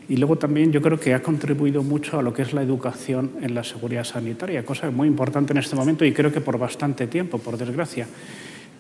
y 0.08 0.16
luego 0.16 0.36
también 0.36 0.72
yo 0.72 0.80
creo 0.80 0.98
que 0.98 1.12
ha 1.12 1.22
contribuido 1.22 1.82
mucho 1.82 2.18
a 2.18 2.22
lo 2.22 2.32
que 2.32 2.42
es 2.42 2.54
la 2.54 2.62
educación 2.62 3.32
en 3.42 3.54
la 3.54 3.62
seguridad 3.62 4.04
sanitaria, 4.04 4.64
cosa 4.64 4.90
muy 4.90 5.06
importante 5.06 5.52
en 5.52 5.58
este 5.58 5.76
momento 5.76 6.04
y 6.04 6.12
creo 6.12 6.32
que 6.32 6.40
por 6.40 6.58
bastante 6.58 7.06
tiempo, 7.06 7.38
por 7.38 7.58
desgracia. 7.58 8.06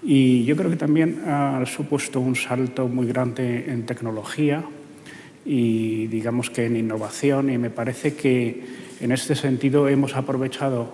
Y 0.02 0.44
yo 0.44 0.56
creo 0.56 0.70
que 0.70 0.76
también 0.76 1.22
ha 1.26 1.62
supuesto 1.66 2.20
un 2.20 2.34
salto 2.34 2.88
muy 2.88 3.06
grande 3.06 3.66
en 3.68 3.84
tecnología 3.84 4.64
y 5.44 6.06
digamos 6.06 6.50
que 6.50 6.66
en 6.66 6.76
innovación 6.76 7.50
y 7.50 7.58
me 7.58 7.68
parece 7.68 8.14
que 8.14 8.64
en 9.00 9.12
este 9.12 9.34
sentido 9.34 9.88
hemos 9.88 10.16
aprovechado 10.16 10.92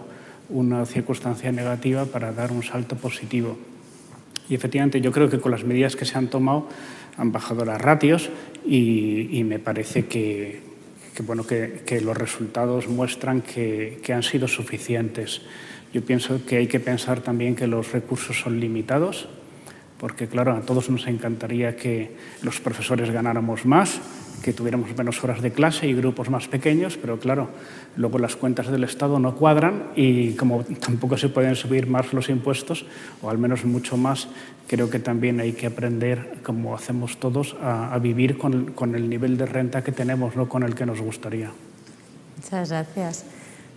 una 0.49 0.85
circunstancia 0.85 1.53
negativa 1.53 2.07
para 2.07 2.32
dar 2.32 2.51
un 2.51 2.62
salto 2.62 2.97
positivo. 2.97 3.57
Y 4.49 4.55
efectivamente 4.55 5.01
yo 5.01 5.12
creo 5.12 5.30
que 5.30 5.39
con 5.39 5.53
las 5.53 5.64
medidas 5.64 5.97
que 5.97 6.05
se 6.05 6.18
han 6.18 6.28
tomado 6.28 6.68
han 7.17 7.33
bajado 7.33 7.65
las 7.65 7.81
ratios 7.81 8.31
y, 8.67 9.43
me 9.45 9.59
parece 9.59 10.07
que, 10.07 10.61
bueno, 11.25 11.47
que, 11.47 12.01
los 12.03 12.17
resultados 12.17 12.89
muestran 12.89 13.43
que, 13.43 14.01
que 14.03 14.12
han 14.12 14.23
sido 14.23 14.49
suficientes. 14.49 15.43
Yo 15.93 16.05
pienso 16.05 16.45
que 16.45 16.57
hay 16.57 16.67
que 16.67 16.81
pensar 16.81 17.21
también 17.21 17.55
que 17.55 17.67
los 17.67 17.93
recursos 17.93 18.41
son 18.41 18.59
limitados, 18.59 19.29
porque 19.99 20.27
claro, 20.27 20.53
a 20.53 20.61
todos 20.62 20.91
nos 20.91 21.07
encantaría 21.07 21.77
que 21.77 22.17
los 22.43 22.61
profesores 22.61 23.11
ganáramos 23.11 23.65
más, 23.65 24.01
que 24.45 24.53
tuviéramos 24.53 24.95
menos 24.95 25.24
horas 25.24 25.40
de 25.40 25.53
clase 25.53 25.88
y 25.88 25.95
grupos 25.95 26.28
más 26.28 26.49
pequeños, 26.49 26.99
pero 27.01 27.18
claro, 27.18 27.49
luego 27.97 28.18
las 28.18 28.36
cuentas 28.36 28.68
del 28.68 28.84
Estado 28.84 29.18
no 29.18 29.34
cuadran 29.34 29.92
y 29.97 30.32
como 30.34 30.64
tampoco 30.64 31.16
se 31.16 31.30
pueden 31.30 31.57
subir 31.57 31.86
más 31.86 32.12
los 32.12 32.28
impuestos, 32.28 32.84
o 33.22 33.30
al 33.30 33.38
menos 33.38 33.64
mucho 33.64 33.97
más, 33.97 34.28
creo 34.68 34.90
que 34.90 34.99
también 34.99 35.40
hay 35.40 35.53
que 35.53 35.68
aprender, 35.68 36.40
como 36.42 36.74
hacemos 36.74 37.16
todos, 37.16 37.57
a, 37.62 37.99
vivir 37.99 38.36
con, 38.36 38.95
el 38.95 39.09
nivel 39.09 39.38
de 39.38 39.47
renta 39.47 39.82
que 39.82 39.92
tenemos, 39.92 40.36
no 40.36 40.47
con 40.47 40.62
el 40.62 40.74
que 40.74 40.84
nos 40.84 41.01
gustaría. 41.01 41.51
Muchas 42.36 42.68
gracias. 42.68 43.24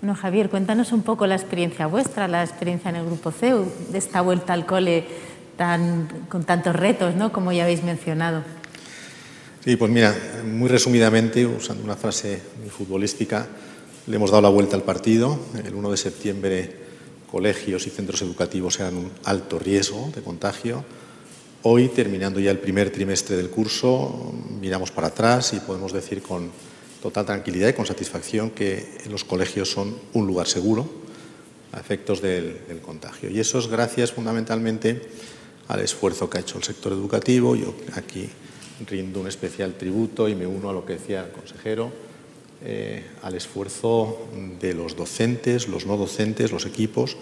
Bueno, 0.02 0.16
Javier, 0.16 0.50
cuéntanos 0.50 0.92
un 0.92 1.02
poco 1.02 1.28
la 1.28 1.36
experiencia 1.36 1.88
vuestra, 1.88 2.28
la 2.28 2.44
experiencia 2.44 2.90
en 2.90 2.98
el 2.98 3.06
Grupo 3.06 3.32
CEU, 3.32 3.72
de 3.90 3.98
esta 3.98 4.20
vuelta 4.20 4.52
al 4.52 4.66
cole 4.66 5.06
tan, 5.56 6.10
con 6.28 6.44
tantos 6.44 6.76
retos, 6.76 7.16
¿no? 7.16 7.32
como 7.32 7.54
ya 7.54 7.64
habéis 7.64 7.84
mencionado. 7.84 8.44
Sí, 9.68 9.76
pues 9.76 9.92
mira, 9.92 10.16
muy 10.46 10.70
resumidamente, 10.70 11.46
usando 11.46 11.84
una 11.84 11.98
frase 11.98 12.40
futbolística, 12.70 13.46
le 14.06 14.16
hemos 14.16 14.32
dado 14.32 14.44
la 14.44 14.48
vuelta 14.48 14.78
al 14.78 14.84
partido. 14.84 15.38
El 15.62 15.76
1 15.76 15.92
de 15.92 15.98
septiembre 15.98 16.76
colegios 17.30 17.86
y 17.86 17.90
centros 17.90 18.22
educativos 18.22 18.80
eran 18.80 18.96
un 18.96 19.12
alto 19.26 19.60
riesgo 19.60 20.10
de 20.16 20.22
contagio. 20.22 20.86
Hoy, 21.64 21.90
terminando 21.90 22.40
ya 22.40 22.50
el 22.50 22.60
primer 22.60 22.92
trimestre 22.92 23.36
del 23.36 23.50
curso, 23.50 24.34
miramos 24.62 24.92
para 24.92 25.08
atrás 25.08 25.52
y 25.52 25.60
podemos 25.60 25.92
decir 25.92 26.22
con 26.22 26.50
total 27.02 27.26
tranquilidad 27.26 27.68
y 27.68 27.74
con 27.74 27.86
satisfacción 27.86 28.52
que 28.52 29.00
los 29.10 29.26
colegios 29.26 29.70
son 29.70 29.98
un 30.14 30.28
lugar 30.28 30.48
seguro 30.48 30.88
a 31.74 31.80
efectos 31.82 32.22
del, 32.22 32.62
del 32.70 32.80
contagio. 32.80 33.30
Y 33.30 33.42
eso 33.42 33.60
es 33.60 33.68
gracias 33.68 34.14
fundamentalmente 34.14 35.02
al 35.68 35.82
esfuerzo 35.82 36.30
que 36.30 36.38
ha 36.38 36.40
hecho 36.40 36.58
el 36.58 36.64
sector 36.64 36.94
educativo. 36.94 37.58
Yo 37.58 37.76
aquí 37.96 38.30
rindo 38.86 39.20
un 39.20 39.28
especial 39.28 39.74
tributo 39.74 40.30
y 40.30 40.36
me 40.36 40.46
uno 40.46 40.70
a 40.70 40.74
lo 40.74 40.86
que 40.86 40.94
decía 40.94 41.26
el 41.26 41.32
consejero, 41.32 41.92
eh, 42.64 43.04
al 43.22 43.36
esfuerzo 43.36 44.28
de 44.60 44.74
los 44.74 44.96
docentes, 44.96 45.68
los 45.68 45.86
no 45.86 45.98
docentes, 45.98 46.52
los 46.52 46.66
equipos, 46.66 47.18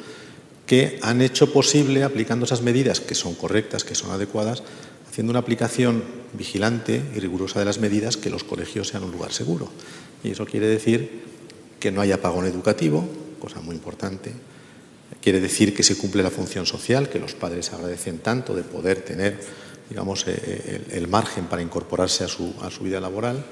que 0.66 1.00
han 1.02 1.22
hecho 1.22 1.54
posible, 1.54 2.04
aplicando 2.04 2.46
esas 2.46 2.62
medidas 2.62 3.00
que 3.00 3.16
son 3.16 3.36
correctas, 3.36 3.84
que 3.84 3.96
son 3.96 4.12
adecuadas, 4.12 4.64
haciendo 5.10 5.32
una 5.32 5.40
aplicación 5.40 6.04
vigilante 6.34 7.02
y 7.16 7.20
rigurosa 7.20 7.60
de 7.60 7.66
las 7.66 7.80
medidas, 7.80 8.18
que 8.18 8.30
los 8.30 8.44
colegios 8.44 8.88
sean 8.88 9.04
un 9.04 9.12
lugar 9.12 9.32
seguro. 9.32 9.70
Y 10.24 10.32
eso 10.32 10.46
quiere 10.46 10.68
decir 10.68 11.22
que 11.80 11.92
no 11.92 12.02
haya 12.02 12.16
apagón 12.16 12.46
educativo, 12.46 13.08
cosa 13.40 13.62
muy 13.62 13.76
importante. 13.76 14.32
Quiere 15.22 15.40
decir 15.40 15.76
que 15.76 15.84
se 15.84 15.98
cumple 15.98 16.24
la 16.24 16.32
función 16.32 16.66
social, 16.66 17.10
que 17.10 17.20
los 17.20 17.34
padres 17.34 17.72
agradecen 17.74 18.20
tanto 18.20 18.56
de 18.56 18.64
poder 18.64 19.02
tener 19.02 19.40
digamos, 19.90 20.26
eh, 20.28 20.82
el, 20.92 21.08
margen 21.08 21.46
para 21.46 21.62
incorporarse 21.62 22.24
a 22.24 22.28
su, 22.28 22.54
a 22.62 22.72
su 22.72 22.84
vida 22.84 23.00
laboral. 23.00 23.44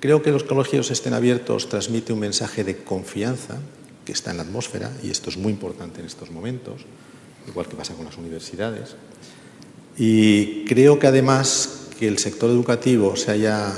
Creo 0.00 0.22
que 0.22 0.30
los 0.30 0.44
colegios 0.44 0.90
estén 0.90 1.14
abiertos 1.14 1.68
transmite 1.68 2.12
un 2.12 2.20
mensaje 2.20 2.62
de 2.62 2.84
confianza 2.84 3.58
que 4.04 4.12
está 4.12 4.30
en 4.30 4.36
la 4.36 4.42
atmósfera, 4.42 4.92
y 5.02 5.10
esto 5.10 5.30
es 5.30 5.36
muy 5.36 5.50
importante 5.50 6.00
en 6.00 6.06
estos 6.06 6.30
momentos, 6.30 6.82
igual 7.48 7.66
que 7.66 7.76
pasa 7.76 7.94
con 7.94 8.04
las 8.04 8.18
universidades. 8.18 8.96
Y 9.96 10.64
creo 10.66 10.98
que 10.98 11.06
además 11.06 11.88
que 11.98 12.06
el 12.06 12.18
sector 12.18 12.50
educativo 12.50 13.16
se 13.16 13.30
haya 13.30 13.72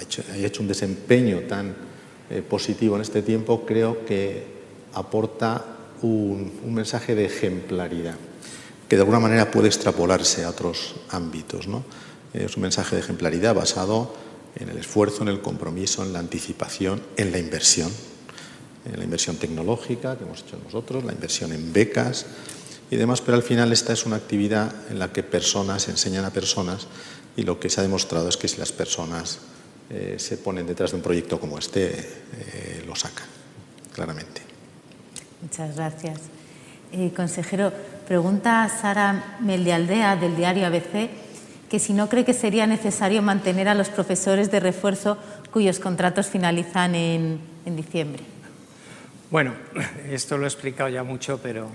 hecho, 0.00 0.22
hecho 0.36 0.62
un 0.62 0.68
desempeño 0.68 1.40
tan 1.40 1.74
eh, 2.30 2.42
positivo 2.48 2.94
en 2.96 3.02
este 3.02 3.22
tiempo, 3.22 3.64
creo 3.66 4.04
que 4.06 4.44
aporta 4.94 5.64
un 6.02 6.72
mensaje 6.72 7.16
de 7.16 7.24
ejemplaridad 7.24 8.14
que 8.88 8.96
de 8.96 9.02
alguna 9.02 9.20
manera 9.20 9.50
puede 9.50 9.68
extrapolarse 9.68 10.44
a 10.44 10.50
otros 10.50 10.96
ámbitos. 11.10 11.68
¿no? 11.68 11.84
Es 12.32 12.56
un 12.56 12.62
mensaje 12.62 12.96
de 12.96 13.02
ejemplaridad 13.02 13.54
basado 13.54 14.14
en 14.56 14.68
el 14.68 14.78
esfuerzo, 14.78 15.22
en 15.22 15.28
el 15.28 15.40
compromiso, 15.40 16.02
en 16.02 16.12
la 16.12 16.18
anticipación, 16.18 17.02
en 17.16 17.32
la 17.32 17.38
inversión, 17.38 17.90
en 18.90 18.98
la 18.98 19.04
inversión 19.04 19.36
tecnológica 19.36 20.16
que 20.16 20.24
hemos 20.24 20.40
hecho 20.40 20.58
nosotros, 20.64 21.04
la 21.04 21.12
inversión 21.12 21.52
en 21.52 21.72
becas 21.72 22.26
y 22.90 22.96
demás, 22.96 23.20
pero 23.20 23.36
al 23.36 23.42
final 23.42 23.72
esta 23.72 23.92
es 23.92 24.06
una 24.06 24.16
actividad 24.16 24.72
en 24.90 24.98
la 24.98 25.12
que 25.12 25.22
personas 25.22 25.88
enseñan 25.88 26.24
a 26.24 26.30
personas 26.30 26.86
y 27.36 27.42
lo 27.42 27.60
que 27.60 27.70
se 27.70 27.80
ha 27.80 27.82
demostrado 27.82 28.28
es 28.28 28.36
que 28.36 28.48
si 28.48 28.56
las 28.56 28.72
personas 28.72 29.38
eh, 29.90 30.16
se 30.18 30.38
ponen 30.38 30.66
detrás 30.66 30.90
de 30.90 30.96
un 30.96 31.02
proyecto 31.02 31.38
como 31.38 31.58
este, 31.58 31.90
eh, 31.90 32.84
lo 32.86 32.96
sacan, 32.96 33.26
claramente. 33.92 34.42
Muchas 35.42 35.76
gracias. 35.76 36.18
Eh, 36.90 37.12
consejero, 37.14 37.72
pregunta 38.08 38.66
Sara 38.70 39.36
Meldealdea 39.40 40.16
del 40.16 40.34
diario 40.34 40.66
ABC 40.66 41.10
que 41.68 41.78
si 41.78 41.92
no 41.92 42.08
cree 42.08 42.24
que 42.24 42.32
sería 42.32 42.66
necesario 42.66 43.20
mantener 43.20 43.68
a 43.68 43.74
los 43.74 43.90
profesores 43.90 44.50
de 44.50 44.60
refuerzo 44.60 45.18
cuyos 45.52 45.78
contratos 45.78 46.26
finalizan 46.28 46.94
en, 46.94 47.38
diciembre. 47.66 48.22
Bueno, 49.30 49.52
esto 50.10 50.38
lo 50.38 50.44
he 50.44 50.48
explicado 50.48 50.88
ya 50.88 51.02
mucho, 51.02 51.38
pero 51.42 51.68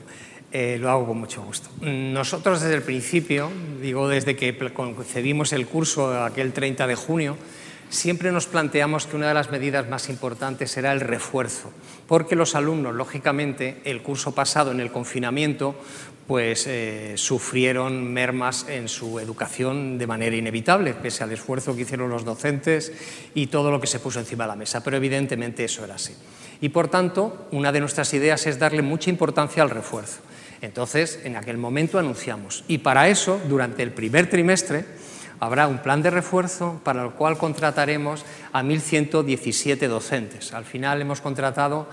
eh, 0.52 0.78
lo 0.82 0.90
hago 0.90 1.06
con 1.06 1.20
mucho 1.20 1.44
gusto. 1.44 1.70
Nosotros 1.82 2.62
desde 2.62 2.78
el 2.78 2.82
principio, 2.82 3.52
digo 3.80 4.08
desde 4.08 4.36
que 4.36 4.58
concebimos 4.74 5.54
el 5.54 5.68
curso 5.68 6.24
aquel 6.24 6.52
30 6.52 6.88
de 6.88 6.96
junio, 6.96 7.38
siempre 7.94 8.32
nos 8.32 8.48
planteamos 8.48 9.06
que 9.06 9.16
una 9.16 9.28
de 9.28 9.36
las 9.36 9.52
medidas 9.52 9.88
más 9.88 10.10
importantes 10.10 10.76
era 10.78 10.92
el 10.92 11.00
refuerzo, 11.00 11.72
porque 12.08 12.36
los 12.36 12.56
alumnos, 12.56 12.96
lógicamente, 12.96 13.82
el 13.86 14.02
curso 14.02 14.34
pasado 14.34 14.72
en 14.72 14.80
el 14.80 14.92
confinamiento, 14.92 15.76
pues 16.28 16.66
eh, 16.68 17.14
sufrieron 17.18 18.12
mermas 18.12 18.66
en 18.68 18.88
su 18.88 19.20
educación 19.20 19.98
de 19.98 20.08
manera 20.08 20.36
inevitable, 20.36 20.94
pese 20.94 21.24
al 21.24 21.32
esfuerzo 21.32 21.76
que 21.76 21.84
hicieron 21.84 22.10
los 22.10 22.26
docentes 22.26 22.94
y 23.36 23.48
todo 23.48 23.70
lo 23.70 23.80
que 23.80 23.88
se 23.88 24.00
puso 24.00 24.20
encima 24.20 24.46
de 24.46 24.50
la 24.50 24.56
mesa, 24.56 24.84
pero 24.84 24.98
evidentemente 24.98 25.64
eso 25.64 25.84
era 25.84 25.96
así. 25.96 26.16
Y 26.62 26.70
por 26.70 26.88
tanto, 26.88 27.48
una 27.52 27.72
de 27.72 27.82
nuestras 27.82 28.14
ideas 28.14 28.48
es 28.48 28.58
darle 28.58 28.82
mucha 28.82 29.10
importancia 29.10 29.62
al 29.62 29.70
refuerzo. 29.70 30.22
Entonces, 30.62 31.20
en 31.26 31.36
aquel 31.36 31.58
momento 31.58 32.00
anunciamos, 32.00 32.64
y 32.68 32.80
para 32.80 33.10
eso, 33.10 33.40
durante 33.50 33.84
el 33.84 33.92
primer 33.92 34.30
trimestre, 34.30 34.86
habrá 35.44 35.68
un 35.68 35.80
plan 35.80 36.02
de 36.02 36.10
refuerzo 36.10 36.80
para 36.84 37.04
el 37.04 37.12
cual 37.12 37.38
contrataremos 37.38 38.26
a 38.52 38.64
1.117 38.64 39.88
docentes. 39.88 40.54
Al 40.54 40.66
final 40.66 41.02
hemos 41.02 41.22
contratado 41.22 41.88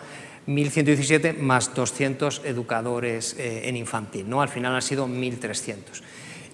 1.117 0.46 1.36
más 1.38 1.74
200 1.74 2.42
educadores 2.44 3.36
eh, 3.38 3.68
en 3.68 3.76
infantil. 3.76 4.28
¿no? 4.28 4.40
Al 4.40 4.48
final 4.48 4.74
han 4.74 4.82
sido 4.82 5.06
1.300. 5.06 5.76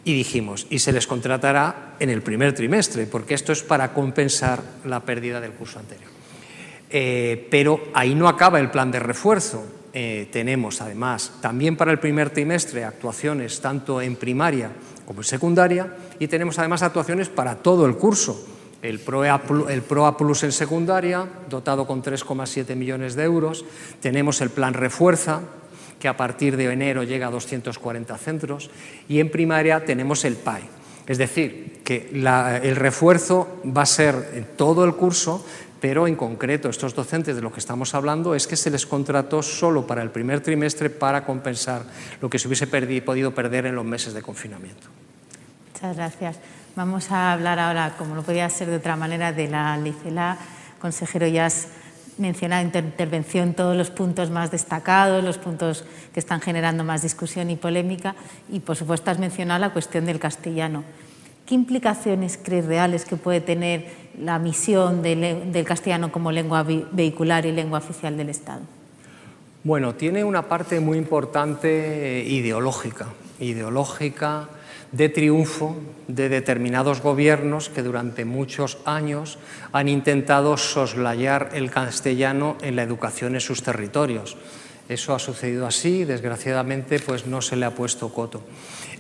Y 0.05 0.15
dijimos, 0.15 0.67
y 0.71 0.79
se 0.79 0.93
les 0.93 1.07
contratará 1.07 1.97
en 1.99 2.11
el 2.11 2.23
primer 2.23 2.55
trimestre, 2.55 3.07
porque 3.07 3.35
esto 3.35 3.53
es 3.53 3.63
para 3.63 3.93
compensar 3.93 4.63
la 4.85 5.01
pérdida 5.01 5.41
del 5.41 5.53
curso 5.53 5.81
anterior. 5.81 6.11
Eh, 6.89 7.49
pero 7.51 7.89
ahí 7.93 8.15
no 8.15 8.29
acaba 8.29 8.61
el 8.61 8.71
plan 8.71 8.91
de 8.91 9.01
refuerzo. 9.01 9.67
Eh, 9.93 10.29
tenemos 10.31 10.81
además 10.81 11.33
también 11.41 11.77
para 11.77 11.91
el 11.91 11.99
primer 11.99 12.31
trimestre 12.31 12.85
actuaciones 12.85 13.61
tanto 13.61 14.01
en 14.01 14.15
primaria 14.15 14.71
como 15.07 15.21
en 15.21 15.25
secundaria 15.25 15.95
y 16.19 16.29
tenemos 16.29 16.59
además 16.59 16.83
actuaciones 16.83 17.29
para 17.29 17.57
todo 17.57 17.87
el 17.87 17.97
curso. 17.97 18.45
El 18.83 19.01
PROA, 19.01 19.41
el 19.71 19.83
PROA 19.83 20.17
Plus 20.17 20.43
en 20.43 20.53
secundaria, 20.53 21.27
dotado 21.49 21.87
con 21.87 22.03
3,7 22.03 22.77
millones 22.77 23.15
de 23.15 23.25
euros. 23.25 23.65
Tenemos 24.01 24.41
el 24.43 24.51
plan 24.51 24.75
Refuerza, 24.75 25.41
que 25.41 25.67
que 25.99 26.09
a 26.09 26.17
partir 26.17 26.57
de 26.57 26.73
enero 26.73 27.03
llega 27.03 27.29
a 27.29 27.31
240 27.31 28.17
centros, 28.19 28.71
y 29.09 29.21
en 29.21 29.31
primaria 29.31 29.85
tenemos 29.85 30.25
el 30.25 30.37
PAI. 30.37 30.63
Es 31.07 31.19
decir, 31.19 31.81
que 31.85 32.11
el 32.13 32.77
refuerzo 32.77 33.61
va 33.65 33.83
a 33.83 33.87
ser 33.87 34.33
en 34.35 34.45
todo 34.57 34.85
el 34.85 34.95
curso, 34.95 35.45
pero 35.81 36.07
en 36.07 36.17
concreto 36.17 36.69
estos 36.69 36.95
docentes 36.95 37.37
de 37.37 37.43
lo 37.43 37.53
que 37.53 37.61
estamos 37.61 37.95
hablando 37.95 38.35
es 38.35 38.47
que 38.47 38.57
se 38.57 38.71
les 38.71 38.87
contrató 38.87 39.43
solo 39.43 39.87
para 39.87 40.03
el 40.03 40.11
primer 40.11 40.41
trimestre 40.41 40.91
para 40.91 41.25
compensar 41.25 41.83
lo 42.21 42.31
que 42.31 42.39
se 42.39 42.49
hubiese 42.49 42.67
podido 42.67 43.35
perder 43.35 43.67
en 43.67 43.75
los 43.75 43.85
meses 43.85 44.15
de 44.15 44.23
confinamiento. 44.23 44.89
Muchas 45.73 45.97
gracias. 45.97 46.37
Vamos 46.75 47.11
a 47.11 47.33
hablar 47.33 47.59
ahora, 47.59 47.95
como 47.97 48.15
no 48.15 48.23
podía 48.23 48.49
ser 48.51 48.69
de 48.69 48.77
otra 48.77 48.97
manera, 48.97 49.33
de 49.33 49.49
la 49.49 49.77
LICELA. 49.77 50.39
Consejero, 50.81 51.27
ya 51.27 51.47
has 51.47 51.69
mencionado 52.19 52.63
en 52.63 52.73
tu 52.73 52.79
intervención 52.79 53.55
todos 53.55 53.77
los 53.77 53.91
puntos 53.91 54.31
más 54.31 54.51
destacados, 54.51 55.23
los 55.23 55.39
puntos 55.39 55.85
que 56.13 56.21
están 56.21 56.41
generando 56.41 56.85
más 56.85 57.03
discusión 57.03 57.51
y 57.51 57.57
polémica, 57.57 58.15
y 58.51 58.61
por 58.61 58.77
supuesto 58.77 59.11
has 59.11 59.19
mencionado 59.19 59.61
la 59.61 59.71
cuestión 59.71 60.07
del 60.07 60.19
castellano. 60.19 60.85
¿Qué 61.47 61.55
implicaciones 61.55 62.39
crees 62.43 62.67
reales 62.67 63.05
que 63.05 63.15
puede 63.15 63.41
tener 63.41 63.87
la 64.21 64.41
misión 64.41 65.01
del 65.01 65.65
castellano 65.65 66.11
como 66.11 66.33
lengua 66.33 66.65
vehicular 66.65 67.47
y 67.47 67.53
lengua 67.53 67.79
oficial 67.79 68.17
del 68.17 68.31
Estado? 68.31 68.63
Bueno, 69.63 69.95
tiene 69.95 70.25
una 70.25 70.43
parte 70.43 70.81
muy 70.81 70.99
importante 70.99 72.25
ideológica, 72.27 73.07
ideológica 73.39 74.49
de 74.91 75.09
triunfo 75.09 75.77
de 76.09 76.29
determinados 76.29 77.01
gobiernos 77.01 77.69
que 77.69 77.83
durante 77.83 78.25
muchos 78.25 78.79
años 78.85 79.39
han 79.73 79.89
intentado 79.89 80.57
soslayar 80.57 81.51
el 81.55 81.71
castellano 81.71 82.57
en 82.61 82.75
la 82.75 82.83
educación 82.83 83.35
en 83.35 83.41
sus 83.41 83.63
territorios. 83.63 84.37
Eso 84.89 85.15
ha 85.15 85.19
sucedido 85.19 85.67
así, 85.67 86.05
desgraciadamente 86.05 86.99
pues 86.99 87.27
no 87.27 87.41
se 87.43 87.57
le 87.57 87.67
ha 87.67 87.75
puesto 87.75 88.09
coto. 88.09 88.43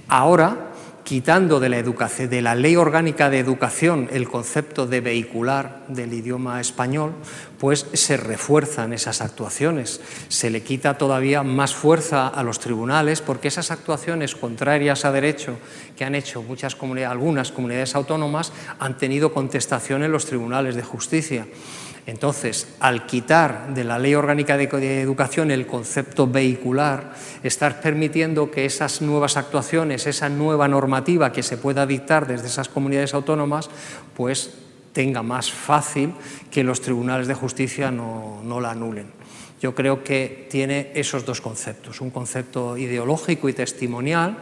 Ahora 0.09 0.73
quitando 1.07 1.61
de 1.61 2.43
la, 2.43 2.57
ley 2.57 2.75
orgánica 2.75 3.31
de 3.31 3.39
educación 3.39 4.09
el 4.11 4.29
concepto 4.29 4.89
de 4.89 5.01
vehicular 5.01 5.85
del 5.87 6.13
idioma 6.13 6.61
español, 6.61 7.13
pues 7.61 7.87
se 7.93 8.17
refuerzan 8.17 8.93
esas 8.93 9.21
actuaciones. 9.21 10.01
Se 10.27 10.51
le 10.51 10.65
quita 10.65 10.99
todavía 10.99 11.45
más 11.45 11.77
fuerza 11.77 12.27
a 12.27 12.43
los 12.43 12.59
tribunales 12.59 13.21
porque 13.21 13.47
esas 13.47 13.71
actuaciones 13.71 14.35
contrarias 14.35 15.05
a 15.05 15.13
derecho 15.13 15.59
que 15.97 16.05
han 16.05 16.17
hecho 16.17 16.43
muchas 16.43 16.75
algunas 16.75 17.53
comunidades 17.53 17.95
autónomas 17.95 18.53
han 18.81 18.99
tenido 18.99 19.33
contestación 19.33 20.03
en 20.03 20.11
los 20.11 20.27
tribunales 20.27 20.75
de 20.75 20.83
justicia. 20.83 21.47
Entonces, 22.07 22.69
al 22.79 23.05
quitar 23.05 23.75
de 23.75 23.83
la 23.83 23.99
Ley 23.99 24.15
Orgánica 24.15 24.57
de 24.57 25.01
Educación 25.01 25.51
el 25.51 25.67
concepto 25.67 26.29
vehicular, 26.29 27.15
estar 27.43 27.81
permitiendo 27.81 28.51
que 28.51 28.65
esas 28.65 29.03
nuevas 29.03 29.37
actuaciones, 29.37 30.07
esa 30.07 30.29
nueva 30.29 30.69
normativa 30.69 31.33
que 31.33 31.43
se 31.43 31.57
pueda 31.57 31.85
dictar 31.85 32.29
desde 32.29 32.47
esas 32.47 32.69
comunidades 32.69 33.13
autónomas, 33.13 33.71
pues 34.17 34.55
tenga 34.93 35.25
más 35.25 35.51
fácil 35.51 36.13
que 36.51 36.63
los 36.63 36.81
tribunales 36.81 37.27
de 37.27 37.35
justicia 37.35 37.91
no, 37.91 38.41
no 38.45 38.61
la 38.61 38.71
anulen. 38.71 39.09
Yo 39.61 39.75
creo 39.75 40.05
que 40.05 40.47
tiene 40.49 40.93
esos 40.95 41.27
dos 41.27 41.41
conceptos, 41.41 42.01
un 42.01 42.11
concepto 42.11 42.77
ideológico 42.77 43.49
y 43.49 43.53
testimonial, 43.53 44.39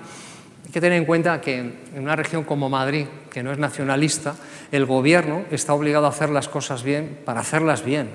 hay 0.64 0.70
que 0.70 0.80
tener 0.80 0.98
en 0.98 1.04
cuenta 1.04 1.40
que 1.40 1.58
en 1.58 1.74
una 1.94 2.16
región 2.16 2.44
como 2.44 2.70
Madrid, 2.70 3.06
que 3.30 3.42
no 3.42 3.52
es 3.52 3.58
nacionalista, 3.58 4.34
el 4.72 4.86
gobierno 4.86 5.44
está 5.50 5.74
obligado 5.74 6.06
a 6.06 6.08
hacer 6.08 6.30
las 6.30 6.48
cosas 6.48 6.82
bien 6.82 7.18
para 7.24 7.40
hacerlas 7.40 7.84
bien, 7.84 8.08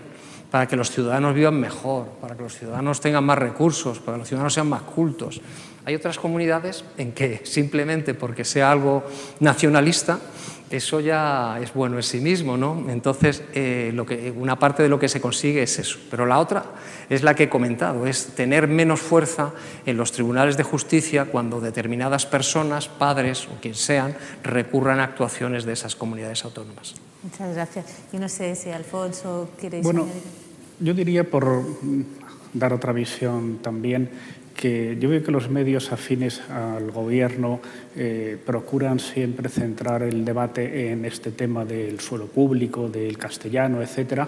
para 0.50 0.68
que 0.68 0.76
los 0.76 0.89
ciudadanos 0.89 1.36
vivan 1.36 1.60
mejor, 1.60 2.08
para 2.20 2.36
que 2.36 2.41
los 2.41 2.58
ciudadanos 2.58 3.02
tengan 3.02 3.24
más 3.24 3.38
recursos, 3.38 4.00
para 4.00 4.16
que 4.16 4.20
los 4.20 4.28
ciudadanos 4.28 4.54
sean 4.54 4.68
más 4.68 4.82
cultos. 4.82 5.41
Hay 5.86 5.93
otras 5.93 6.18
comunidades 6.18 6.84
en 6.97 7.12
que 7.12 7.41
simplemente 7.43 8.16
porque 8.16 8.43
sea 8.43 8.72
algo 8.72 9.04
nacionalista 9.39 10.20
eso 10.70 10.99
ya 10.99 11.59
es 11.61 11.74
bueno 11.74 11.97
en 11.97 12.03
sí 12.03 12.20
mismo, 12.20 12.57
¿no? 12.57 12.86
Entonces, 12.89 13.43
eh, 13.53 13.91
lo 13.93 14.05
que, 14.05 14.32
una 14.32 14.59
parte 14.59 14.84
de 14.84 14.89
lo 14.89 14.99
que 14.99 15.09
se 15.09 15.20
consigue 15.20 15.63
es 15.63 15.80
eso. 15.80 15.97
Pero 16.11 16.26
la 16.26 16.39
otra 16.39 16.63
es 17.09 17.24
la 17.24 17.34
que 17.34 17.43
he 17.43 17.49
comentado, 17.49 18.05
es 18.05 18.28
tener 18.36 18.67
menos 18.67 18.99
fuerza 18.99 19.51
en 19.86 19.97
los 19.97 20.11
tribunales 20.11 20.57
de 20.57 20.63
justicia 20.63 21.26
cuando 21.26 21.59
determinadas 21.59 22.26
personas, 22.26 22.88
padres 22.88 23.47
o 23.47 23.59
quien 23.61 23.76
sean, 23.76 24.15
recurran 24.43 24.99
a 24.99 25.05
actuaciones 25.05 25.65
de 25.65 25.74
esas 25.74 25.95
comunidades 25.95 26.45
autónomas. 26.45 26.95
Muchas 27.24 27.55
gracias. 27.55 27.86
Y 28.13 28.17
no 28.17 28.30
sé 28.30 28.55
si 28.55 28.70
Alfonso 28.70 29.49
quiere 29.59 29.82
Bueno, 29.82 30.07
yo 30.80 30.93
diría 30.93 31.24
por 31.24 31.63
dar 32.53 32.74
otra 32.74 32.93
visión 32.93 33.59
también 33.61 34.09
que 34.60 34.97
yo 34.99 35.07
veo 35.07 35.24
que 35.24 35.32
los 35.32 35.49
medios 35.49 35.93
afines 35.93 36.41
al 36.49 36.91
gobierno 36.91 37.62
eh, 37.95 38.38
procuran 38.45 38.99
siempre 38.99 39.47
centrar 39.47 40.03
el 40.03 40.26
debate 40.26 40.91
en 40.91 41.05
este 41.05 41.32
tema 41.32 41.64
del 41.64 42.01
suelo 42.01 42.28
público, 42.28 42.89
del 42.89 43.18
castellano, 43.18 43.82
etcétera. 43.82 44.28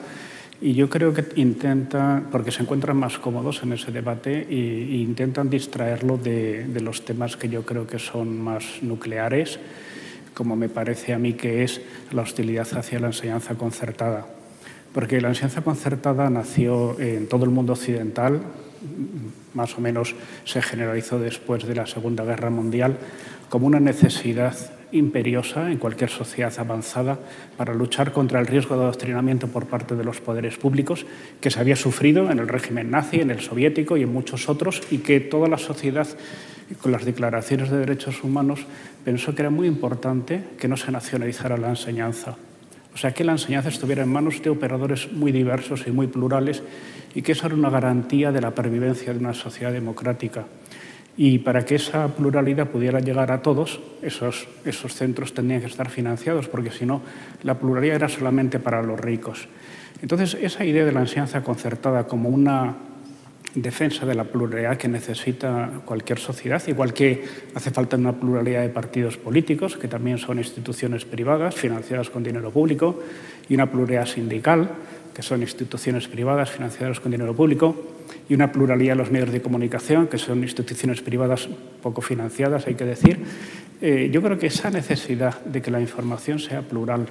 Y 0.61 0.73
yo 0.73 0.89
creo 0.89 1.13
que 1.13 1.25
intentan, 1.35 2.29
porque 2.31 2.51
se 2.51 2.63
encuentran 2.63 2.95
más 2.95 3.17
cómodos 3.17 3.61
en 3.63 3.73
ese 3.73 3.91
debate, 3.91 4.47
e 4.49 4.95
intentan 5.03 5.49
distraerlo 5.49 6.15
de, 6.17 6.63
de 6.63 6.79
los 6.79 7.03
temas 7.03 7.35
que 7.35 7.49
yo 7.49 7.65
creo 7.65 7.85
que 7.85 7.99
son 7.99 8.39
más 8.39 8.81
nucleares, 8.81 9.59
como 10.33 10.55
me 10.55 10.69
parece 10.69 11.11
a 11.11 11.19
mí 11.19 11.33
que 11.33 11.63
es 11.63 11.81
la 12.13 12.21
hostilidad 12.21 12.69
hacia 12.71 13.01
la 13.01 13.07
enseñanza 13.07 13.55
concertada. 13.55 14.27
Porque 14.93 15.19
la 15.19 15.27
enseñanza 15.27 15.61
concertada 15.61 16.29
nació 16.29 16.97
en 17.01 17.27
todo 17.27 17.43
el 17.43 17.51
mundo 17.51 17.73
occidental, 17.73 18.39
más 19.53 19.77
o 19.77 19.81
menos 19.81 20.15
se 20.45 20.61
generalizó 20.61 21.19
después 21.19 21.65
de 21.65 21.75
la 21.75 21.87
Segunda 21.87 22.23
Guerra 22.23 22.49
Mundial 22.49 22.97
como 23.49 23.67
una 23.67 23.79
necesidad 23.79 24.55
imperiosa 24.91 25.71
en 25.71 25.77
cualquier 25.77 26.09
sociedad 26.09 26.53
avanzada 26.57 27.19
para 27.57 27.73
luchar 27.73 28.11
contra 28.11 28.39
el 28.39 28.47
riesgo 28.47 28.75
de 28.75 28.83
adoctrinamiento 28.83 29.47
por 29.47 29.67
parte 29.67 29.95
de 29.95 30.03
los 30.03 30.19
poderes 30.19 30.57
públicos 30.57 31.05
que 31.39 31.51
se 31.51 31.59
había 31.59 31.75
sufrido 31.75 32.29
en 32.29 32.39
el 32.39 32.47
régimen 32.47 32.91
nazi, 32.91 33.21
en 33.21 33.31
el 33.31 33.41
soviético 33.41 33.97
y 33.97 34.03
en 34.03 34.13
muchos 34.13 34.49
otros 34.49 34.81
y 34.91 34.99
que 34.99 35.19
toda 35.19 35.47
la 35.47 35.57
sociedad 35.57 36.07
con 36.81 36.91
las 36.91 37.05
declaraciones 37.05 37.69
de 37.69 37.77
derechos 37.77 38.23
humanos 38.23 38.65
pensó 39.03 39.35
que 39.35 39.41
era 39.41 39.49
muy 39.49 39.67
importante 39.67 40.43
que 40.57 40.67
no 40.67 40.77
se 40.77 40.91
nacionalizara 40.91 41.57
la 41.57 41.69
enseñanza. 41.69 42.37
O 42.93 42.97
sea, 42.97 43.13
que 43.13 43.23
la 43.23 43.31
enseñanza 43.31 43.69
estuviera 43.69 44.03
en 44.03 44.09
manos 44.11 44.41
de 44.41 44.49
operadores 44.49 45.11
muy 45.11 45.31
diversos 45.31 45.85
y 45.87 45.91
muy 45.91 46.07
plurales 46.07 46.61
y 47.15 47.21
que 47.21 47.31
eso 47.31 47.47
era 47.47 47.55
una 47.55 47.69
garantía 47.69 48.31
de 48.31 48.41
la 48.41 48.51
pervivencia 48.51 49.13
de 49.13 49.19
una 49.19 49.33
sociedad 49.33 49.71
democrática. 49.71 50.45
Y 51.17 51.39
para 51.39 51.65
que 51.65 51.75
esa 51.75 52.07
pluralidad 52.07 52.67
pudiera 52.67 52.99
llegar 52.99 53.31
a 53.31 53.41
todos, 53.41 53.79
esos, 54.01 54.47
esos 54.65 54.95
centros 54.95 55.33
tendrían 55.33 55.61
que 55.61 55.67
estar 55.67 55.89
financiados, 55.89 56.47
porque 56.47 56.71
si 56.71 56.85
no, 56.85 57.01
la 57.43 57.59
pluralidad 57.59 57.95
era 57.95 58.09
solamente 58.09 58.59
para 58.59 58.81
los 58.81 58.99
ricos. 58.99 59.47
Entonces, 60.01 60.37
esa 60.41 60.65
idea 60.65 60.85
de 60.85 60.91
la 60.91 61.01
enseñanza 61.01 61.43
concertada 61.43 62.07
como 62.07 62.29
una 62.29 62.75
defensa 63.55 64.05
de 64.05 64.15
la 64.15 64.23
pluralidad 64.23 64.77
que 64.77 64.87
necesita 64.87 65.81
cualquier 65.85 66.19
sociedad, 66.19 66.61
igual 66.67 66.93
que 66.93 67.23
hace 67.53 67.71
falta 67.71 67.97
una 67.97 68.13
pluralidad 68.13 68.61
de 68.61 68.69
partidos 68.69 69.17
políticos, 69.17 69.77
que 69.77 69.87
también 69.87 70.17
son 70.17 70.37
instituciones 70.37 71.05
privadas 71.05 71.55
financiadas 71.55 72.09
con 72.09 72.23
dinero 72.23 72.51
público, 72.51 73.01
y 73.49 73.55
una 73.55 73.69
pluralidad 73.69 74.05
sindical, 74.05 74.69
que 75.13 75.21
son 75.21 75.41
instituciones 75.41 76.07
privadas 76.07 76.51
financiadas 76.51 76.99
con 76.99 77.11
dinero 77.11 77.35
público, 77.35 77.75
y 78.29 78.33
una 78.33 78.51
pluralidad 78.51 78.93
de 78.93 78.97
los 78.97 79.11
medios 79.11 79.31
de 79.31 79.41
comunicación, 79.41 80.07
que 80.07 80.17
son 80.17 80.41
instituciones 80.43 81.01
privadas 81.01 81.49
poco 81.81 82.01
financiadas, 82.01 82.67
hay 82.67 82.75
que 82.75 82.85
decir. 82.85 83.19
Eh, 83.81 84.09
yo 84.11 84.21
creo 84.21 84.37
que 84.37 84.47
esa 84.47 84.69
necesidad 84.69 85.41
de 85.43 85.61
que 85.61 85.71
la 85.71 85.81
información 85.81 86.39
sea 86.39 86.61
plural, 86.61 87.07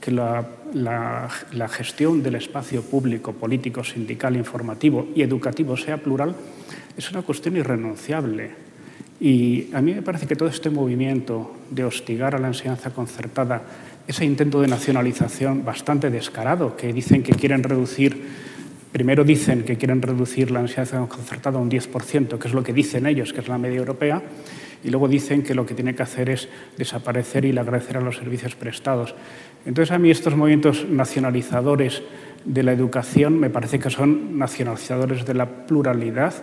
que 0.00 0.10
la, 0.10 1.28
gestión 1.68 2.22
del 2.22 2.36
espacio 2.36 2.82
público, 2.82 3.32
político, 3.32 3.84
sindical, 3.84 4.36
informativo 4.36 5.08
y 5.14 5.22
educativo 5.22 5.76
sea 5.76 5.98
plural, 5.98 6.34
es 6.96 7.10
una 7.10 7.22
cuestión 7.22 7.56
irrenunciable. 7.56 8.50
Y 9.20 9.68
a 9.74 9.82
mí 9.82 9.92
me 9.92 10.02
parece 10.02 10.26
que 10.26 10.36
todo 10.36 10.48
este 10.48 10.70
movimiento 10.70 11.54
de 11.70 11.84
hostigar 11.84 12.34
a 12.34 12.38
la 12.38 12.48
enseñanza 12.48 12.90
concertada, 12.90 13.62
ese 14.08 14.24
intento 14.24 14.60
de 14.60 14.68
nacionalización 14.68 15.64
bastante 15.64 16.08
descarado, 16.08 16.76
que 16.76 16.92
dicen 16.92 17.22
que 17.22 17.32
quieren 17.32 17.62
reducir, 17.62 18.24
primero 18.92 19.22
dicen 19.22 19.64
que 19.64 19.76
quieren 19.76 20.00
reducir 20.00 20.50
la 20.50 20.60
enseñanza 20.60 21.06
concertada 21.06 21.58
a 21.58 21.62
un 21.62 21.70
10%, 21.70 22.38
que 22.38 22.48
es 22.48 22.54
lo 22.54 22.62
que 22.62 22.72
dicen 22.72 23.06
ellos, 23.06 23.34
que 23.34 23.40
es 23.40 23.48
la 23.48 23.58
media 23.58 23.78
europea, 23.78 24.22
y 24.82 24.90
luego 24.90 25.08
dicen 25.08 25.42
que 25.42 25.54
lo 25.54 25.66
que 25.66 25.74
tiene 25.74 25.94
que 25.94 26.02
hacer 26.02 26.30
es 26.30 26.48
desaparecer 26.76 27.44
y 27.44 27.56
agradecer 27.56 27.96
a 27.96 28.00
los 28.00 28.16
servicios 28.16 28.54
prestados. 28.54 29.14
Entonces, 29.66 29.92
a 29.92 29.98
mí 29.98 30.10
estos 30.10 30.36
movimientos 30.36 30.86
nacionalizadores 30.88 32.02
de 32.44 32.62
la 32.62 32.72
educación 32.72 33.38
me 33.38 33.50
parece 33.50 33.78
que 33.78 33.90
son 33.90 34.38
nacionalizadores 34.38 35.26
de 35.26 35.34
la 35.34 35.46
pluralidad, 35.66 36.34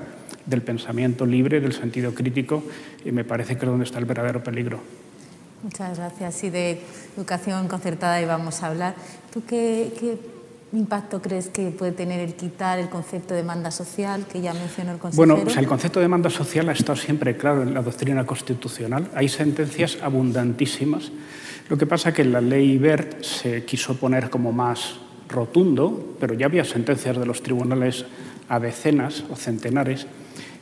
del 0.45 0.61
pensamiento 0.61 1.25
libre, 1.25 1.59
del 1.59 1.73
sentido 1.73 2.13
crítico, 2.13 2.63
y 3.03 3.11
me 3.11 3.23
parece 3.23 3.57
que 3.57 3.65
es 3.65 3.71
donde 3.71 3.85
está 3.85 3.99
el 3.99 4.05
verdadero 4.05 4.43
peligro. 4.43 4.79
Muchas 5.63 5.97
gracias. 5.97 6.43
Y 6.43 6.49
de 6.49 6.79
educación 7.17 7.67
concertada 7.67 8.21
íbamos 8.21 8.61
a 8.61 8.67
hablar. 8.67 8.95
¿Tú 9.33 9.43
qué, 9.45 9.91
impacto 10.77 11.21
crees 11.21 11.47
que 11.47 11.71
puede 11.71 11.91
tener 11.91 12.19
el 12.19 12.35
quitar 12.35 12.79
el 12.79 12.89
concepto 12.89 13.33
de 13.33 13.41
demanda 13.41 13.71
social 13.71 14.25
que 14.31 14.41
ya 14.41 14.53
mencionó 14.53 14.91
el 14.91 14.97
consejero? 14.97 15.35
Bueno, 15.35 15.51
el 15.51 15.67
concepto 15.67 15.99
de 15.99 16.05
demanda 16.05 16.29
social 16.29 16.69
ha 16.69 16.71
estado 16.71 16.95
siempre 16.95 17.35
claro 17.35 17.63
en 17.63 17.73
la 17.73 17.81
doctrina 17.81 18.25
constitucional. 18.25 19.09
Hay 19.15 19.29
sentencias 19.29 19.97
abundantísimas. 20.01 21.11
Lo 21.69 21.77
que 21.77 21.85
pasa 21.85 22.09
es 22.09 22.15
que 22.15 22.21
en 22.21 22.31
la 22.31 22.41
ley 22.41 22.77
BERT 22.77 23.23
se 23.23 23.65
quiso 23.65 23.97
poner 23.97 24.29
como 24.29 24.51
más 24.51 24.95
rotundo, 25.27 26.15
pero 26.19 26.33
ya 26.33 26.45
había 26.45 26.63
sentencias 26.63 27.17
de 27.17 27.25
los 27.25 27.43
tribunales 27.43 28.05
a 28.47 28.59
decenas 28.59 29.25
o 29.29 29.35
centenares 29.35 30.07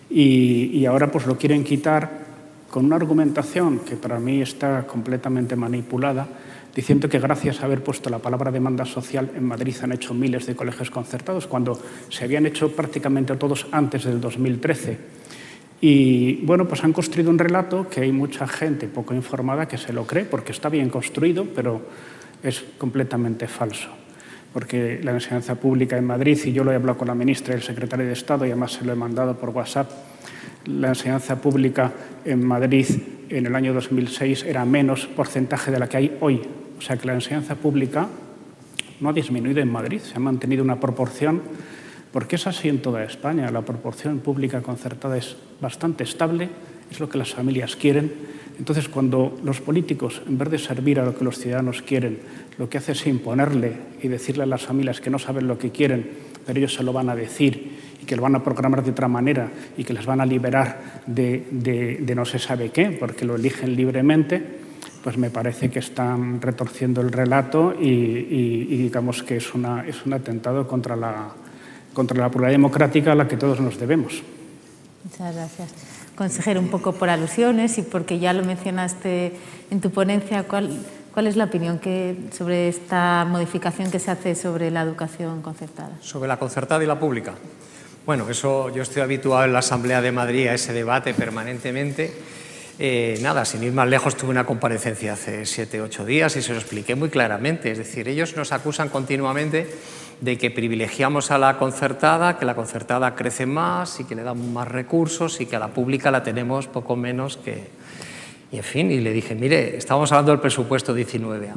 y, 0.10 0.72
y 0.74 0.86
ahora 0.86 1.12
pues 1.12 1.28
lo 1.28 1.38
quieren 1.38 1.64
quitar 1.64 2.26
con 2.72 2.86
una 2.86 2.96
argumentación 2.96 3.80
que 3.80 3.96
para 3.96 4.20
mí 4.20 4.42
está 4.42 4.88
completamente 4.88 5.56
manipulada 5.56 6.28
diciendo 6.76 7.08
que 7.08 7.20
gracias 7.20 7.62
a 7.62 7.66
haber 7.66 7.82
puesto 7.82 8.10
la 8.10 8.20
palabra 8.20 8.52
demanda 8.52 8.84
social 8.86 9.32
en 9.34 9.46
Madrid 9.46 9.76
han 9.82 9.94
hecho 9.94 10.14
miles 10.14 10.46
de 10.46 10.56
colegios 10.56 10.92
concertados, 10.92 11.48
cuando 11.48 11.82
se 12.10 12.26
habían 12.26 12.46
hecho 12.46 12.76
prácticamente 12.76 13.36
todos 13.38 13.66
antes 13.72 14.04
del 14.04 14.20
2013. 14.20 14.98
Y 15.80 16.46
bueno, 16.46 16.68
pues 16.68 16.84
han 16.84 16.92
construido 16.92 17.30
un 17.30 17.40
relato 17.40 17.88
que 17.88 18.02
hay 18.02 18.12
mucha 18.12 18.46
gente 18.48 18.88
poco 18.88 19.14
informada 19.14 19.68
que 19.68 19.78
se 19.78 19.94
lo 19.94 20.06
cree, 20.06 20.26
porque 20.26 20.52
está 20.52 20.68
bien 20.68 20.90
construido, 20.90 21.46
pero 21.56 21.82
es 22.44 22.64
completamente 22.78 23.48
falso. 23.48 23.88
Porque 24.52 25.00
la 25.02 25.12
enseñanza 25.12 25.56
pública 25.56 25.98
en 25.98 26.06
Madrid, 26.06 26.40
y 26.44 26.52
yo 26.52 26.64
lo 26.64 26.72
he 26.72 26.76
hablado 26.76 26.98
con 26.98 27.08
la 27.08 27.16
ministra 27.16 27.54
y 27.54 27.58
el 27.58 27.64
secretario 27.64 28.06
de 28.06 28.14
Estado, 28.14 28.46
y 28.46 28.50
además 28.50 28.74
se 28.74 28.86
lo 28.86 28.92
he 28.92 28.96
mandado 28.96 29.38
por 29.38 29.50
WhatsApp, 29.50 29.90
la 30.66 30.90
enseñanza 30.90 31.40
pública 31.40 31.92
en 32.26 32.46
Madrid 32.46 32.88
en 33.30 33.46
el 33.46 33.56
año 33.56 33.74
2006 33.74 34.44
era 34.44 34.66
menos 34.66 35.08
porcentaje 35.08 35.72
de 35.72 35.80
la 35.80 35.88
que 35.88 35.98
hay 35.98 36.18
hoy. 36.20 36.42
O 36.78 36.82
sea 36.82 36.98
que 36.98 37.08
la 37.08 37.14
enseñanza 37.14 37.56
pública 37.56 38.08
no 39.00 39.10
ha 39.10 39.14
disminuido 39.14 39.62
en 39.62 39.72
Madrid, 39.72 40.00
se 40.00 40.16
ha 40.16 40.20
mantenido 40.20 40.64
una 40.64 40.80
proporción, 40.80 41.42
porque 42.12 42.38
es 42.38 42.48
así 42.48 42.70
en 42.70 42.82
toda 42.82 43.04
España. 43.04 43.52
La 43.52 43.62
proporción 43.62 44.20
pública 44.20 44.62
concertada 44.62 45.18
es 45.18 45.36
bastante 45.60 46.04
estable, 46.04 46.50
es 46.90 47.00
lo 47.00 47.10
que 47.10 47.18
las 47.18 47.34
familias 47.34 47.76
quieren. 47.76 48.12
Entonces, 48.58 48.88
cuando 48.88 49.38
los 49.44 49.60
políticos, 49.60 50.22
en 50.26 50.38
vez 50.38 50.50
de 50.50 50.58
servir 50.58 51.00
a 51.00 51.06
lo 51.06 51.18
que 51.18 51.26
los 51.26 51.38
ciudadanos 51.38 51.82
quieren, 51.82 52.20
lo 52.58 52.70
que 52.70 52.78
hace 52.78 52.94
es 52.94 53.06
imponerle 53.06 53.74
y 54.02 54.08
decirle 54.08 54.44
a 54.44 54.46
las 54.46 54.66
familias 54.66 55.02
que 55.02 55.10
no 55.10 55.20
saben 55.20 55.48
lo 55.48 55.58
que 55.58 55.72
quieren, 55.72 56.10
pero 56.46 56.60
ellos 56.60 56.74
se 56.74 56.84
lo 56.84 56.94
van 56.94 57.10
a 57.10 57.16
decir 57.16 57.74
y 58.02 58.06
que 58.06 58.16
lo 58.16 58.22
van 58.22 58.36
a 58.36 58.44
programar 58.44 58.82
de 58.82 58.92
otra 58.92 59.10
manera 59.10 59.52
y 59.78 59.84
que 59.84 59.94
les 59.94 60.06
van 60.06 60.22
a 60.22 60.26
liberar 60.26 61.04
de 61.06 62.14
no 62.16 62.24
se 62.24 62.40
sabe 62.40 62.70
qué, 62.70 62.92
porque 62.92 63.26
lo 63.26 63.36
eligen 63.36 63.76
libremente, 63.76 64.64
pues 65.06 65.20
me 65.20 65.30
parece 65.30 65.70
que 65.70 65.78
están 65.78 66.42
retorciendo 66.42 67.00
el 67.00 67.12
relato 67.12 67.76
y, 67.80 67.86
y, 67.86 68.68
y 68.72 68.78
digamos 68.78 69.22
que 69.22 69.38
es, 69.38 69.54
una, 69.54 69.86
es 69.86 70.04
un 70.04 70.14
atentado 70.14 70.68
contra 70.68 70.96
la, 70.96 71.28
contra 71.94 72.18
la 72.18 72.32
pluralidad 72.32 72.58
democrática 72.58 73.12
a 73.12 73.16
la 73.16 73.28
que 73.28 73.38
todos 73.38 73.60
nos 73.60 73.78
debemos. 73.78 74.24
Muchas 75.04 75.36
gracias. 75.36 75.70
Consejero, 76.16 76.60
un 76.60 76.70
poco 76.70 76.94
por 76.94 77.12
alusiones 77.12 77.78
y 77.78 77.84
porque 77.84 78.18
ya 78.18 78.34
lo 78.34 78.44
mencionaste 78.44 79.34
en 79.70 79.80
tu 79.80 79.92
ponencia, 79.92 80.42
¿cuál, 80.48 80.72
cuál 81.14 81.28
es 81.28 81.36
la 81.36 81.44
opinión 81.44 81.78
que, 81.78 82.18
sobre 82.36 82.68
esta 82.68 83.26
modificación 83.26 83.92
que 83.92 84.00
se 84.00 84.10
hace 84.10 84.34
sobre 84.34 84.72
la 84.72 84.82
educación 84.82 85.44
concertada? 85.44 85.92
Sobre 86.02 86.28
la 86.28 86.38
concertada 86.38 86.84
y 86.84 86.88
la 86.88 86.98
pública. 86.98 87.36
Bueno, 88.08 88.28
eso 88.28 88.74
yo 88.74 88.82
estoy 88.82 89.04
habituado 89.04 89.46
en 89.46 89.54
la 89.54 89.60
Asamblea 89.60 90.02
de 90.02 90.12
Madrid 90.12 90.48
a 90.48 90.56
ese 90.56 90.74
debate 90.74 91.14
permanentemente 91.14 92.12
eh, 92.78 93.20
nada, 93.22 93.46
sin 93.46 93.64
ir 93.64 93.72
más 93.72 93.88
lejos, 93.88 94.16
tuve 94.16 94.32
una 94.32 94.46
comparecencia 94.46 95.14
hace 95.14 95.46
siete, 95.46 95.82
ocho 95.82 96.06
días 96.06 96.36
y 96.36 96.42
se 96.42 96.52
lo 96.52 96.60
expliqué 96.60 96.96
muy 96.96 97.10
claramente. 97.10 97.72
Es 97.72 97.78
decir, 97.78 98.08
ellos 98.08 98.36
nos 98.36 98.52
acusan 98.52 98.90
continuamente 98.90 99.70
de 100.22 100.38
que 100.38 100.52
privilegiamos 100.52 101.32
a 101.32 101.38
la 101.38 101.58
concertada, 101.58 102.38
que 102.38 102.46
la 102.46 102.56
concertada 102.56 103.16
crece 103.16 103.46
más 103.46 104.00
y 104.00 104.04
que 104.04 104.16
le 104.16 104.24
damos 104.24 104.48
más 104.48 104.68
recursos 104.68 105.40
y 105.42 105.46
que 105.46 105.56
a 105.56 105.60
la 105.60 105.70
pública 105.70 106.12
la 106.12 106.24
tenemos 106.24 106.68
poco 106.68 106.96
menos 106.96 107.38
que... 107.38 107.68
Y 108.52 108.58
en 108.58 108.64
fin, 108.64 108.92
y 108.92 109.00
le 109.00 109.12
dije, 109.12 109.36
mire, 109.36 109.78
estábamos 109.78 110.12
hablando 110.12 110.32
del 110.32 110.42
presupuesto 110.42 110.94
19 110.94 111.54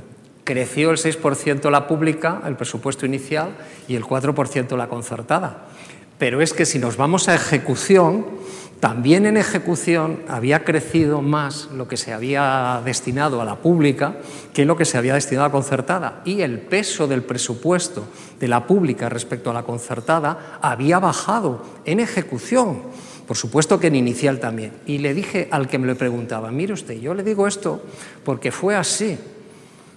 creció 0.48 0.90
el 0.90 0.96
6% 0.96 1.70
la 1.70 1.86
pública, 1.86 2.40
el 2.46 2.56
presupuesto 2.56 3.04
inicial, 3.04 3.50
y 3.86 3.96
el 3.96 4.04
4% 4.04 4.78
la 4.78 4.88
concertada. 4.88 5.66
Pero 6.18 6.40
es 6.40 6.54
que 6.54 6.64
si 6.64 6.78
nos 6.78 6.96
vamos 6.96 7.28
a 7.28 7.34
ejecución, 7.34 8.24
también 8.80 9.26
en 9.26 9.36
ejecución 9.36 10.20
había 10.28 10.62
crecido 10.62 11.20
más 11.20 11.68
lo 11.74 11.88
que 11.88 11.96
se 11.96 12.12
había 12.12 12.80
destinado 12.84 13.40
a 13.40 13.44
la 13.44 13.56
pública 13.56 14.16
que 14.54 14.64
lo 14.64 14.76
que 14.76 14.84
se 14.84 14.96
había 14.96 15.14
destinado 15.14 15.46
a 15.46 15.52
concertada. 15.52 16.22
Y 16.24 16.42
el 16.42 16.60
peso 16.60 17.08
del 17.08 17.22
presupuesto 17.22 18.04
de 18.38 18.46
la 18.46 18.66
pública 18.66 19.08
respecto 19.08 19.50
a 19.50 19.54
la 19.54 19.64
concertada 19.64 20.58
había 20.62 21.00
bajado 21.00 21.64
en 21.84 21.98
ejecución. 21.98 22.82
Por 23.26 23.36
supuesto 23.36 23.80
que 23.80 23.88
en 23.88 23.96
inicial 23.96 24.38
también. 24.38 24.72
Y 24.86 24.98
le 24.98 25.12
dije 25.12 25.48
al 25.50 25.66
que 25.66 25.78
me 25.78 25.86
lo 25.86 25.96
preguntaba, 25.96 26.50
mire 26.52 26.72
usted, 26.72 26.94
yo 27.00 27.14
le 27.14 27.24
digo 27.24 27.48
esto 27.48 27.82
porque 28.24 28.52
fue 28.52 28.76
así. 28.76 29.18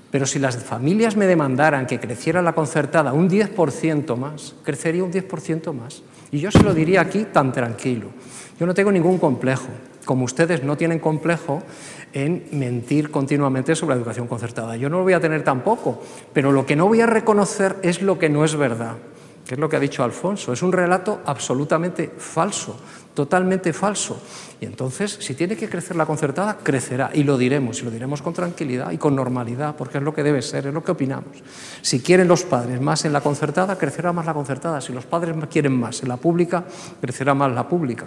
Pero 0.10 0.26
si 0.26 0.40
las 0.40 0.58
familias 0.58 1.16
me 1.16 1.28
demandaran 1.28 1.86
que 1.86 2.00
creciera 2.00 2.42
la 2.42 2.54
concertada 2.54 3.14
un 3.14 3.30
10% 3.30 4.18
más, 4.18 4.56
crecería 4.64 5.04
un 5.04 5.14
10% 5.14 5.72
más. 5.72 6.02
Y 6.32 6.40
yo 6.40 6.52
se 6.52 6.64
lo 6.64 6.74
diría 6.74 7.02
aquí 7.02 7.28
tan 7.32 7.54
tranquilo. 7.54 8.08
Yo 8.62 8.68
no 8.68 8.76
tengo 8.76 8.92
ningún 8.92 9.18
complejo, 9.18 9.70
como 10.06 10.24
ustedes 10.24 10.64
no 10.64 10.78
tienen 10.78 11.00
complejo 11.00 11.64
en 12.14 12.46
mentir 12.52 13.10
continuamente 13.10 13.74
sobre 13.74 13.96
la 13.96 14.02
educación 14.02 14.28
concertada. 14.28 14.78
Yo 14.78 14.88
no 14.88 15.00
lo 15.00 15.04
voy 15.04 15.14
a 15.14 15.20
tener 15.20 15.44
tampoco, 15.44 16.00
pero 16.32 16.52
lo 16.52 16.64
que 16.64 16.76
no 16.76 16.88
voy 16.88 17.02
a 17.02 17.08
reconocer 17.08 17.78
es 17.82 18.04
lo 18.04 18.20
que 18.20 18.30
no 18.30 18.46
es 18.46 18.56
verdad, 18.56 18.98
que 19.48 19.56
es 19.56 19.60
lo 19.60 19.68
que 19.68 19.78
ha 19.78 19.80
dicho 19.80 20.04
Alfonso. 20.04 20.54
Es 20.54 20.62
un 20.62 20.72
relato 20.72 21.22
absolutamente 21.26 22.12
falso, 22.16 22.80
totalmente 23.16 23.74
falso. 23.74 24.22
Y 24.60 24.66
entonces, 24.66 25.18
si 25.20 25.34
tiene 25.34 25.58
que 25.58 25.68
crecer 25.68 25.96
la 25.96 26.06
concertada, 26.06 26.60
crecerá. 26.62 27.10
Y 27.16 27.24
lo 27.24 27.40
diremos, 27.40 27.82
y 27.82 27.86
lo 27.86 27.90
diremos 27.90 28.22
con 28.22 28.34
tranquilidad 28.34 28.92
y 28.92 29.00
con 29.00 29.16
normalidad, 29.16 29.76
porque 29.76 29.98
es 29.98 30.04
lo 30.04 30.14
que 30.14 30.22
debe 30.22 30.44
ser, 30.44 30.68
es 30.68 30.74
lo 30.76 30.84
que 30.84 30.92
opinamos. 30.92 31.42
Si 31.82 32.02
quieren 32.02 32.28
los 32.28 32.44
padres 32.44 32.80
más 32.80 33.06
en 33.06 33.14
la 33.14 33.22
concertada, 33.22 33.80
crecerá 33.80 34.14
más 34.14 34.28
la 34.28 34.36
concertada. 34.36 34.82
Si 34.82 34.94
los 34.94 35.08
padres 35.08 35.36
quieren 35.50 35.74
más 35.74 36.04
en 36.04 36.10
la 36.10 36.18
pública, 36.18 36.64
crecerá 37.02 37.34
más 37.34 37.52
la 37.52 37.68
pública. 37.68 38.06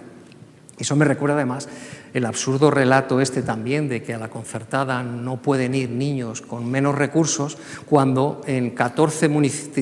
Eso 0.77 0.95
me 0.97 1.05
recuerda 1.05 1.35
además 1.35 1.69
el 2.13 2.25
absurdo 2.25 2.69
relato 2.69 3.21
este 3.21 3.41
también 3.41 3.87
de 3.87 4.03
que 4.03 4.13
a 4.13 4.17
la 4.17 4.29
concertada 4.29 5.03
no 5.03 5.41
pueden 5.41 5.73
ir 5.73 5.89
niños 5.89 6.41
con 6.41 6.69
menos 6.69 6.95
recursos 6.95 7.57
cuando 7.85 8.41
en 8.45 8.71
14 8.71 9.29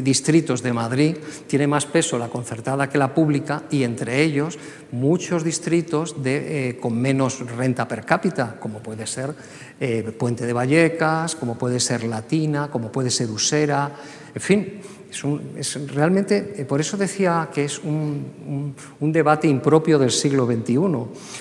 distritos 0.01 0.61
de 0.61 0.73
Madrid 0.73 1.17
tiene 1.47 1.67
más 1.67 1.85
peso 1.85 2.19
la 2.19 2.29
concertada 2.29 2.89
que 2.89 2.97
la 2.97 3.13
pública 3.13 3.63
y 3.71 3.83
entre 3.83 4.21
ellos 4.21 4.59
muchos 4.91 5.43
distritos 5.43 6.15
eh, 6.23 6.77
con 6.79 6.99
menos 6.99 7.39
renta 7.55 7.87
per 7.87 8.05
cápita, 8.05 8.57
como 8.59 8.79
puede 8.79 9.07
ser 9.07 9.33
eh, 9.79 10.13
Puente 10.17 10.45
de 10.45 10.53
Vallecas, 10.53 11.35
como 11.35 11.57
puede 11.57 11.79
ser 11.79 12.03
Latina, 12.03 12.69
como 12.69 12.91
puede 12.91 13.09
ser 13.09 13.29
Usera, 13.31 13.91
en 14.35 14.41
fin 14.41 14.81
es, 15.13 15.23
un, 15.23 15.53
es 15.55 15.93
realmente, 15.93 16.55
eh, 16.57 16.65
por 16.65 16.81
eso 16.81 16.97
decía 16.97 17.49
que 17.53 17.65
es 17.65 17.79
un, 17.79 18.73
debate 18.99 19.47
impropio 19.47 19.99
del 19.99 20.09
siglo 20.09 20.47
XXI, 20.47 20.79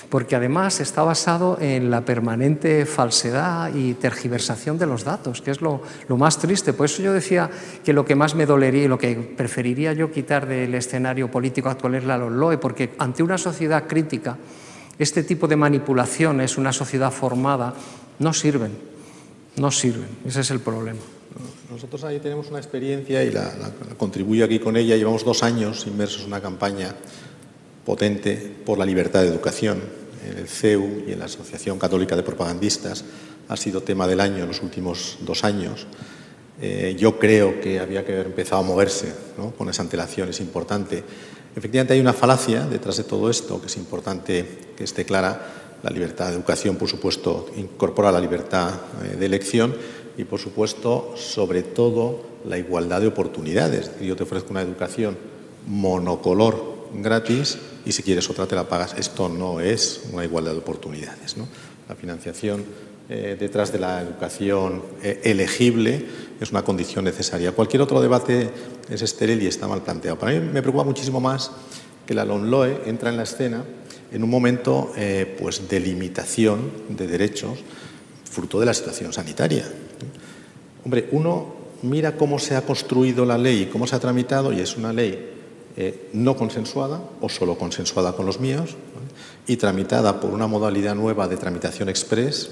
porque 0.09 0.35
además 0.35 0.79
está 0.79 1.01
basado 1.01 1.57
en 1.59 1.89
la 1.89 2.05
permanente 2.05 2.85
falsedad 2.85 3.73
y 3.73 3.95
tergiversación 3.95 4.77
de 4.77 4.85
los 4.85 5.03
datos, 5.03 5.41
que 5.41 5.49
es 5.49 5.61
lo, 5.61 5.81
lo 6.07 6.17
más 6.17 6.37
triste. 6.37 6.73
Por 6.73 6.85
eso 6.85 7.01
yo 7.01 7.13
decía 7.13 7.49
que 7.83 7.93
lo 7.93 8.05
que 8.05 8.15
más 8.15 8.35
me 8.35 8.45
dolería 8.45 8.83
y 8.83 8.87
lo 8.87 8.99
que 8.99 9.15
preferiría 9.15 9.93
yo 9.93 10.11
quitar 10.11 10.47
del 10.47 10.75
escenario 10.75 11.31
político 11.31 11.69
actual 11.69 11.95
es 11.95 12.03
la 12.03 12.17
LOE, 12.17 12.59
porque 12.59 12.93
ante 12.99 13.23
una 13.23 13.39
sociedad 13.39 13.87
crítica, 13.87 14.37
este 14.99 15.23
tipo 15.23 15.47
de 15.47 15.55
manipulaciones, 15.55 16.59
una 16.59 16.71
sociedad 16.71 17.11
formada, 17.11 17.73
no 18.19 18.33
sirven, 18.33 18.77
no 19.57 19.71
sirven. 19.71 20.09
Ese 20.25 20.41
es 20.41 20.51
el 20.51 20.59
problema. 20.59 20.99
Nosotros 21.73 22.03
ahí 22.03 22.19
tenemos 22.19 22.49
una 22.49 22.59
experiencia 22.59 23.23
y 23.23 23.31
la, 23.31 23.51
contribuyo 23.97 24.45
aquí 24.45 24.59
con 24.59 24.77
ella. 24.77 24.95
Llevamos 24.95 25.25
dos 25.25 25.41
años 25.41 25.87
inmersos 25.87 26.21
en 26.21 26.27
una 26.27 26.39
campaña 26.39 26.93
potente 27.83 28.35
por 28.63 28.77
la 28.77 28.85
libertad 28.85 29.23
de 29.23 29.29
educación. 29.29 29.81
En 30.23 30.37
el 30.37 30.47
CEU 30.47 31.05
y 31.07 31.13
en 31.13 31.17
la 31.17 31.25
Asociación 31.25 31.79
Católica 31.79 32.15
de 32.15 32.21
Propagandistas 32.21 33.03
ha 33.47 33.57
sido 33.57 33.81
tema 33.81 34.05
del 34.07 34.19
año 34.19 34.43
en 34.43 34.49
los 34.49 34.61
últimos 34.61 35.17
dos 35.21 35.43
años. 35.43 35.87
Eh, 36.61 36.95
yo 36.95 37.17
creo 37.17 37.59
que 37.59 37.79
había 37.79 38.05
que 38.05 38.13
haber 38.13 38.27
empezado 38.27 38.61
a 38.61 38.65
moverse 38.65 39.11
¿no? 39.39 39.49
con 39.55 39.67
esa 39.67 39.81
antelación, 39.81 40.29
es 40.29 40.41
importante. 40.41 41.03
Efectivamente 41.55 41.95
hay 41.95 41.99
una 41.99 42.13
falacia 42.13 42.67
detrás 42.67 42.97
de 42.97 43.03
todo 43.03 43.31
esto 43.31 43.59
que 43.59 43.65
es 43.65 43.77
importante 43.77 44.45
que 44.77 44.83
esté 44.83 45.05
clara. 45.05 45.41
La 45.81 45.89
libertad 45.89 46.27
de 46.27 46.35
educación, 46.35 46.77
por 46.77 46.87
supuesto, 46.87 47.47
incorpora 47.57 48.11
la 48.11 48.19
libertad 48.19 48.71
eh, 49.03 49.15
de 49.17 49.25
elección, 49.25 49.75
y, 50.17 50.23
por 50.25 50.39
supuesto, 50.39 51.13
sobre 51.15 51.63
todo, 51.63 52.21
la 52.45 52.57
igualdad 52.57 53.01
de 53.01 53.07
oportunidades. 53.07 53.91
Yo 54.01 54.15
te 54.15 54.23
ofrezco 54.23 54.51
una 54.51 54.61
educación 54.61 55.17
monocolor 55.67 56.73
gratis 57.01 57.57
y 57.85 57.91
si 57.91 58.03
quieres 58.03 58.29
otra 58.29 58.47
te 58.47 58.55
la 58.55 58.67
pagas. 58.67 58.95
Esto 58.97 59.29
no 59.29 59.59
es 59.59 60.01
una 60.11 60.23
igualdad 60.23 60.51
de 60.51 60.59
oportunidades. 60.59 61.35
La 61.87 61.95
financiación 61.95 62.63
eh, 63.09 63.35
detrás 63.39 63.71
de 63.71 63.79
la 63.79 64.01
educación 64.01 64.81
eh, 65.01 65.21
elegible 65.23 66.05
es 66.39 66.51
una 66.51 66.63
condición 66.63 67.05
necesaria. 67.05 67.51
Cualquier 67.51 67.81
otro 67.81 68.01
debate 68.01 68.49
es 68.89 69.01
estéril 69.01 69.41
y 69.41 69.47
está 69.47 69.67
mal 69.67 69.81
planteado. 69.81 70.17
Para 70.17 70.33
mí 70.33 70.39
me 70.39 70.61
preocupa 70.61 70.83
muchísimo 70.83 71.19
más 71.19 71.51
que 72.05 72.13
la 72.13 72.25
LONLOE 72.25 72.83
entra 72.85 73.09
en 73.09 73.17
la 73.17 73.23
escena 73.23 73.63
en 74.11 74.23
un 74.23 74.29
momento 74.29 74.93
eh, 74.95 75.35
pues 75.39 75.67
de 75.67 75.79
limitación 75.79 76.71
de 76.89 77.07
derechos 77.07 77.59
fruto 78.29 78.59
de 78.59 78.65
la 78.65 78.73
situación 78.73 79.13
sanitaria. 79.13 79.65
Hombre, 80.83 81.09
uno 81.11 81.53
mira 81.83 82.15
cómo 82.15 82.39
se 82.39 82.55
ha 82.55 82.61
construido 82.61 83.25
la 83.25 83.37
ley 83.37 83.69
cómo 83.71 83.87
se 83.87 83.95
ha 83.95 83.99
tramitado 83.99 84.53
y 84.53 84.59
es 84.61 84.77
una 84.77 84.93
ley 84.93 85.33
eh, 85.75 86.09
no 86.13 86.35
consensuada 86.35 87.01
o 87.19 87.29
solo 87.29 87.57
consensuada 87.57 88.13
con 88.13 88.25
los 88.25 88.39
míos 88.39 88.75
y 89.47 89.57
tramitada 89.57 90.19
por 90.19 90.29
una 90.29 90.45
modalidad 90.45 90.93
nueva 90.93 91.27
de 91.27 91.35
tramitación 91.35 91.89
express, 91.89 92.51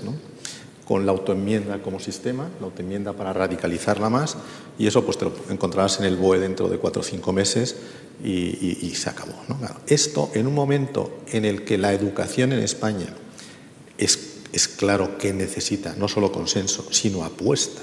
con 0.85 1.05
la 1.05 1.11
autoenmienda 1.11 1.81
como 1.83 1.99
sistema, 1.99 2.49
la 2.59 2.65
autoenmienda 2.65 3.13
para 3.13 3.31
radicalizarla 3.31 4.09
más, 4.09 4.37
y 4.79 4.87
eso 4.87 5.05
pues 5.05 5.17
te 5.17 5.25
lo 5.25 5.33
encontrarás 5.49 5.99
en 5.99 6.05
el 6.05 6.17
BOE 6.17 6.39
dentro 6.39 6.67
de 6.67 6.79
cuatro 6.79 7.01
o 7.01 7.05
cinco 7.05 7.31
meses 7.31 7.75
y, 8.23 8.91
se 8.95 9.09
acabó. 9.09 9.33
esto 9.87 10.31
en 10.33 10.47
un 10.47 10.55
momento 10.55 11.19
en 11.31 11.45
el 11.45 11.63
que 11.63 11.77
la 11.77 11.93
educación 11.93 12.53
en 12.53 12.59
España 12.59 13.07
es, 13.99 14.39
es 14.51 14.67
claro 14.67 15.17
que 15.19 15.31
necesita 15.31 15.95
no 15.95 16.07
solo 16.07 16.31
consenso, 16.31 16.87
sino 16.91 17.23
apuesta. 17.23 17.81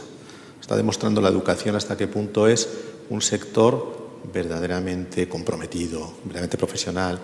Está 0.68 0.76
demostrando 0.76 1.22
la 1.22 1.30
educación 1.30 1.76
hasta 1.76 1.96
qué 1.96 2.08
punto 2.08 2.46
es 2.46 2.68
un 3.08 3.22
sector 3.22 4.20
verdaderamente 4.30 5.26
comprometido, 5.26 6.12
verdaderamente 6.24 6.58
profesional, 6.58 7.18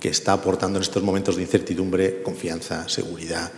que 0.00 0.08
está 0.08 0.32
aportando 0.32 0.76
en 0.76 0.82
estos 0.82 1.04
momentos 1.04 1.36
de 1.36 1.42
incertidumbre 1.42 2.20
confianza, 2.20 2.88
seguridad. 2.88 3.52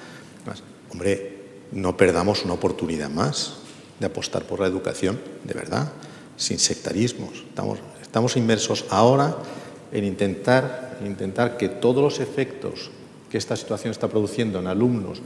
Hombre, 0.90 1.64
no 1.72 1.96
perdamos 1.96 2.44
una 2.44 2.52
oportunidad 2.52 3.08
más 3.08 3.54
de 3.98 4.04
apostar 4.04 4.44
por 4.44 4.60
la 4.60 4.66
educación, 4.66 5.18
de 5.44 5.54
verdad, 5.54 5.90
sin 6.36 6.58
sectarismos. 6.58 7.30
Estamos, 7.48 7.78
estamos 8.02 8.36
inmersos 8.36 8.84
ahora 8.90 9.34
en 9.92 10.04
intentar, 10.04 10.98
intentar 11.06 11.56
que 11.56 11.70
todos 11.70 12.02
los 12.04 12.20
efectos 12.20 12.90
que 13.30 13.38
esta 13.38 13.56
situación 13.56 13.92
está 13.92 14.08
produciendo 14.08 14.58
en 14.58 14.66
alumnos 14.66 15.22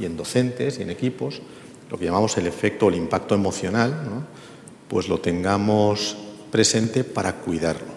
y 0.00 0.04
en 0.04 0.16
docentes 0.16 0.78
y 0.78 0.82
en 0.82 0.90
equipos, 0.90 1.42
lo 1.90 1.98
que 1.98 2.04
llamamos 2.04 2.36
el 2.36 2.46
efecto 2.46 2.86
o 2.86 2.88
el 2.88 2.96
impacto 2.96 3.34
emocional, 3.34 4.26
pues 4.88 5.08
lo 5.08 5.20
tengamos 5.20 6.16
presente 6.50 7.04
para 7.04 7.36
cuidarlo, 7.36 7.92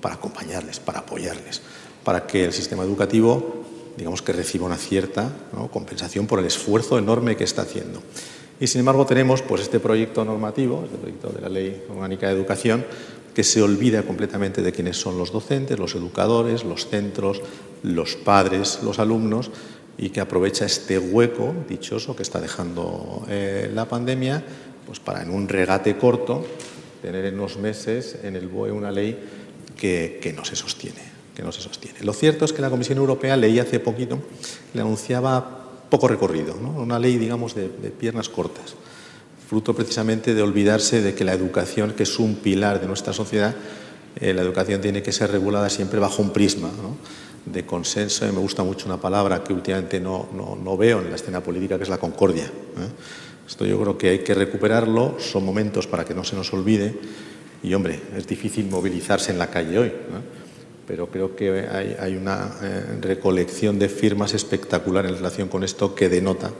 para 0.00 0.14
acompañarles, 0.14 0.80
para 0.80 1.00
apoyarles, 1.00 1.62
para 2.04 2.26
que 2.26 2.44
el 2.44 2.52
sistema 2.52 2.84
educativo, 2.84 3.64
digamos 3.96 4.22
que 4.22 4.32
reciba 4.32 4.66
una 4.66 4.76
cierta 4.76 5.30
compensación 5.72 6.26
por 6.26 6.38
el 6.38 6.46
esfuerzo 6.46 6.98
enorme 6.98 7.36
que 7.36 7.44
está 7.44 7.62
haciendo. 7.62 8.02
Y 8.58 8.66
sin 8.68 8.80
embargo 8.80 9.04
tenemos 9.04 9.42
pues, 9.42 9.62
este 9.62 9.80
proyecto 9.80 10.24
normativo, 10.24 10.82
este 10.84 10.96
proyecto 10.96 11.28
de 11.28 11.40
la 11.42 11.48
Ley 11.48 11.84
Orgánica 11.90 12.26
de 12.26 12.34
Educación, 12.34 12.86
que 13.34 13.44
se 13.44 13.60
olvida 13.60 14.02
completamente 14.02 14.62
de 14.62 14.72
quiénes 14.72 14.96
son 14.96 15.18
los 15.18 15.30
docentes, 15.30 15.78
los 15.78 15.94
educadores, 15.94 16.64
los 16.64 16.88
centros, 16.88 17.42
los 17.82 18.16
padres, 18.16 18.80
los 18.82 18.98
alumnos, 18.98 19.50
y 19.98 20.10
que 20.10 20.20
aprovecha 20.20 20.66
este 20.66 20.98
hueco 20.98 21.54
dichoso 21.68 22.14
que 22.14 22.22
está 22.22 22.40
dejando 22.40 23.24
eh, 23.28 23.70
la 23.74 23.86
pandemia 23.86 24.44
pues 24.86 25.00
para 25.00 25.22
en 25.22 25.30
un 25.30 25.48
regate 25.48 25.96
corto 25.96 26.46
tener 27.02 27.24
en 27.24 27.34
unos 27.34 27.58
meses 27.58 28.18
en 28.22 28.36
el 28.36 28.48
BOE 28.48 28.72
una 28.72 28.90
ley 28.90 29.18
que, 29.76 30.32
no 30.34 30.44
se 30.44 30.56
sostiene, 30.56 31.02
que 31.34 31.42
no 31.42 31.52
se 31.52 31.60
sostiene. 31.60 32.00
Lo 32.02 32.12
cierto 32.12 32.44
es 32.44 32.52
que 32.52 32.62
la 32.62 32.70
Comisión 32.70 32.98
Europea, 32.98 33.36
leí 33.36 33.58
hace 33.58 33.78
poquito, 33.78 34.18
le 34.74 34.80
anunciaba 34.80 35.64
poco 35.90 36.08
recorrido, 36.08 36.54
una 36.54 36.98
ley, 36.98 37.18
digamos, 37.18 37.54
de, 37.54 37.68
piernas 37.68 38.28
cortas, 38.28 38.74
fruto 39.48 39.74
precisamente 39.74 40.34
de 40.34 40.42
olvidarse 40.42 41.02
de 41.02 41.14
que 41.14 41.24
la 41.24 41.34
educación, 41.34 41.92
que 41.92 42.04
es 42.04 42.18
un 42.18 42.36
pilar 42.36 42.80
de 42.80 42.86
nuestra 42.86 43.12
sociedad, 43.12 43.54
eh, 44.18 44.32
la 44.32 44.42
educación 44.42 44.80
tiene 44.80 45.02
que 45.02 45.12
ser 45.12 45.30
regulada 45.30 45.68
siempre 45.68 46.00
bajo 46.00 46.22
un 46.22 46.30
prisma 46.30 46.70
de 47.46 47.64
consenso, 47.64 48.26
y 48.26 48.32
me 48.32 48.40
gusta 48.40 48.62
mucho 48.62 48.86
una 48.86 49.00
palabra 49.00 49.42
que 49.42 49.52
últimamente 49.52 50.00
no, 50.00 50.28
no, 50.34 50.76
veo 50.76 51.00
en 51.00 51.10
la 51.10 51.16
escena 51.16 51.40
política, 51.40 51.76
que 51.76 51.84
es 51.84 51.88
la 51.88 51.98
concordia. 51.98 52.44
¿eh? 52.44 52.88
Esto 53.46 53.64
yo 53.64 53.80
creo 53.80 53.96
que 53.96 54.08
hay 54.10 54.18
que 54.18 54.34
recuperarlo, 54.34 55.16
son 55.20 55.44
momentos 55.44 55.86
para 55.86 56.04
que 56.04 56.14
no 56.14 56.24
se 56.24 56.34
nos 56.34 56.52
olvide 56.52 56.94
y 57.62 57.74
hombre, 57.74 58.00
es 58.16 58.26
difícil 58.26 58.68
movilizarse 58.68 59.32
en 59.32 59.38
la 59.38 59.48
calle 59.48 59.78
hoy, 59.78 59.92
pero 60.86 61.08
creo 61.08 61.34
que 61.34 61.66
hay, 62.00 62.14
una 62.16 62.50
eh, 62.62 62.98
recolección 63.00 63.78
de 63.78 63.88
firmas 63.88 64.34
espectacular 64.34 65.06
en 65.06 65.16
relación 65.16 65.48
con 65.48 65.64
esto 65.64 65.94
que 65.94 66.08
denota 66.08 66.50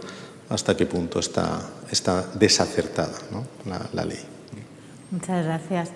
hasta 0.48 0.76
qué 0.76 0.86
punto 0.86 1.20
está, 1.20 1.70
está 1.90 2.26
desacertada 2.34 3.18
la, 3.92 4.04
ley. 4.04 4.18
Muchas 5.10 5.44
gracias. 5.44 5.90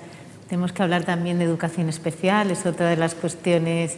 Tenemos 0.48 0.72
que 0.72 0.82
hablar 0.82 1.04
también 1.04 1.38
de 1.38 1.44
educación 1.44 1.88
especial, 1.88 2.50
es 2.50 2.66
otra 2.66 2.88
de 2.90 2.96
las 2.96 3.14
cuestiones 3.14 3.96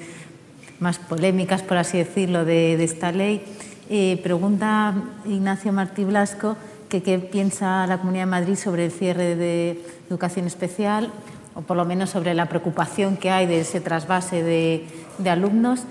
más 0.83 0.99
polémicas, 0.99 1.63
por 1.63 1.79
así 1.79 1.97
decirlo, 1.97 2.45
de, 2.45 2.83
esta 2.83 3.13
ley. 3.13 3.43
Eh, 3.89 4.21
pregunta 4.23 4.95
Ignacio 5.25 5.73
Martí 5.73 6.05
Blasco 6.05 6.57
qué 7.01 7.19
piensa 7.19 7.87
la 7.87 7.99
Comunidad 7.99 8.25
de 8.25 8.31
Madrid 8.31 8.57
sobre 8.57 8.87
el 8.87 8.93
cierre 8.93 9.35
de 9.37 9.81
educación 10.11 10.47
especial 10.47 11.11
o 11.55 11.63
por 11.63 11.77
lo 11.77 11.85
menos 11.85 12.11
sobre 12.11 12.35
la 12.35 12.47
preocupación 12.47 13.17
que 13.17 13.31
hay 13.31 13.47
de 13.47 13.61
ese 13.61 13.81
trasvase 13.81 14.43
de, 14.43 15.31
alumnos. 15.31 15.85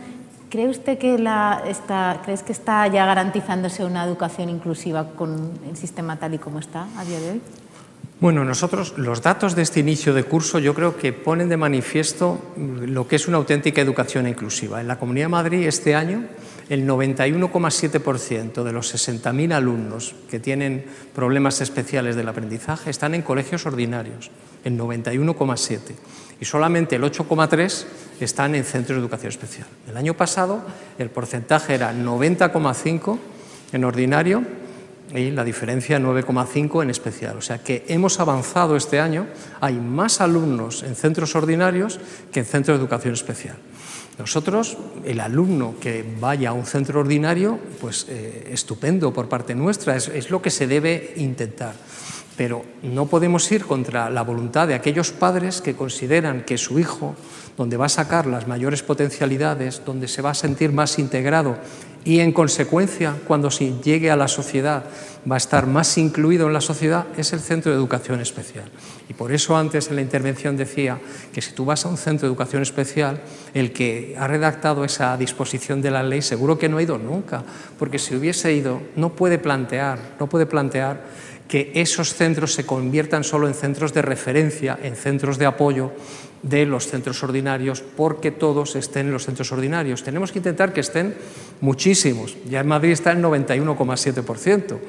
¿Cree 0.50 0.68
usted 0.68 0.98
que 0.98 1.18
la, 1.18 1.64
está, 1.66 2.20
¿crees 2.24 2.44
que 2.44 2.52
está 2.52 2.86
ya 2.88 3.06
garantizándose 3.06 3.86
una 3.86 4.04
educación 4.04 4.50
inclusiva 4.50 5.10
con 5.16 5.52
el 5.68 5.78
sistema 5.78 6.18
tal 6.18 6.34
y 6.34 6.38
como 6.38 6.60
está 6.60 6.88
a 6.98 7.06
día 7.06 7.20
de 7.20 7.32
hoy? 7.32 7.42
Bueno, 8.22 8.46
nosotros 8.46 8.94
los 8.98 9.24
datos 9.24 9.56
de 9.56 9.64
este 9.64 9.80
inicio 9.80 10.14
de 10.14 10.26
curso 10.26 10.60
yo 10.60 10.76
creo 10.76 10.96
que 10.96 11.12
ponen 11.12 11.50
de 11.50 11.58
manifiesto 11.58 12.40
lo 12.56 13.08
que 13.08 13.16
es 13.16 13.28
una 13.28 13.38
auténtica 13.38 13.82
educación 13.82 14.28
inclusiva. 14.28 14.80
En 14.80 14.88
la 14.88 15.00
Comunidad 15.00 15.26
de 15.26 15.30
Madrid 15.30 15.66
este 15.66 15.96
año 15.96 16.26
el 16.70 16.88
91,7% 16.88 18.62
de 18.62 18.72
los 18.72 18.94
60.000 18.94 19.54
alumnos 19.54 20.14
que 20.30 20.40
tienen 20.40 20.86
problemas 21.16 21.62
especiales 21.62 22.16
del 22.16 22.30
aprendizaje 22.30 22.92
están 22.92 23.16
en 23.16 23.24
colegios 23.24 23.66
ordinarios, 23.66 24.30
el 24.64 24.78
91,7%, 24.78 25.80
y 26.40 26.46
solamente 26.46 26.98
el 26.98 27.02
8,3% 27.02 27.86
están 28.20 28.54
en 28.54 28.66
centros 28.66 28.98
de 28.98 29.02
educación 29.02 29.32
especial. 29.32 29.68
El 29.90 29.98
año 29.98 30.14
pasado 30.14 30.62
el 31.00 31.10
porcentaje 31.10 31.74
era 31.74 31.92
90,5% 31.92 33.18
en 33.74 33.84
ordinario 33.84 34.61
y 35.14 35.32
la 35.32 35.44
diferencia 35.44 36.00
9,5 36.00 36.84
en 36.84 36.90
especial. 36.90 37.38
O 37.38 37.42
sea 37.42 37.60
que 37.60 37.86
hemos 37.88 38.20
avanzado 38.20 38.76
este 38.76 39.00
año, 39.00 39.28
hay 39.60 39.76
más 39.76 40.22
alumnos 40.22 40.84
en 40.84 40.96
centros 40.96 41.36
ordinarios 41.36 42.00
que 42.32 42.42
en 42.42 42.46
centros 42.46 42.78
de 42.78 42.82
educación 42.82 43.14
especial. 43.14 43.58
Nosotros, 44.18 44.78
el 45.04 45.20
alumno 45.20 45.76
que 45.80 46.06
vaya 46.20 46.50
a 46.50 46.54
un 46.54 46.66
centro 46.66 47.00
ordinario, 47.00 47.58
pues 47.80 48.06
eh, 48.10 48.50
estupendo 48.52 49.14
por 49.14 49.30
parte 49.30 49.56
nuestra, 49.56 49.96
es, 49.96 50.30
lo 50.30 50.42
que 50.42 50.52
se 50.52 50.68
debe 50.68 51.14
intentar. 51.18 51.74
Pero 52.38 52.64
no 52.84 53.08
podemos 53.08 53.52
ir 53.52 53.66
contra 53.66 54.10
la 54.10 54.22
voluntad 54.22 54.68
de 54.68 54.76
aquellos 54.76 55.12
padres 55.12 55.62
que 55.62 55.76
consideran 55.76 56.44
que 56.44 56.58
su 56.58 56.80
hijo, 56.80 57.16
donde 57.58 57.78
va 57.78 57.88
a 57.88 57.90
sacar 57.90 58.26
las 58.28 58.48
mayores 58.48 58.84
potencialidades, 58.84 59.82
donde 59.86 60.08
se 60.08 60.22
va 60.22 60.32
a 60.32 60.36
sentir 60.36 60.72
más 60.72 61.00
integrado 61.00 61.58
y 62.04 62.20
en 62.20 62.32
consecuencia, 62.32 63.16
cuando 63.28 63.50
llegue 63.50 64.10
a 64.10 64.16
la 64.16 64.28
sociedad, 64.28 64.86
va 65.30 65.36
a 65.36 65.38
estar 65.38 65.68
más 65.68 65.98
incluido 65.98 66.48
en 66.48 66.54
la 66.54 66.62
sociedad, 66.62 67.06
es 67.16 67.32
el 67.34 67.40
centro 67.40 67.72
de 67.72 67.78
educación 67.78 68.22
especial. 68.22 68.66
Y 69.08 69.14
por 69.14 69.32
eso 69.32 69.56
antes 69.56 69.90
en 69.90 69.98
la 69.98 70.02
intervención 70.02 70.58
decía 70.58 71.00
que 71.32 71.42
si 71.42 71.52
tú 71.52 71.66
vas 71.66 71.86
a 71.86 71.90
un 71.90 71.98
centro 71.98 72.28
de 72.28 72.32
educación 72.32 72.64
especial, 72.64 73.22
el 73.54 73.72
que 73.72 74.16
ha 74.18 74.28
redactado 74.28 74.84
esa 74.84 75.16
disposición 75.16 75.82
de 75.82 75.92
la 75.92 76.02
ley 76.02 76.24
seguro 76.24 76.58
que 76.58 76.70
no 76.70 76.78
ha 76.78 76.84
ido 76.84 76.98
nunca, 76.98 77.44
porque 77.78 78.00
si 78.00 78.16
hubiese 78.16 78.52
ido 78.54 78.82
no 78.96 79.16
puede 79.16 79.38
plantear, 79.38 80.00
no 80.20 80.28
puede 80.28 80.48
plantear 80.48 81.04
que 81.48 81.72
esos 81.76 82.16
centros 82.16 82.54
se 82.54 82.66
conviertan 82.66 83.24
solo 83.24 83.48
en 83.48 83.54
centros 83.54 83.94
de 83.94 84.02
referencia, 84.02 84.80
en 84.82 84.96
centros 84.96 85.38
de 85.38 85.46
apoyo 85.46 85.92
de 86.44 86.66
los 86.66 86.88
centros 86.88 87.24
ordinarios, 87.24 87.82
porque 87.82 88.32
todos 88.32 88.76
estén 88.76 89.08
en 89.08 89.14
los 89.14 89.26
centros 89.26 89.52
ordinarios. 89.52 90.04
Tenemos 90.04 90.32
que 90.32 90.40
intentar 90.40 90.74
que 90.74 90.82
estén 90.82 91.16
muchísimos. 91.62 92.36
Ya 92.50 92.62
en 92.62 92.68
Madrid 92.68 92.92
está 92.92 93.12
el 93.12 93.22
91,7%. 93.22 94.80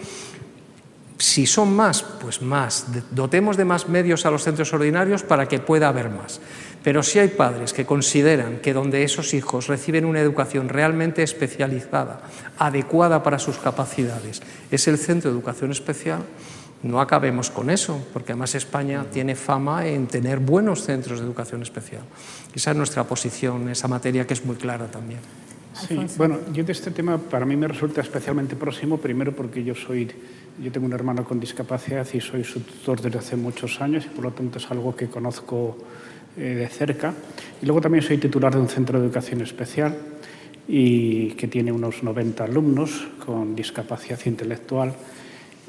Si 1.19 1.47
son 1.47 1.77
más, 1.77 2.03
pues 2.03 2.43
más. 2.43 2.87
Dotemos 3.13 3.57
de 3.57 3.65
más 3.65 3.89
medios 3.89 4.27
a 4.27 4.31
los 4.31 4.43
centros 4.43 4.73
ordinarios 4.73 5.23
para 5.23 5.47
que 5.47 5.61
pueda 5.61 5.89
haber 5.89 6.11
más. 6.11 6.41
Pero 6.83 7.05
si 7.05 7.21
hay 7.21 7.29
padres 7.29 7.73
que 7.73 7.87
consideran 7.87 8.59
que 8.59 8.73
donde 8.73 9.05
esos 9.05 9.33
hijos 9.35 9.69
reciben 9.69 10.05
una 10.05 10.21
educación 10.21 10.69
realmente 10.69 11.23
especializada, 11.23 12.23
adecuada 12.59 13.23
para 13.23 13.39
sus 13.39 13.59
capacidades, 13.59 14.43
es 14.71 14.89
el 14.89 14.99
centro 14.99 15.31
de 15.31 15.37
educación 15.37 15.71
especial, 15.71 16.25
no 16.83 17.01
acabemos 17.01 17.51
con 17.51 17.71
eso, 17.71 18.05
porque 18.13 18.33
además 18.33 18.55
España 18.55 19.07
tiene 19.13 19.35
fama 19.35 19.87
en 19.87 20.07
tener 20.07 20.41
buenos 20.41 20.83
centros 20.83 21.21
de 21.21 21.27
educación 21.27 21.63
especial. 21.63 22.03
Esa 22.55 22.73
es 22.73 22.77
nuestra 22.77 23.05
posición 23.05 23.63
en 23.63 23.69
esa 23.71 23.89
materia 23.89 24.27
que 24.27 24.35
es 24.35 24.45
muy 24.45 24.57
clara 24.57 24.87
también. 24.87 25.21
Sí, 25.75 25.99
bueno, 26.19 26.39
yo 26.53 26.65
de 26.65 26.73
este 26.73 26.91
tema 26.91 27.17
para 27.17 27.47
mí 27.47 27.57
me 27.57 27.67
resulta 27.67 28.03
especialmente 28.03 28.57
próximo, 28.57 28.99
primero 28.99 29.35
porque 29.35 29.65
yo 29.65 29.75
soy, 29.75 30.11
yo 30.63 30.71
tengo 30.71 30.87
un 30.87 30.93
hermano 30.93 31.25
con 31.25 31.41
discapacidad 31.41 32.07
y 32.13 32.21
soy 32.21 32.45
su 32.45 32.61
tutor 32.61 33.01
desde 33.01 33.19
hace 33.19 33.37
muchos 33.37 33.81
años 33.81 34.05
y 34.05 34.09
por 34.09 34.25
lo 34.25 34.33
tanto 34.33 34.59
es 34.59 34.71
algo 34.71 34.95
que 34.95 35.09
conozco 35.09 35.79
eh, 36.37 36.41
de 36.41 36.69
cerca. 36.69 37.15
Y 37.63 37.67
luego 37.67 37.81
también 37.81 38.05
soy 38.05 38.19
titular 38.19 38.55
de 38.55 38.61
un 38.61 38.69
centro 38.69 38.99
de 38.99 39.07
educación 39.07 39.41
especial 39.41 39.97
y 40.69 41.31
que 41.33 41.49
tiene 41.49 41.73
unos 41.73 42.03
90 42.03 42.45
alumnos 42.45 43.09
con 43.25 43.55
discapacidad 43.57 44.19
intelectual. 44.27 44.95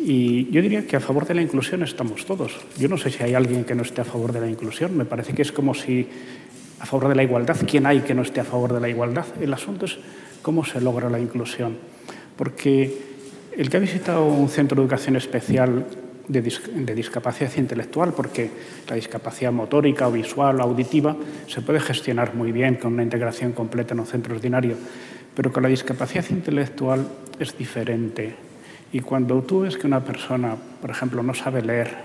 Y 0.06 0.52
yo 0.52 0.62
diría 0.62 0.86
que 0.86 0.98
a 0.98 1.00
favor 1.00 1.26
de 1.26 1.34
la 1.34 1.42
inclusión 1.42 1.82
estamos 1.82 2.26
todos. 2.26 2.60
Yo 2.78 2.90
no 2.90 2.98
sé 2.98 3.10
si 3.10 3.24
hay 3.24 3.36
alguien 3.36 3.64
que 3.64 3.74
no 3.74 3.84
esté 3.84 4.02
a 4.02 4.04
favor 4.04 4.34
de 4.34 4.42
la 4.42 4.50
inclusión. 4.50 4.98
Me 4.98 5.06
parece 5.06 5.34
que 5.34 5.42
es 5.42 5.54
como 5.54 5.74
si 5.74 6.06
a 6.82 6.86
favor 6.86 7.08
de 7.08 7.16
la 7.16 7.24
igualdad. 7.24 7.56
¿Quién 7.66 7.86
hay 7.86 8.02
que 8.02 8.14
no 8.14 8.24
esté 8.24 8.42
a 8.42 8.44
favor 8.44 8.74
de 8.74 8.82
la 8.82 8.90
igualdad? 8.90 9.26
El 9.40 9.54
asunto 9.54 9.86
es 9.86 9.98
cómo 10.42 10.66
se 10.66 10.82
logra 10.82 11.10
la 11.10 11.22
inclusión. 11.22 11.78
Porque 12.36 12.98
el 13.56 13.70
que 13.70 13.78
ha 13.78 13.80
visitado 13.80 14.26
un 14.26 14.50
centro 14.50 14.76
de 14.76 14.82
educación 14.82 15.16
especial 15.16 15.86
de, 16.28 16.96
discapacidad 16.96 17.52
intelectual, 17.56 18.14
porque 18.14 18.50
la 18.90 18.96
discapacidad 18.96 19.54
motórica 19.54 20.10
o 20.10 20.12
visual 20.12 20.60
o 20.60 20.64
auditiva 20.64 21.16
se 21.48 21.62
puede 21.62 21.80
gestionar 21.80 22.36
muy 22.36 22.52
bien 22.52 22.76
con 22.76 22.94
una 22.94 23.04
integración 23.04 23.54
completa 23.54 23.94
en 23.94 24.02
un 24.02 24.06
centro 24.06 24.36
ordinario, 24.36 24.76
pero 25.34 25.54
con 25.54 25.64
la 25.64 25.70
discapacidad 25.70 26.26
intelectual 26.30 27.08
es 27.40 27.58
diferente. 27.58 28.53
Y 28.94 29.00
cuando 29.00 29.42
tú 29.42 29.62
ves 29.62 29.76
que 29.76 29.88
una 29.88 30.06
persona, 30.06 30.56
por 30.80 30.92
ejemplo, 30.92 31.24
no 31.24 31.34
sabe 31.34 31.64
leer, 31.64 31.98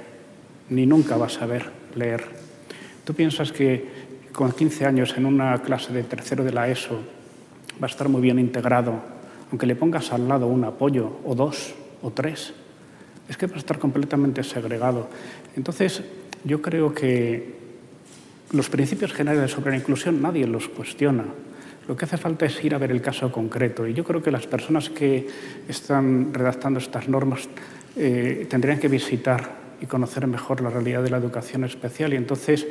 ni 0.70 0.86
nunca 0.86 1.18
va 1.18 1.26
a 1.26 1.28
saber 1.28 1.70
leer, 1.94 2.24
tú 3.04 3.12
piensas 3.12 3.52
que 3.52 4.08
con 4.32 4.52
15 4.52 4.86
años 4.86 5.14
en 5.16 5.26
una 5.26 5.58
clase 5.62 5.92
de 5.92 6.02
tercero 6.02 6.42
de 6.44 6.52
la 6.52 6.68
ESO 6.68 6.98
va 7.80 7.86
a 7.86 7.90
estar 7.90 8.08
muy 8.08 8.22
bien 8.22 8.38
integrado, 8.38 8.94
aunque 9.50 9.66
le 9.66 9.76
pongas 9.76 10.12
al 10.12 10.26
lado 10.26 10.46
un 10.46 10.64
apoyo 10.64 11.18
o 11.26 11.34
dos 11.34 11.74
o 12.00 12.10
tres, 12.10 12.54
es 13.28 13.36
que 13.36 13.46
va 13.46 13.56
a 13.56 13.58
estar 13.58 13.78
completamente 13.78 14.42
segregado. 14.42 15.08
Entonces, 15.56 16.02
yo 16.44 16.62
creo 16.62 16.94
que 16.94 17.54
los 18.52 18.70
principios 18.70 19.12
generales 19.12 19.50
sobre 19.50 19.72
la 19.72 19.76
inclusión 19.76 20.22
nadie 20.22 20.46
los 20.46 20.68
cuestiona. 20.68 21.24
Lo 21.88 21.96
que 21.96 22.04
hace 22.04 22.18
falta 22.18 22.44
es 22.44 22.62
ir 22.62 22.74
a 22.74 22.78
ver 22.78 22.90
el 22.90 23.00
caso 23.00 23.32
concreto. 23.32 23.86
Y 23.86 23.94
yo 23.94 24.04
creo 24.04 24.22
que 24.22 24.30
las 24.30 24.46
personas 24.46 24.90
que 24.90 25.26
están 25.66 26.34
redactando 26.34 26.78
estas 26.78 27.08
normas 27.08 27.48
eh, 27.96 28.46
tendrían 28.48 28.78
que 28.78 28.88
visitar 28.88 29.56
y 29.80 29.86
conocer 29.86 30.26
mejor 30.26 30.60
la 30.60 30.68
realidad 30.70 31.02
de 31.02 31.10
la 31.10 31.16
educación 31.16 31.64
especial 31.64 32.12
y 32.12 32.16
entonces 32.16 32.66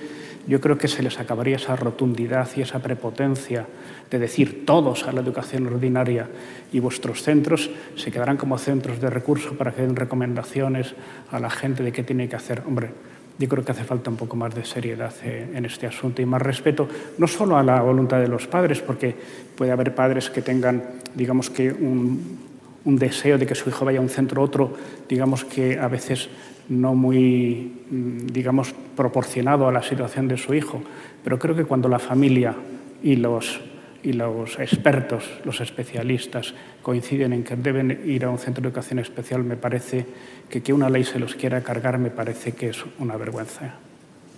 yo 0.46 0.60
creo 0.62 0.78
que 0.78 0.88
se 0.88 1.02
les 1.02 1.20
acabaría 1.20 1.56
esa 1.56 1.76
rotundidad 1.76 2.50
y 2.56 2.62
esa 2.62 2.80
prepotencia 2.80 3.66
de 4.12 4.20
decir 4.20 4.66
todos 4.66 5.08
a 5.08 5.12
la 5.14 5.22
educación 5.22 5.68
ordinaria 5.68 6.28
y 6.72 6.80
vuestros 6.80 7.24
centros 7.24 7.70
se 7.96 8.12
quedarán 8.12 8.38
como 8.38 8.58
centros 8.58 9.00
de 9.02 9.10
recurso 9.10 9.58
para 9.58 9.72
que 9.72 9.82
den 9.82 9.96
recomendaciones 9.96 10.96
a 11.32 11.40
la 11.40 11.50
gente 11.50 11.82
de 11.82 11.92
qué 11.92 12.04
tiene 12.04 12.30
que 12.30 12.36
hacer. 12.36 12.64
Hombre, 12.68 12.92
yo 13.40 13.48
creo 13.48 13.64
que 13.64 13.72
hace 13.72 13.84
falta 13.84 14.10
un 14.10 14.18
poco 14.18 14.36
más 14.36 14.54
de 14.56 14.66
seriedad 14.66 15.14
eh, 15.24 15.52
en 15.54 15.66
este 15.66 15.88
asunto 15.88 16.22
y 16.22 16.26
más 16.26 16.42
respeto, 16.42 16.88
no 17.18 17.28
solo 17.28 17.58
a 17.58 17.64
la 17.64 17.82
voluntad 17.82 18.20
de 18.20 18.28
los 18.28 18.48
padres, 18.48 18.82
porque 18.82 19.16
puede 19.56 19.72
haber 19.72 19.94
padres 19.94 20.30
que 20.30 20.42
tengan, 20.42 20.84
digamos 21.14 21.50
que, 21.50 21.72
un, 21.72 22.40
un 22.86 22.96
deseo 22.96 23.38
de 23.38 23.46
que 23.46 23.54
su 23.54 23.70
hijo 23.70 23.86
vaya 23.86 24.00
a 24.00 24.02
un 24.02 24.10
centro 24.10 24.42
u 24.42 24.46
otro, 24.46 24.74
digamos 25.10 25.44
que 25.44 25.78
a 25.78 25.88
veces 25.88 26.30
no 26.70 26.96
muy, 26.96 27.84
mm, 27.90 28.28
digamos, 28.28 28.74
proporcionado 28.96 29.68
a 29.68 29.72
la 29.72 29.84
situación 29.84 30.28
de 30.28 30.38
su 30.38 30.54
hijo. 30.54 30.82
Pero 31.24 31.38
creo 31.38 31.56
que 31.56 31.66
cuando 31.66 31.90
la 31.90 32.00
familia 32.00 32.56
y 33.04 33.16
los, 33.18 33.60
y 34.04 34.14
los 34.14 34.60
expertos, 34.60 35.24
los 35.44 35.62
especialistas, 35.62 36.54
coinciden 36.82 37.34
en 37.34 37.44
que 37.44 37.56
deben 37.56 38.02
ir 38.06 38.26
a 38.26 38.30
un 38.30 38.38
centro 38.38 38.62
de 38.62 38.70
educación 38.70 39.00
especial, 39.00 39.44
me 39.44 39.58
parece 39.58 40.06
que 40.50 40.62
que 40.62 40.74
una 40.74 40.90
ley 40.90 41.04
se 41.04 41.20
los 41.20 41.36
quiera 41.36 41.62
cargar 41.62 41.98
me 41.98 42.10
parece 42.10 42.54
que 42.54 42.70
es 42.70 42.84
una 43.00 43.18
vergüenza. 43.18 43.76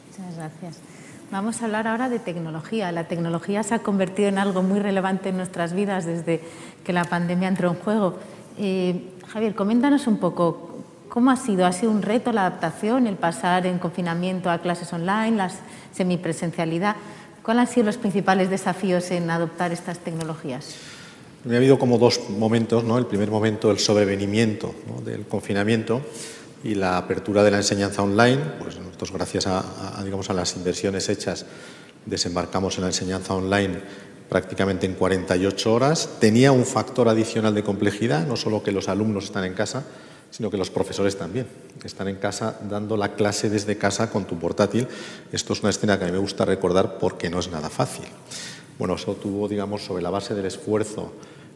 Muchas 0.10 0.36
gracias. 0.36 0.80
Vamos 1.32 1.62
a 1.62 1.66
hablar 1.66 1.88
ahora 1.88 2.10
de 2.10 2.18
tecnología. 2.18 2.92
La 2.92 3.04
tecnología 3.08 3.62
se 3.62 3.76
ha 3.76 3.80
convertido 3.80 4.30
en 4.30 4.40
algo 4.40 4.64
muy 4.64 4.80
relevante 4.80 5.30
en 5.30 5.38
nuestras 5.38 5.74
vidas 5.74 6.06
desde 6.06 6.42
que 6.84 6.92
la 6.92 7.04
pandemia 7.04 7.48
entró 7.48 7.70
en 7.70 7.76
juego. 7.76 8.18
Eh, 8.58 9.12
Javier, 9.28 9.54
coméntanos 9.54 10.08
un 10.08 10.18
poco 10.18 10.70
¿Cómo 11.10 11.32
ha 11.32 11.38
sido? 11.38 11.66
¿Ha 11.66 11.74
sido 11.74 11.92
un 11.92 12.04
reto 12.04 12.32
la 12.32 12.42
adaptación, 12.42 13.08
el 13.08 13.16
pasar 13.16 13.66
en 13.66 13.80
confinamiento 13.80 14.52
a 14.52 14.60
clases 14.60 14.94
online, 14.94 15.32
la 15.32 15.50
semipresencialidad? 15.92 16.96
¿Cuáles 17.50 17.68
han 17.68 17.74
sido 17.74 17.86
los 17.88 17.98
principales 17.98 18.52
desafíos 18.52 19.10
en 19.10 19.28
adoptar 19.32 19.72
estas 19.72 19.98
tecnologías? 19.98 20.76
Ha 21.50 21.56
habido 21.56 21.80
como 21.80 21.98
dos 21.98 22.30
momentos, 22.30 22.84
¿no? 22.84 22.96
El 23.00 23.08
primer 23.08 23.32
momento, 23.32 23.72
el 23.72 23.80
sobrevenimiento 23.80 24.76
del 25.04 25.26
confinamiento 25.26 26.00
y 26.64 26.76
la 26.76 27.00
apertura 27.00 27.42
de 27.44 27.50
la 27.50 27.58
enseñanza 27.58 28.04
online. 28.04 28.38
Pues 28.60 28.78
nosotros, 28.78 29.12
gracias 29.12 29.48
a, 29.48 30.00
digamos, 30.04 30.30
a 30.30 30.34
las 30.34 30.56
inversiones 30.58 31.10
hechas, 31.10 31.48
desembarcamos 32.06 32.76
en 32.76 32.82
la 32.82 32.90
enseñanza 32.90 33.34
online 33.34 33.80
prácticamente 34.30 34.86
en 34.86 34.94
48 34.94 35.74
horas. 35.74 36.08
Tenía 36.20 36.52
un 36.52 36.68
factor 36.68 37.10
adicional 37.10 37.56
de 37.56 37.64
complejidad, 37.64 38.28
no 38.28 38.36
solo 38.36 38.62
que 38.62 38.72
los 38.72 38.90
alumnos 38.90 39.24
están 39.24 39.46
en 39.46 39.56
casa, 39.56 39.86
sino 40.32 40.50
que 40.50 40.58
los 40.58 40.70
profesores 40.70 41.18
también. 41.18 41.48
Están 41.84 42.08
en 42.08 42.18
casa 42.18 42.60
dando 42.70 42.98
la 42.98 43.16
clase 43.16 43.50
desde 43.50 43.78
casa 43.78 44.10
con 44.10 44.26
tu 44.26 44.38
portátil. 44.38 44.88
Esto 45.32 45.54
es 45.54 45.62
una 45.62 45.70
escena 45.70 45.98
que 45.98 46.06
a 46.06 46.08
mí 46.08 46.14
me 46.14 46.20
gusta 46.20 46.46
recordar 46.46 46.98
porque 46.98 47.30
no 47.30 47.40
es 47.40 47.50
nada 47.50 47.70
fácil. 47.70 48.06
Bueno, 48.78 48.96
eso 48.96 49.16
tuvo, 49.16 49.48
digamos, 49.48 49.84
sobre 49.84 50.04
la 50.04 50.10
base 50.10 50.34
del 50.34 50.46
esfuerzo 50.46 51.12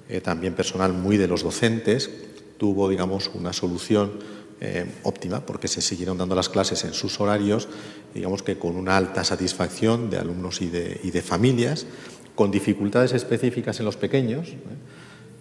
eh, 0.09 0.19
también 0.21 0.53
personal 0.53 0.91
muy 0.93 1.17
de 1.17 1.27
los 1.27 1.43
docentes, 1.43 2.09
tuvo, 2.57 2.89
digamos, 2.89 3.31
una 3.33 3.53
solución 3.53 4.11
eh, 4.59 4.85
óptima 5.03 5.45
porque 5.45 5.67
se 5.67 5.81
siguieron 5.81 6.17
dando 6.17 6.35
las 6.35 6.49
clases 6.49 6.83
en 6.83 6.93
sus 6.93 7.19
horarios, 7.19 7.67
digamos 8.13 8.43
que 8.43 8.57
con 8.57 8.75
una 8.75 8.97
alta 8.97 9.23
satisfacción 9.23 10.09
de 10.09 10.17
alumnos 10.17 10.61
y 10.61 10.67
de, 10.67 10.99
y 11.03 11.11
de 11.11 11.21
familias, 11.21 11.85
con 12.35 12.51
dificultades 12.51 13.13
específicas 13.13 13.79
en 13.79 13.85
los 13.85 13.97
pequeños, 13.97 14.49
¿eh? 14.49 14.57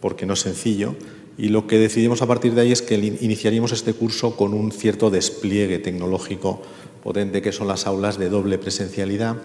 porque 0.01 0.26
no 0.26 0.35
es 0.35 0.41
sencillo, 0.41 0.95
y 1.39 1.49
lo 1.49 1.66
que 1.66 1.78
decidimos 1.78 2.22
a 2.22 2.26
partir 2.26 2.55
de 2.55 2.62
ahí 2.62 2.72
es 2.72 2.83
que 2.83 2.95
iniciaríamos 2.95 3.72
este 3.72 3.95
curso 3.95 4.37
con 4.37 4.53
un 4.53 4.70
cierto 4.70 5.11
despliegue 5.11 5.78
tecnológico 5.78 6.62
potente, 7.03 7.43
que 7.43 7.53
son 7.53 7.68
las 7.68 7.87
aulas 7.87 8.18
de 8.18 8.28
doble 8.28 8.59
presencialidad, 8.59 9.37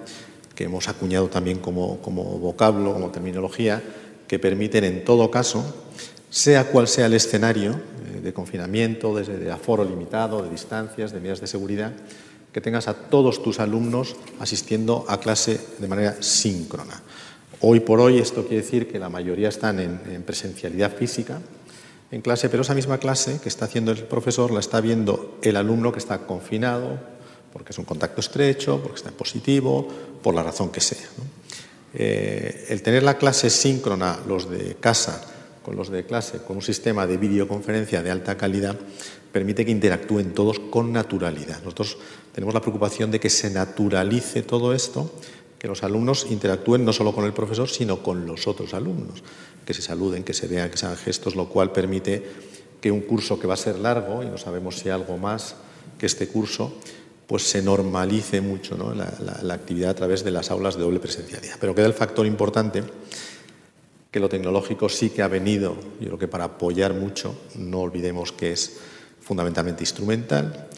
que 0.54 0.66
hemos 0.66 0.90
acuñado 0.90 1.28
también 1.28 1.60
como, 1.60 1.98
vocablo, 1.98 2.94
como 2.94 3.10
terminología, 3.10 3.82
que 4.28 4.38
permiten 4.38 4.84
en 4.84 5.06
todo 5.06 5.32
caso, 5.32 5.64
sea 6.30 6.66
cual 6.66 6.88
sea 6.88 7.06
el 7.06 7.14
escenario 7.14 7.72
eh, 7.72 8.22
de 8.22 8.34
confinamiento, 8.34 9.16
desde 9.16 9.38
de 9.38 9.52
aforo 9.52 9.86
limitado, 9.86 10.44
de 10.44 10.50
distancias, 10.50 11.14
de 11.14 11.20
medidas 11.20 11.40
de 11.40 11.48
seguridad, 11.48 11.94
que 12.52 12.60
tengas 12.60 12.88
a 12.90 12.96
todos 12.96 13.42
tus 13.42 13.60
alumnos 13.60 14.16
asistiendo 14.40 15.06
a 15.08 15.20
clase 15.20 15.60
de 15.80 15.88
manera 15.88 16.18
síncrona. 16.22 17.02
Hoy 17.62 17.80
por 17.80 18.02
hoy 18.02 18.20
esto 18.20 18.46
quiere 18.46 18.64
decir 18.64 18.88
que 18.92 19.00
la 19.00 19.10
mayoría 19.10 19.50
están 19.50 19.80
en 19.80 20.24
presencialidad 20.24 20.96
física, 20.96 21.40
en 22.12 22.22
clase, 22.22 22.50
pero 22.50 22.62
esa 22.62 22.74
misma 22.74 23.00
clase 23.00 23.40
que 23.42 23.50
está 23.50 23.66
haciendo 23.66 23.92
el 23.92 24.04
profesor 24.04 24.52
la 24.52 24.60
está 24.60 24.80
viendo 24.80 25.38
el 25.42 25.58
alumno 25.58 25.92
que 25.92 26.00
está 26.00 26.26
confinado, 26.26 26.98
porque 27.52 27.72
es 27.72 27.78
un 27.78 27.86
contacto 27.86 28.22
estrecho, 28.22 28.80
porque 28.82 28.98
está 28.98 29.12
positivo, 29.12 29.88
por 30.22 30.34
la 30.34 30.44
razón 30.44 30.70
que 30.70 30.82
sea. 30.82 31.08
Eh, 31.94 32.68
el 32.70 32.82
tener 32.82 33.04
la 33.04 33.18
clase 33.18 33.50
síncrona, 33.50 34.20
los 34.28 34.50
de 34.50 34.76
casa 34.76 35.22
con 35.64 35.76
los 35.76 35.90
de 35.90 36.06
clase, 36.06 36.40
con 36.40 36.58
un 36.58 36.62
sistema 36.62 37.06
de 37.06 37.18
videoconferencia 37.18 38.02
de 38.02 38.10
alta 38.10 38.38
calidad, 38.38 38.78
permite 39.34 39.66
que 39.66 39.72
interactúen 39.72 40.34
todos 40.34 40.60
con 40.60 40.94
naturalidad. 40.94 41.58
Nosotros 41.58 41.98
tenemos 42.32 42.54
la 42.54 42.62
preocupación 42.62 43.12
de 43.12 43.20
que 43.20 43.30
se 43.30 43.50
naturalice 43.50 44.44
todo 44.44 44.74
esto, 44.74 45.12
que 45.60 45.68
los 45.68 45.84
alumnos 45.84 46.28
interactúen 46.30 46.86
no 46.86 46.94
solo 46.94 47.14
con 47.14 47.26
el 47.26 47.34
profesor, 47.34 47.68
sino 47.68 48.02
con 48.02 48.26
los 48.26 48.48
otros 48.48 48.74
alumnos 48.74 49.24
que 49.68 49.74
se 49.74 49.82
saluden, 49.82 50.24
que 50.24 50.34
se 50.34 50.48
vean, 50.48 50.72
que 50.72 50.78
sean 50.78 50.96
gestos, 50.96 51.36
lo 51.36 51.50
cual 51.50 51.74
permite 51.74 52.24
que 52.80 52.90
un 52.90 53.02
curso 53.02 53.38
que 53.38 53.48
va 53.48 53.56
a 53.56 53.58
ser 53.58 53.78
largo, 53.78 54.24
y 54.24 54.28
no 54.28 54.38
sabemos 54.38 54.80
si 54.80 54.88
algo 54.88 55.18
más 55.18 55.56
que 56.00 56.06
este 56.06 56.30
curso, 56.30 56.74
pues 57.28 57.44
se 57.44 57.62
normalice 57.62 58.40
mucho 58.40 58.78
la, 58.96 59.54
actividad 59.54 59.90
a 59.90 59.94
través 59.94 60.24
de 60.24 60.32
las 60.32 60.52
aulas 60.52 60.78
de 60.78 60.84
doble 60.84 61.02
presencialidad. 61.02 61.58
Pero 61.60 61.76
queda 61.76 61.86
el 61.86 61.94
factor 61.94 62.26
importante 62.26 62.82
que 64.10 64.22
lo 64.22 64.30
tecnológico 64.30 64.88
sí 64.88 65.10
que 65.10 65.22
ha 65.22 65.28
venido, 65.28 65.76
yo 66.00 66.08
creo 66.08 66.18
que 66.18 66.30
para 66.30 66.46
apoyar 66.46 66.94
mucho, 66.94 67.36
no 67.56 67.82
olvidemos 67.82 68.32
que 68.32 68.54
es 68.54 68.78
fundamentalmente 69.20 69.84
instrumental, 69.84 70.70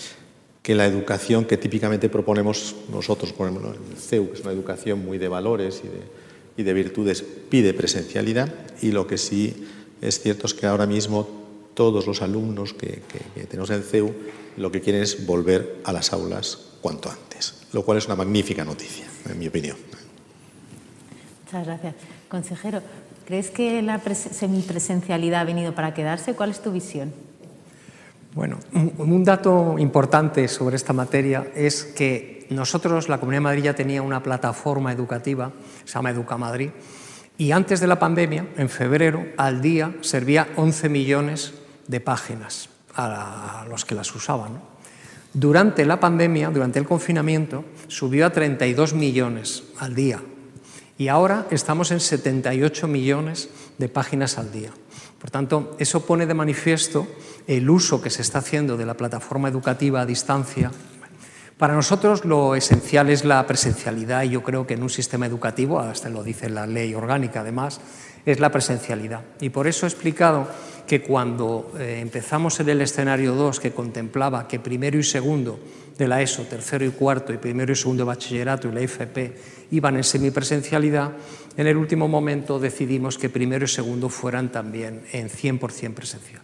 que 0.64 0.74
la 0.74 0.88
educación 0.88 1.46
que 1.46 1.58
típicamente 1.58 2.10
proponemos 2.10 2.76
nosotros, 2.92 3.34
por 3.34 3.50
ejemplo, 3.50 3.72
el 3.72 3.98
CEU, 3.98 4.32
que 4.32 4.40
es 4.40 4.42
una 4.42 4.52
educación 4.52 5.06
muy 5.06 5.20
de 5.20 5.28
valores 5.28 5.84
y 5.84 5.90
de 5.90 6.19
y 6.60 6.64
de 6.64 6.74
virtudes 6.74 7.24
pide 7.24 7.74
presencialidad 7.74 8.54
y 8.82 8.92
lo 8.92 9.08
que 9.08 9.18
sí 9.18 9.66
es 10.02 10.20
cierto 10.20 10.46
es 10.46 10.54
que 10.54 10.68
ahora 10.68 10.86
mismo 10.86 11.26
todos 11.74 12.06
los 12.06 12.22
alumnos 12.22 12.74
que, 12.74 13.02
tenemos 13.50 13.70
en 13.70 13.82
CEU 13.82 14.14
lo 14.58 14.70
que 14.70 14.82
quieren 14.82 15.02
es 15.02 15.26
volver 15.26 15.78
a 15.86 15.94
las 15.94 16.12
aulas 16.12 16.76
cuanto 16.82 17.10
antes, 17.10 17.62
lo 17.72 17.86
cual 17.86 17.98
es 17.98 18.08
una 18.08 18.18
magnífica 18.18 18.66
noticia, 18.66 19.06
en 19.30 19.40
mi 19.40 19.48
opinión. 19.48 19.78
Muchas 21.46 21.66
gracias. 21.66 21.96
Consejero, 22.28 22.82
¿Crees 23.26 23.52
que 23.52 23.82
la 23.84 24.02
semipresencialidad 24.16 25.42
ha 25.42 25.44
venido 25.44 25.76
para 25.76 25.94
quedarse? 25.94 26.34
¿Cuál 26.34 26.50
es 26.50 26.62
tu 26.62 26.72
visión? 26.72 27.14
Bueno, 28.34 28.58
un 28.74 29.24
dato 29.24 29.76
importante 29.78 30.48
sobre 30.48 30.76
esta 30.76 30.94
materia 30.94 31.52
es 31.56 31.84
que 31.84 32.39
nosotros, 32.50 33.10
la 33.10 33.20
Comunidad 33.20 33.40
de 33.40 33.44
Madrid, 33.44 33.64
ya 33.64 33.76
tenía 33.76 34.02
una 34.02 34.24
plataforma 34.24 34.92
educativa, 34.92 35.52
se 35.86 35.94
llama 35.94 36.12
Educa 36.12 36.38
Madrid, 36.38 36.70
y 37.38 37.52
antes 37.52 37.80
de 37.80 37.88
la 37.88 38.00
pandemia, 38.00 38.48
en 38.58 38.70
febrero, 38.70 39.26
al 39.38 39.62
día 39.62 39.96
servía 40.02 40.50
11 40.56 40.90
millones 40.90 41.54
de 41.88 42.00
páginas 42.00 42.70
a 42.96 43.66
los 43.70 43.86
que 43.86 43.96
las 43.96 44.14
usaban. 44.14 44.60
Durante 45.34 45.86
la 45.86 46.00
pandemia, 46.00 46.50
durante 46.50 46.80
el 46.80 46.86
confinamiento, 46.86 47.64
subió 47.88 48.26
a 48.26 48.32
32 48.32 48.94
millones 48.94 49.64
al 49.78 49.94
día 49.94 50.20
y 50.98 51.08
ahora 51.08 51.48
estamos 51.52 51.92
en 51.92 52.00
78 52.00 52.88
millones 52.88 53.50
de 53.78 53.88
páginas 53.90 54.38
al 54.38 54.52
día. 54.52 54.72
Por 55.20 55.30
tanto, 55.30 55.76
eso 55.80 56.06
pone 56.06 56.26
de 56.26 56.34
manifiesto 56.34 57.08
el 57.48 57.70
uso 57.70 58.02
que 58.02 58.10
se 58.10 58.22
está 58.22 58.40
haciendo 58.40 58.76
de 58.76 58.86
la 58.86 58.96
plataforma 58.96 59.50
educativa 59.50 60.02
a 60.02 60.06
distancia. 60.06 60.72
Para 61.60 61.76
nosotros 61.76 62.24
lo 62.24 62.56
esencial 62.56 63.10
es 63.10 63.26
la 63.26 63.46
presencialidad 63.46 64.24
y 64.24 64.30
yo 64.30 64.44
creo 64.44 64.66
que 64.66 64.76
en 64.76 64.82
un 64.82 64.90
sistema 64.90 65.26
educativo, 65.26 65.82
hasta 65.82 66.08
lo 66.08 66.24
dice 66.24 66.48
la 66.48 66.66
ley 66.66 66.96
orgánica 66.96 67.42
además, 67.42 67.82
es 68.26 68.40
la 68.40 68.50
presencialidad. 68.50 69.24
Y 69.42 69.50
por 69.50 69.68
eso 69.68 69.86
he 69.86 69.90
explicado 69.90 70.48
que 70.88 71.02
cuando 71.02 71.74
eh, 71.78 72.00
empezamos 72.00 72.62
en 72.62 72.70
el 72.70 72.80
escenario 72.80 73.36
2, 73.36 73.60
que 73.60 73.74
contemplaba 73.74 74.48
que 74.48 74.62
primero 74.62 74.98
y 74.98 75.04
segundo 75.04 75.60
de 75.98 76.08
la 76.08 76.22
ESO, 76.22 76.44
tercero 76.44 76.86
y 76.86 76.92
cuarto, 76.92 77.34
y 77.34 77.38
primero 77.38 77.74
y 77.74 77.76
segundo 77.76 78.06
de 78.06 78.08
bachillerato 78.08 78.70
y 78.70 78.72
la 78.72 78.82
IFP 78.82 79.18
iban 79.72 79.98
en 79.98 80.06
semipresencialidad, 80.06 81.12
en 81.58 81.68
el 81.68 81.76
último 81.76 82.08
momento 82.08 82.58
decidimos 82.58 83.18
que 83.18 83.28
primero 83.28 83.66
y 83.66 83.68
segundo 83.68 84.08
fueran 84.08 84.50
también 84.50 85.02
en 85.12 85.28
100% 85.28 85.94
presencial. 85.94 86.42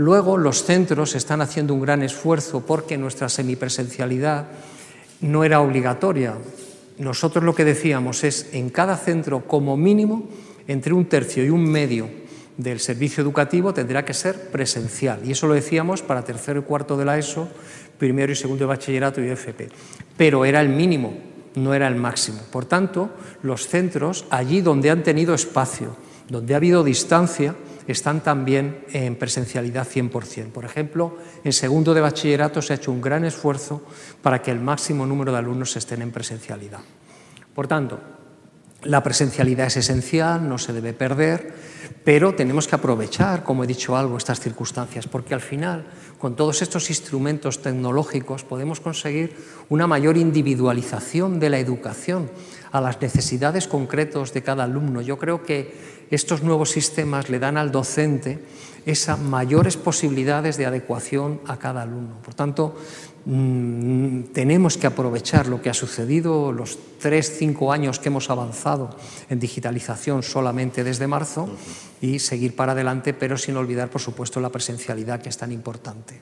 Luego 0.00 0.38
los 0.38 0.64
centros 0.64 1.14
están 1.14 1.42
haciendo 1.42 1.74
un 1.74 1.82
gran 1.82 2.02
esfuerzo 2.02 2.64
porque 2.64 2.96
nuestra 2.96 3.28
semipresencialidad 3.28 4.46
no 5.20 5.44
era 5.44 5.60
obligatoria. 5.60 6.36
Nosotros 6.96 7.44
lo 7.44 7.54
que 7.54 7.66
decíamos 7.66 8.24
es 8.24 8.48
en 8.54 8.70
cada 8.70 8.96
centro 8.96 9.46
como 9.46 9.76
mínimo 9.76 10.26
entre 10.66 10.94
un 10.94 11.04
tercio 11.04 11.44
y 11.44 11.50
un 11.50 11.64
medio 11.64 12.08
del 12.56 12.80
servicio 12.80 13.22
educativo 13.22 13.74
tendrá 13.74 14.02
que 14.02 14.14
ser 14.14 14.48
presencial. 14.48 15.20
Y 15.22 15.32
eso 15.32 15.46
lo 15.46 15.52
decíamos 15.52 16.00
para 16.00 16.24
tercero 16.24 16.60
y 16.60 16.62
cuarto 16.62 16.96
de 16.96 17.04
la 17.04 17.18
ESO, 17.18 17.50
primero 17.98 18.32
y 18.32 18.36
segundo 18.36 18.64
de 18.64 18.68
bachillerato 18.68 19.22
y 19.22 19.28
FP. 19.28 19.68
Pero 20.16 20.46
era 20.46 20.62
el 20.62 20.70
mínimo, 20.70 21.12
no 21.56 21.74
era 21.74 21.86
el 21.86 21.96
máximo. 21.96 22.40
Por 22.50 22.64
tanto, 22.64 23.10
los 23.42 23.68
centros, 23.68 24.24
allí 24.30 24.62
donde 24.62 24.88
han 24.88 25.02
tenido 25.02 25.34
espacio, 25.34 25.94
donde 26.30 26.54
ha 26.54 26.56
habido 26.56 26.84
distancia, 26.84 27.54
están 27.92 28.22
también 28.22 28.84
en 28.92 29.16
presencialidad 29.16 29.86
100%. 29.86 30.52
Por 30.52 30.64
ejemplo, 30.64 31.16
en 31.44 31.52
segundo 31.52 31.94
de 31.94 32.00
bachillerato 32.00 32.62
se 32.62 32.72
ha 32.72 32.76
hecho 32.76 32.92
un 32.92 33.00
gran 33.00 33.24
esfuerzo 33.24 33.82
para 34.22 34.42
que 34.42 34.50
el 34.50 34.60
máximo 34.60 35.06
número 35.06 35.32
de 35.32 35.38
alumnos 35.38 35.76
estén 35.76 36.02
en 36.02 36.10
presencialidad. 36.10 36.80
Por 37.54 37.66
tanto, 37.66 37.98
la 38.84 39.02
presencialidad 39.02 39.66
es 39.66 39.76
esencial, 39.76 40.48
no 40.48 40.56
se 40.56 40.72
debe 40.72 40.94
perder, 40.94 41.52
pero 42.02 42.34
tenemos 42.34 42.66
que 42.66 42.76
aprovechar, 42.76 43.44
como 43.44 43.64
he 43.64 43.66
dicho 43.66 43.94
algo, 43.94 44.16
estas 44.16 44.40
circunstancias, 44.40 45.06
porque 45.06 45.34
al 45.34 45.42
final, 45.42 45.84
con 46.18 46.34
todos 46.34 46.62
estos 46.62 46.88
instrumentos 46.88 47.60
tecnológicos, 47.60 48.42
podemos 48.42 48.80
conseguir 48.80 49.36
una 49.68 49.86
mayor 49.86 50.16
individualización 50.16 51.38
de 51.40 51.50
la 51.50 51.58
educación 51.58 52.30
a 52.72 52.80
las 52.80 53.02
necesidades 53.02 53.68
concretas 53.68 54.32
de 54.32 54.42
cada 54.42 54.64
alumno. 54.64 55.02
Yo 55.02 55.18
creo 55.18 55.42
que 55.42 55.99
estos 56.10 56.42
nuevos 56.42 56.70
sistemas 56.70 57.28
le 57.30 57.38
dan 57.38 57.56
al 57.56 57.70
docente 57.70 58.38
esas 58.86 59.18
mayores 59.18 59.76
posibilidades 59.76 60.56
de 60.56 60.66
adecuación 60.66 61.40
a 61.46 61.58
cada 61.58 61.82
alumno. 61.82 62.16
Por 62.22 62.34
tanto, 62.34 62.76
Mm, 63.26 64.32
tenemos 64.32 64.78
que 64.78 64.86
aprovechar 64.86 65.46
lo 65.46 65.60
que 65.60 65.68
ha 65.68 65.74
sucedido, 65.74 66.52
los 66.52 66.78
tres, 66.98 67.36
cinco 67.36 67.70
años 67.70 67.98
que 67.98 68.08
hemos 68.08 68.30
avanzado 68.30 68.96
en 69.28 69.38
digitalización 69.38 70.22
solamente 70.22 70.84
desde 70.84 71.06
marzo 71.06 71.48
y 72.00 72.18
seguir 72.18 72.56
para 72.56 72.72
adelante, 72.72 73.12
pero 73.12 73.36
sin 73.36 73.56
olvidar, 73.56 73.90
por 73.90 74.00
supuesto, 74.00 74.40
la 74.40 74.48
presencialidad 74.48 75.20
que 75.20 75.28
es 75.28 75.36
tan 75.36 75.52
importante. 75.52 76.18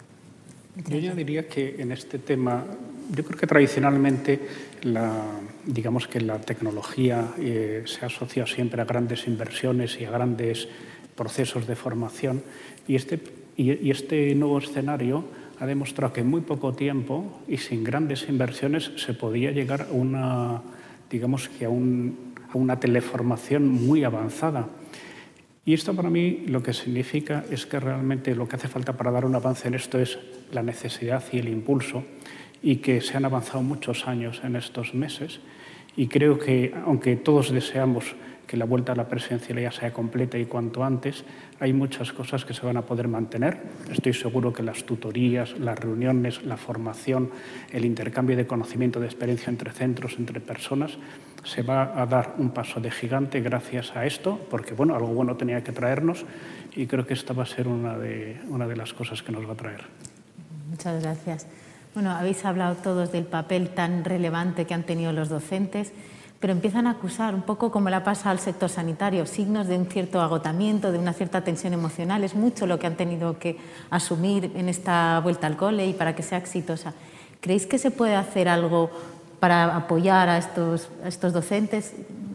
Yo 0.89 0.99
ya 0.99 1.15
diría 1.15 1.47
que 1.47 1.77
en 1.79 1.93
este 1.93 2.19
tema, 2.19 2.65
yo 3.11 3.25
creo 3.25 3.39
que 3.39 3.47
tradicionalmente 3.47 4.41
la, 4.83 5.25
digamos 5.65 6.09
que 6.09 6.21
la 6.21 6.41
tecnología 6.41 7.33
eh, 7.39 7.83
se 7.87 8.05
ha 8.05 8.07
asociado 8.07 8.47
siempre 8.47 8.83
a 8.83 8.85
grandes 8.85 9.27
inversiones 9.27 10.01
y 10.01 10.05
a 10.05 10.11
grandes 10.11 10.69
procesos 11.15 11.67
de 11.67 11.77
formación 11.77 12.43
y 12.87 12.95
este, 12.95 13.21
y 13.57 13.91
este 13.91 14.35
nuevo 14.37 14.59
escenario 14.59 15.25
ha 15.61 15.67
demostrado 15.67 16.13
que 16.13 16.21
en 16.21 16.31
muy 16.31 16.43
poco 16.43 16.73
tiempo 16.73 17.41
y 17.49 17.57
sin 17.57 17.83
grandes 17.83 18.29
inversiones 18.29 18.93
se 18.97 19.15
podía 19.15 19.51
llegar 19.51 19.83
a 19.83 19.93
una, 19.93 20.63
digamos 21.11 21.49
que 21.49 21.65
a, 21.65 21.71
una 21.71 22.81
teleformación 22.81 23.69
muy 23.69 24.05
avanzada. 24.05 24.69
Y 25.65 25.75
esto 25.75 25.95
para 25.95 26.09
mí 26.09 26.45
lo 26.47 26.63
que 26.63 26.73
significa 26.73 27.45
es 27.51 27.67
que 27.67 27.79
realmente 27.79 28.35
lo 28.35 28.49
que 28.49 28.57
hace 28.57 28.69
falta 28.69 28.97
para 28.97 29.11
dar 29.11 29.25
un 29.25 29.35
avance 29.35 29.69
en 29.69 29.75
esto 29.75 29.99
es 29.99 30.19
la 30.53 30.63
necesidad 30.63 31.23
y 31.31 31.39
el 31.39 31.49
impulso 31.49 32.05
y 32.63 32.77
que 32.77 33.01
se 33.01 33.17
han 33.17 33.25
avanzado 33.25 33.63
muchos 33.63 34.07
años 34.07 34.41
en 34.45 34.57
estos 34.57 34.95
meses 34.95 35.41
y 35.97 36.07
creo 36.07 36.39
que 36.39 36.73
aunque 36.87 37.17
todos 37.17 37.51
deseamos 37.51 38.15
que 38.47 38.57
la 38.57 38.65
vuelta 38.65 38.93
a 38.93 38.97
la 38.97 39.09
presencialidad 39.09 39.73
sea 39.73 39.93
completa 39.93 40.39
y 40.39 40.47
cuanto 40.47 40.83
antes, 40.83 41.25
hay 41.61 41.73
muchas 41.73 42.13
cosas 42.13 42.45
que 42.45 42.55
se 42.55 42.65
van 42.65 42.77
a 42.77 42.83
poder 42.83 43.07
mantener. 43.07 43.59
Estoy 43.91 44.15
seguro 44.15 44.53
que 44.53 44.63
las 44.63 44.85
tutorías, 44.85 45.59
las 45.59 45.79
reuniones, 45.79 46.43
la 46.45 46.57
formación, 46.57 47.31
el 47.71 47.85
intercambio 47.85 48.37
de 48.37 48.47
conocimiento, 48.47 49.01
de 49.01 49.07
experiencia 49.07 49.51
entre 49.51 49.73
centros, 49.73 50.15
entre 50.19 50.41
personas, 50.41 50.97
se 51.45 51.63
va 51.63 52.01
a 52.01 52.07
dar 52.07 52.37
un 52.39 52.51
paso 52.51 52.81
de 52.81 52.91
gigante 52.91 53.41
gracias 53.41 53.95
a 53.95 54.07
esto, 54.07 54.41
porque 54.49 54.73
bueno, 54.75 54.95
algo 54.95 55.09
bueno 55.09 55.37
tenía 55.37 55.63
que 55.63 55.73
traernos 55.73 56.25
y 56.75 56.87
creo 56.87 57.07
que 57.07 57.15
esta 57.15 57.35
va 57.35 57.43
a 57.43 57.47
ser 57.47 57.69
una 57.69 57.99
de, 57.99 58.41
una 58.49 58.67
de 58.67 58.77
las 58.77 58.95
cosas 58.95 59.23
que 59.23 59.31
nos 59.31 59.47
va 59.47 59.53
a 59.53 59.57
traer. 59.57 59.85
Muchas 60.71 61.03
gracias. 61.03 61.47
Bueno, 61.99 62.13
habéis 62.13 62.45
hablado 62.45 62.77
todos 62.77 63.11
del 63.11 63.25
papel 63.25 63.71
tan 63.71 64.05
relevante 64.05 64.67
que 64.67 64.73
han 64.73 64.85
tenido 64.85 65.13
los 65.13 65.29
docentes 65.29 65.91
pero 66.39 66.53
empiezan 66.53 66.87
a 66.87 66.93
acusar, 66.93 67.35
un 67.35 67.43
poco 67.43 67.73
como 67.73 67.91
le 67.91 68.01
pasa 68.03 68.31
al 68.31 68.39
sector 68.39 68.71
sanitario, 68.71 69.27
signos 69.27 69.67
de 69.67 69.77
un 69.77 69.87
cierto 69.87 70.21
agotamiento, 70.21 70.93
de 70.93 70.99
una 71.01 71.13
cierta 71.13 71.43
tensión 71.43 71.73
emocional. 71.73 72.23
Es 72.23 72.37
mucho 72.37 72.69
lo 72.69 72.79
que 72.79 72.87
han 72.87 72.97
tenido 72.97 73.41
que 73.41 73.57
asumir 73.91 74.53
en 74.55 74.69
esta 74.69 75.19
vuelta 75.25 75.49
al 75.49 75.57
cole 75.57 75.89
y 75.89 75.93
para 75.93 76.15
que 76.15 76.23
sea 76.23 76.39
exitosa. 76.39 76.95
¿Creéis 77.41 77.67
que 77.67 77.79
se 77.79 77.91
puede 77.91 78.15
hacer 78.15 78.49
algo 78.49 78.93
para 79.41 79.75
apoyar 79.75 80.29
a 80.29 80.39
estos, 80.39 80.91
estos 81.05 81.33
docentes? 81.33 81.95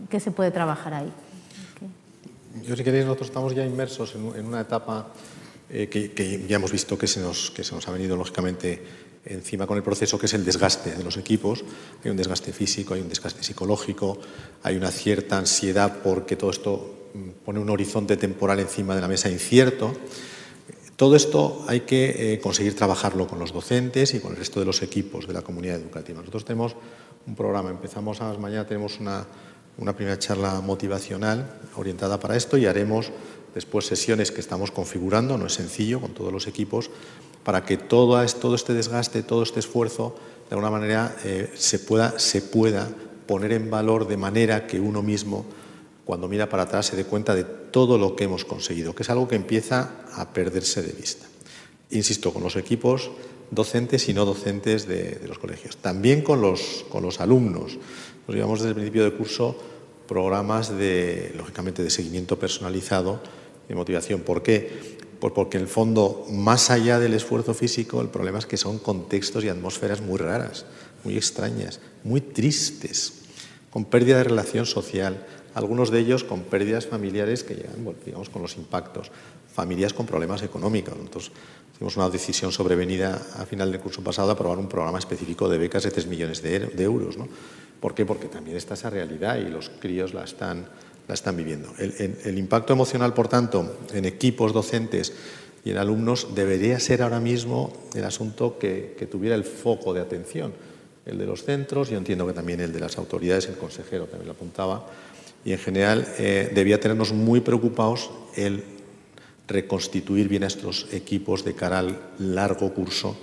¿Qué 0.10 0.20
se 0.20 0.32
puede 0.32 0.52
trabajar 0.52 0.94
ahí? 0.94 1.14
Yo, 2.68 2.76
si 2.76 2.84
queréis, 2.84 3.06
nosotros 3.06 3.30
estamos 3.30 3.56
ya 3.56 3.66
inmersos 3.66 4.14
en, 4.16 4.46
una 4.46 4.60
etapa 4.60 5.08
eh, 5.70 5.88
que, 5.88 6.12
que, 6.12 6.46
ya 6.50 6.58
hemos 6.58 6.74
visto 6.74 6.98
que 6.98 7.08
se, 7.08 7.22
nos, 7.22 7.50
que 7.52 7.64
se 7.64 7.74
nos 7.74 7.88
ha 7.88 7.92
venido, 7.92 8.18
lógicamente, 8.18 9.03
encima 9.26 9.68
con 9.68 9.78
el 9.78 9.84
proceso 9.84 10.20
que 10.20 10.26
es 10.26 10.34
el 10.34 10.46
desgaste 10.46 10.96
de 10.96 11.04
los 11.04 11.18
equipos. 11.18 11.64
Hay 12.04 12.12
un 12.12 12.18
desgaste 12.18 12.52
físico, 12.52 12.94
hay 12.94 13.02
un 13.02 13.10
desgaste 13.10 13.44
psicológico, 13.44 14.18
hay 14.64 14.76
una 14.76 14.92
cierta 14.92 15.38
ansiedad 15.38 16.00
porque 16.04 16.36
todo 16.36 16.52
esto 16.52 17.10
mm, 17.14 17.30
pone 17.46 17.60
un 17.60 17.70
horizonte 17.70 18.18
temporal 18.18 18.60
encima 18.60 18.96
de 18.96 19.02
la 19.02 19.08
mesa 19.08 19.30
incierto. 19.30 19.94
Todo 20.96 21.16
esto 21.16 21.66
hay 21.68 21.82
que 21.82 22.34
eh, 22.34 22.40
conseguir 22.40 22.76
trabajarlo 22.76 23.28
con 23.28 23.40
los 23.40 23.52
docentes 23.52 24.14
y 24.14 24.20
con 24.20 24.32
el 24.32 24.38
resto 24.38 24.60
de 24.60 24.66
los 24.66 24.82
equipos 24.84 25.28
de 25.28 25.34
la 25.34 25.42
comunidad 25.42 25.78
educativa. 25.78 26.20
Nosotros 26.20 26.46
tenemos 26.46 26.76
un 27.26 27.36
programa, 27.36 27.70
empezamos 27.70 28.22
a 28.22 28.32
mañana, 28.34 28.68
tenemos 28.68 29.00
una, 29.00 29.26
una 29.78 29.96
primera 29.96 30.20
charla 30.20 30.62
motivacional 30.62 31.60
orientada 31.76 32.20
para 32.20 32.36
esto 32.36 32.58
y 32.58 32.68
haremos 32.68 33.12
después 33.56 33.86
sesiones 33.86 34.32
que 34.32 34.42
estamos 34.42 34.72
configurando, 34.72 35.38
no 35.38 35.48
es 35.48 35.54
sencillo, 35.54 36.00
con 36.00 36.14
todos 36.14 36.32
los 36.32 36.48
equipos, 36.48 36.90
para 37.44 37.66
que 37.66 37.78
todo, 37.78 38.22
este 38.22 38.74
desgaste, 38.74 39.24
todo 39.24 39.44
este 39.44 39.60
esfuerzo, 39.60 40.16
de 40.50 40.56
alguna 40.56 40.72
manera 40.72 41.16
eh, 41.24 41.52
se, 41.56 41.80
pueda, 41.80 42.14
poner 43.28 43.54
en 43.54 43.70
valor 43.70 44.08
de 44.08 44.18
manera 44.18 44.68
que 44.68 44.80
uno 44.80 45.02
mismo, 45.02 45.46
cuando 46.06 46.28
mira 46.28 46.50
para 46.50 46.64
atrás, 46.64 46.88
se 46.88 46.96
dé 46.96 47.06
cuenta 47.06 47.36
de 47.36 47.44
todo 47.44 47.98
lo 47.98 48.16
que 48.16 48.26
hemos 48.26 48.46
conseguido, 48.46 48.94
que 48.96 49.04
es 49.04 49.10
algo 49.10 49.28
que 49.28 49.36
empieza 49.36 49.92
a 50.14 50.34
perderse 50.34 50.82
de 50.82 50.94
vista. 50.94 51.26
Insisto, 51.92 52.34
con 52.34 52.44
los 52.44 52.56
equipos 52.56 53.12
docentes 53.52 54.10
y 54.10 54.14
no 54.14 54.26
docentes 54.26 54.88
de, 54.88 55.22
los 55.28 55.38
colegios. 55.40 55.78
También 55.78 56.22
con 56.22 56.42
los, 56.42 56.86
con 56.90 57.04
los 57.04 57.20
alumnos. 57.20 57.78
Nos 58.28 58.36
llevamos 58.36 58.60
desde 58.60 58.70
el 58.70 58.76
principio 58.76 59.04
del 59.04 59.14
curso 59.14 59.56
programas 60.08 60.76
de, 60.76 61.34
lógicamente, 61.38 61.84
de 61.84 61.90
seguimiento 61.90 62.38
personalizado 62.38 63.22
de 63.68 63.76
motivación. 63.76 64.22
¿Por 64.22 64.44
qué? 64.44 64.98
Pues 65.24 65.32
porque 65.32 65.56
en 65.56 65.64
el 65.64 65.70
fondo, 65.70 66.26
más 66.32 66.70
allá 66.70 67.00
del 67.00 67.14
esfuerzo 67.14 67.54
físico, 67.54 68.02
el 68.02 68.10
problema 68.10 68.40
es 68.40 68.46
que 68.46 68.58
son 68.58 68.78
contextos 68.78 69.46
y 69.46 69.48
atmósferas 69.48 70.02
muy 70.02 70.18
raras, 70.18 70.66
muy 71.06 71.16
extrañas, 71.16 71.80
muy 72.04 72.20
tristes, 72.20 73.22
con 73.70 73.86
pérdida 73.86 74.18
de 74.18 74.26
relación 74.26 74.66
social, 74.66 75.26
algunos 75.54 75.92
de 75.92 76.00
ellos 76.00 76.26
con 76.26 76.42
pérdidas 76.42 76.88
familiares 76.88 77.46
que 77.46 77.56
llegan, 77.56 77.96
digamos, 78.06 78.28
con 78.28 78.42
los 78.42 78.58
impactos, 78.58 79.12
familias 79.54 79.94
con 79.94 80.06
problemas 80.06 80.44
económicos. 80.44 80.94
Entonces, 81.00 81.32
hicimos 81.74 81.96
una 81.96 82.10
decisión 82.10 82.52
sobrevenida 82.52 83.22
a 83.38 83.46
final 83.46 83.72
del 83.72 83.80
curso 83.80 84.04
pasado 84.04 84.28
de 84.28 84.34
aprobar 84.34 84.58
un 84.58 84.68
programa 84.68 85.00
específico 85.00 85.48
de 85.48 85.58
becas 85.58 85.84
de 85.84 85.92
3 85.92 86.06
millones 86.08 86.42
de, 86.42 86.84
euros. 86.84 87.16
¿no? 87.18 87.30
¿Por 87.80 87.96
qué? 87.96 88.06
Porque 88.06 88.28
también 88.28 88.58
está 88.58 88.74
esa 88.74 88.90
realidad 88.90 89.38
y 89.38 89.48
los 89.48 89.70
críos 89.70 90.14
la 90.14 90.26
están, 90.26 90.68
la 91.08 91.14
están 91.14 91.36
viviendo. 91.36 91.74
El, 91.78 92.38
impacto 92.38 92.74
emocional, 92.74 93.14
por 93.14 93.28
tanto, 93.28 93.78
en 93.94 94.06
equipos 94.06 94.54
docentes 94.54 95.14
y 95.66 95.72
en 95.72 95.78
alumnos 95.78 96.36
debería 96.36 96.80
ser 96.80 97.02
ahora 97.02 97.20
mismo 97.20 97.74
el 97.94 98.04
asunto 98.04 98.58
que, 98.58 99.08
tuviera 99.12 99.36
el 99.36 99.44
foco 99.44 99.94
de 99.94 100.02
atención 100.02 100.54
el 101.06 101.18
de 101.18 101.26
los 101.26 101.44
centros, 101.44 101.90
yo 101.90 101.98
entiendo 101.98 102.26
que 102.26 102.32
también 102.32 102.62
el 102.62 102.72
de 102.72 102.80
las 102.80 102.98
autoridades, 102.98 103.48
el 103.48 103.58
consejero 103.58 104.06
también 104.06 104.28
lo 104.28 104.32
apuntaba, 104.32 104.88
y 105.44 105.52
en 105.52 105.60
general 105.60 106.08
eh, 106.18 106.50
debía 106.56 106.80
tenernos 106.80 107.12
muy 107.12 107.42
preocupados 107.42 108.10
el 108.38 108.64
reconstituir 109.46 110.30
bien 110.30 110.46
a 110.46 110.48
estos 110.48 110.88
equipos 110.94 111.44
de 111.44 111.56
cara 111.56 111.80
al 111.80 112.00
largo 112.20 112.74
curso 112.74 113.18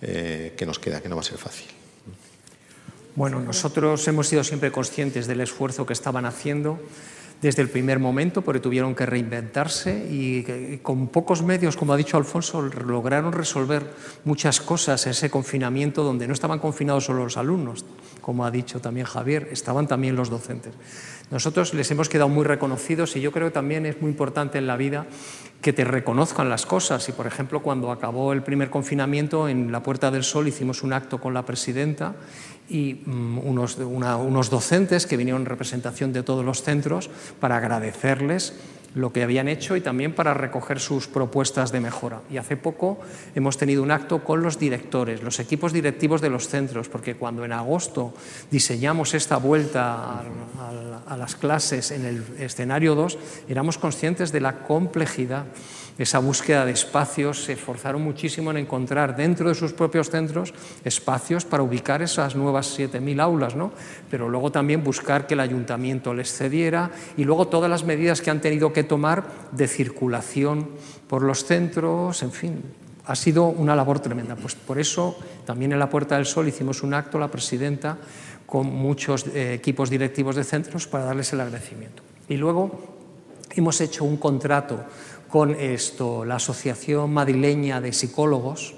eh, 0.00 0.54
que 0.56 0.64
nos 0.64 0.78
queda, 0.78 1.02
que 1.02 1.08
no 1.10 1.16
va 1.16 1.20
a 1.20 1.24
ser 1.24 1.36
fácil. 1.36 1.66
Bueno, 3.14 3.40
nosotros 3.40 4.06
hemos 4.06 4.28
sido 4.28 4.44
siempre 4.44 4.70
conscientes 4.70 5.26
del 5.26 5.40
esfuerzo 5.40 5.84
que 5.84 5.92
estaban 5.92 6.24
haciendo 6.24 6.78
desde 7.40 7.62
el 7.62 7.68
primer 7.68 8.00
momento, 8.00 8.42
porque 8.42 8.60
tuvieron 8.60 8.94
que 8.94 9.06
reinventarse 9.06 10.08
y, 10.10 10.78
con 10.82 11.08
pocos 11.08 11.42
medios, 11.42 11.76
como 11.76 11.92
ha 11.92 11.96
dicho 11.96 12.16
Alfonso, 12.16 12.62
lograron 12.62 13.32
resolver 13.32 13.94
muchas 14.24 14.60
cosas 14.60 15.06
en 15.06 15.12
ese 15.12 15.30
confinamiento 15.30 16.02
donde 16.02 16.26
no 16.26 16.32
estaban 16.32 16.58
confinados 16.58 17.04
solo 17.04 17.24
los 17.24 17.36
alumnos, 17.36 17.84
como 18.20 18.44
ha 18.44 18.50
dicho 18.50 18.80
también 18.80 19.06
Javier, 19.06 19.48
estaban 19.52 19.86
también 19.86 20.16
los 20.16 20.30
docentes. 20.30 20.74
Nosotros 21.30 21.74
les 21.74 21.90
hemos 21.90 22.08
quedado 22.08 22.30
muy 22.30 22.44
reconocidos 22.44 23.14
y 23.14 23.20
yo 23.20 23.32
creo 23.32 23.48
que 23.48 23.54
también 23.54 23.84
es 23.84 24.00
muy 24.00 24.10
importante 24.10 24.58
en 24.58 24.66
la 24.66 24.76
vida 24.76 25.06
que 25.60 25.72
te 25.72 25.84
reconozcan 25.84 26.48
las 26.48 26.64
cosas. 26.64 27.08
Y, 27.08 27.12
por 27.12 27.26
ejemplo, 27.26 27.60
cuando 27.60 27.90
acabó 27.90 28.32
el 28.32 28.42
primer 28.42 28.70
confinamiento, 28.70 29.48
en 29.48 29.70
la 29.70 29.82
Puerta 29.82 30.10
del 30.10 30.24
Sol 30.24 30.48
hicimos 30.48 30.82
un 30.82 30.92
acto 30.92 31.20
con 31.20 31.34
la 31.34 31.44
presidenta 31.44 32.14
y 32.68 33.00
mm, 33.04 33.38
unos, 33.38 33.78
unos 33.78 34.50
docentes 34.50 35.06
que 35.06 35.16
vinieron 35.16 35.42
en 35.42 35.46
representación 35.46 36.12
de 36.12 36.22
todos 36.22 36.44
los 36.44 36.62
centros 36.62 37.10
para 37.40 37.56
agradecerles 37.56 38.54
lo 38.94 39.12
que 39.12 39.22
habían 39.22 39.48
hecho 39.48 39.76
y 39.76 39.80
también 39.80 40.14
para 40.14 40.34
recoger 40.34 40.80
sus 40.80 41.06
propuestas 41.06 41.72
de 41.72 41.80
mejora. 41.80 42.22
Y 42.30 42.36
hace 42.36 42.56
poco 42.56 42.98
hemos 43.34 43.56
tenido 43.56 43.82
un 43.82 43.90
acto 43.90 44.24
con 44.24 44.42
los 44.42 44.58
directores, 44.58 45.22
los 45.22 45.38
equipos 45.40 45.72
directivos 45.72 46.20
de 46.20 46.30
los 46.30 46.48
centros, 46.48 46.88
porque 46.88 47.14
cuando 47.14 47.44
en 47.44 47.52
agosto 47.52 48.14
diseñamos 48.50 49.14
esta 49.14 49.36
vuelta 49.36 50.22
a, 51.06 51.16
las 51.16 51.36
clases 51.36 51.90
en 51.90 52.04
el 52.04 52.24
escenario 52.38 52.94
2, 52.94 53.18
éramos 53.48 53.78
conscientes 53.78 54.32
de 54.32 54.40
la 54.40 54.60
complejidad 54.64 55.44
esa 55.98 56.20
búsqueda 56.20 56.64
de 56.64 56.72
espacios, 56.72 57.44
se 57.44 57.54
esforzaron 57.54 58.02
muchísimo 58.02 58.50
en 58.50 58.58
encontrar 58.58 59.16
dentro 59.16 59.48
de 59.48 59.54
sus 59.54 59.72
propios 59.72 60.10
centros 60.10 60.54
espacios 60.84 61.44
para 61.44 61.64
ubicar 61.64 62.02
esas 62.02 62.36
nuevas 62.36 62.78
7.000 62.78 63.20
aulas, 63.20 63.56
¿no? 63.56 63.72
pero 64.10 64.28
luego 64.28 64.52
también 64.52 64.84
buscar 64.84 65.26
que 65.26 65.34
el 65.34 65.40
ayuntamiento 65.40 66.14
les 66.14 66.32
cediera 66.32 66.90
y 67.16 67.24
luego 67.24 67.48
todas 67.48 67.68
las 67.68 67.84
medidas 67.84 68.22
que 68.22 68.30
han 68.30 68.40
tenido 68.40 68.72
que 68.72 68.84
tomar 68.84 69.24
de 69.50 69.66
circulación 69.66 70.68
por 71.08 71.22
los 71.22 71.44
centros, 71.44 72.22
en 72.22 72.32
fin, 72.32 72.62
ha 73.06 73.16
sido 73.16 73.46
una 73.46 73.74
labor 73.74 74.00
tremenda. 74.00 74.36
Pues 74.36 74.54
por 74.54 74.78
eso 74.78 75.18
también 75.46 75.72
en 75.72 75.78
la 75.78 75.88
Puerta 75.88 76.16
del 76.16 76.26
Sol 76.26 76.46
hicimos 76.46 76.82
un 76.82 76.94
acto, 76.94 77.18
la 77.18 77.28
presidenta, 77.28 77.96
con 78.46 78.66
muchos 78.66 79.26
eh, 79.28 79.54
equipos 79.54 79.90
directivos 79.90 80.36
de 80.36 80.44
centros 80.44 80.86
para 80.86 81.04
darles 81.04 81.32
el 81.32 81.40
agradecimiento. 81.40 82.02
Y 82.28 82.36
luego 82.36 82.96
hemos 83.56 83.80
hecho 83.80 84.04
un 84.04 84.18
contrato 84.18 84.84
con 85.28 85.54
esto, 85.54 86.24
la 86.24 86.36
Asociación 86.36 87.12
Madrileña 87.12 87.80
de 87.80 87.92
Psicólogos 87.92 88.74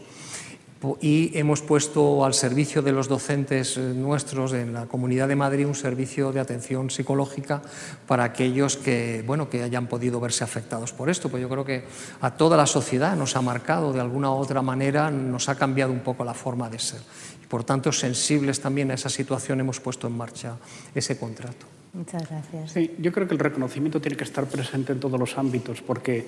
y 1.00 1.36
hemos 1.38 1.60
puesto 1.60 2.24
al 2.24 2.32
servicio 2.32 2.80
de 2.80 2.92
los 2.92 3.06
docentes 3.06 3.76
eh, 3.76 3.80
nuestros 3.94 4.54
en 4.54 4.72
la 4.72 4.86
Comunidad 4.86 5.28
de 5.28 5.36
Madrid 5.36 5.66
un 5.66 5.74
servicio 5.74 6.32
de 6.32 6.40
atención 6.40 6.88
psicológica 6.88 7.60
para 8.06 8.24
aquellos 8.24 8.78
que, 8.78 9.22
bueno, 9.26 9.50
que 9.50 9.62
hayan 9.62 9.88
podido 9.88 10.20
verse 10.20 10.42
afectados 10.42 10.92
por 10.92 11.10
esto. 11.10 11.28
Pues 11.28 11.42
yo 11.42 11.50
creo 11.50 11.64
que 11.66 11.84
a 12.22 12.34
toda 12.34 12.56
la 12.56 12.66
sociedad 12.66 13.14
nos 13.14 13.36
ha 13.36 13.42
marcado 13.42 13.92
de 13.92 14.00
alguna 14.00 14.30
u 14.30 14.36
otra 14.36 14.62
manera, 14.62 15.10
nos 15.10 15.50
ha 15.50 15.56
cambiado 15.56 15.92
un 15.92 16.00
poco 16.00 16.24
la 16.24 16.34
forma 16.34 16.70
de 16.70 16.78
ser. 16.78 17.00
Y 17.42 17.46
por 17.46 17.62
tanto, 17.62 17.92
sensibles 17.92 18.60
también 18.60 18.90
a 18.90 18.94
esa 18.94 19.10
situación, 19.10 19.60
hemos 19.60 19.80
puesto 19.80 20.06
en 20.06 20.16
marcha 20.16 20.56
ese 20.94 21.18
contrato. 21.18 21.79
Muchas 21.92 22.28
gracias. 22.28 22.72
Sí, 22.72 22.94
yo 22.98 23.10
creo 23.12 23.26
que 23.26 23.34
el 23.34 23.40
reconocimiento 23.40 24.00
tiene 24.00 24.16
que 24.16 24.24
estar 24.24 24.46
presente 24.46 24.92
en 24.92 25.00
todos 25.00 25.18
los 25.18 25.36
ámbitos, 25.36 25.82
porque 25.82 26.24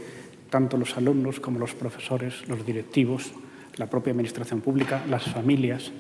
tanto 0.51 0.77
los 0.77 0.97
alumnos 0.97 1.41
como 1.41 1.59
los 1.59 1.75
profesores, 1.75 2.47
los 2.49 2.67
directivos, 2.67 3.33
la 3.77 3.89
propia 3.89 4.11
administración 4.11 4.61
pública, 4.61 5.05
las 5.09 5.25
familias, 5.25 5.93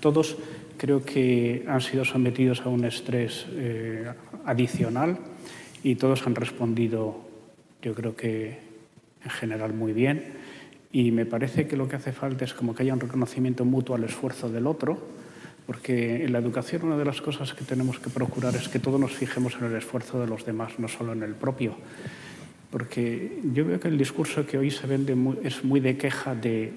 todos 0.00 0.36
creo 0.76 1.04
que 1.04 1.64
han 1.68 1.80
sido 1.80 2.04
sometidos 2.04 2.62
a 2.62 2.68
un 2.68 2.84
estrés 2.84 3.46
eh, 3.50 4.12
adicional 4.44 5.18
y 5.82 5.96
todos 5.96 6.26
han 6.26 6.34
respondido, 6.34 7.20
yo 7.82 7.94
creo 7.94 8.16
que 8.16 8.58
en 9.24 9.30
general 9.30 9.74
muy 9.74 9.92
bien. 9.92 10.34
Y 10.90 11.10
me 11.10 11.26
parece 11.26 11.66
que 11.66 11.76
lo 11.76 11.88
que 11.88 11.96
hace 11.96 12.12
falta 12.12 12.44
es 12.44 12.54
como 12.54 12.74
que 12.74 12.82
haya 12.82 12.94
un 12.94 13.00
reconocimiento 13.00 13.64
mutuo 13.64 13.96
al 13.96 14.04
esfuerzo 14.04 14.48
del 14.48 14.66
otro 14.66 14.98
porque 15.66 16.24
en 16.24 16.32
la 16.32 16.38
educación 16.38 16.84
una 16.84 16.96
de 16.96 17.04
las 17.04 17.20
cosas 17.20 17.52
que 17.52 17.64
tenemos 17.64 17.98
que 17.98 18.08
procurar 18.08 18.54
es 18.54 18.68
que 18.68 18.78
todos 18.78 19.00
nos 19.00 19.12
fijemos 19.12 19.56
en 19.60 19.66
el 19.66 19.76
esfuerzo 19.76 20.20
de 20.20 20.28
los 20.28 20.46
demás, 20.46 20.78
no 20.78 20.86
solo 20.86 21.12
en 21.12 21.24
el 21.24 21.34
propio. 21.34 21.74
Porque 22.70 23.40
yo 23.52 23.64
veo 23.64 23.80
que 23.80 23.88
el 23.88 23.98
discurso 23.98 24.46
que 24.46 24.58
hoy 24.58 24.70
se 24.70 24.86
vende 24.86 25.16
es 25.42 25.64
muy 25.64 25.80
de 25.80 25.96
queja 25.96 26.34
de, 26.34 26.72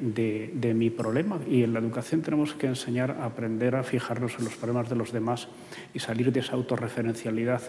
de, 0.53 0.73
mi 0.73 0.89
problema 0.89 1.39
y 1.49 1.63
en 1.63 1.73
la 1.73 1.79
educación 1.79 2.21
tenemos 2.21 2.53
que 2.53 2.67
enseñar 2.67 3.11
a 3.11 3.25
aprender 3.25 3.75
a 3.75 3.83
fijarnos 3.83 4.35
en 4.39 4.45
los 4.45 4.55
problemas 4.55 4.89
de 4.89 4.95
los 4.95 5.11
demás 5.11 5.47
y 5.93 5.99
salir 5.99 6.31
de 6.31 6.39
esa 6.39 6.53
autorreferencialidad 6.53 7.61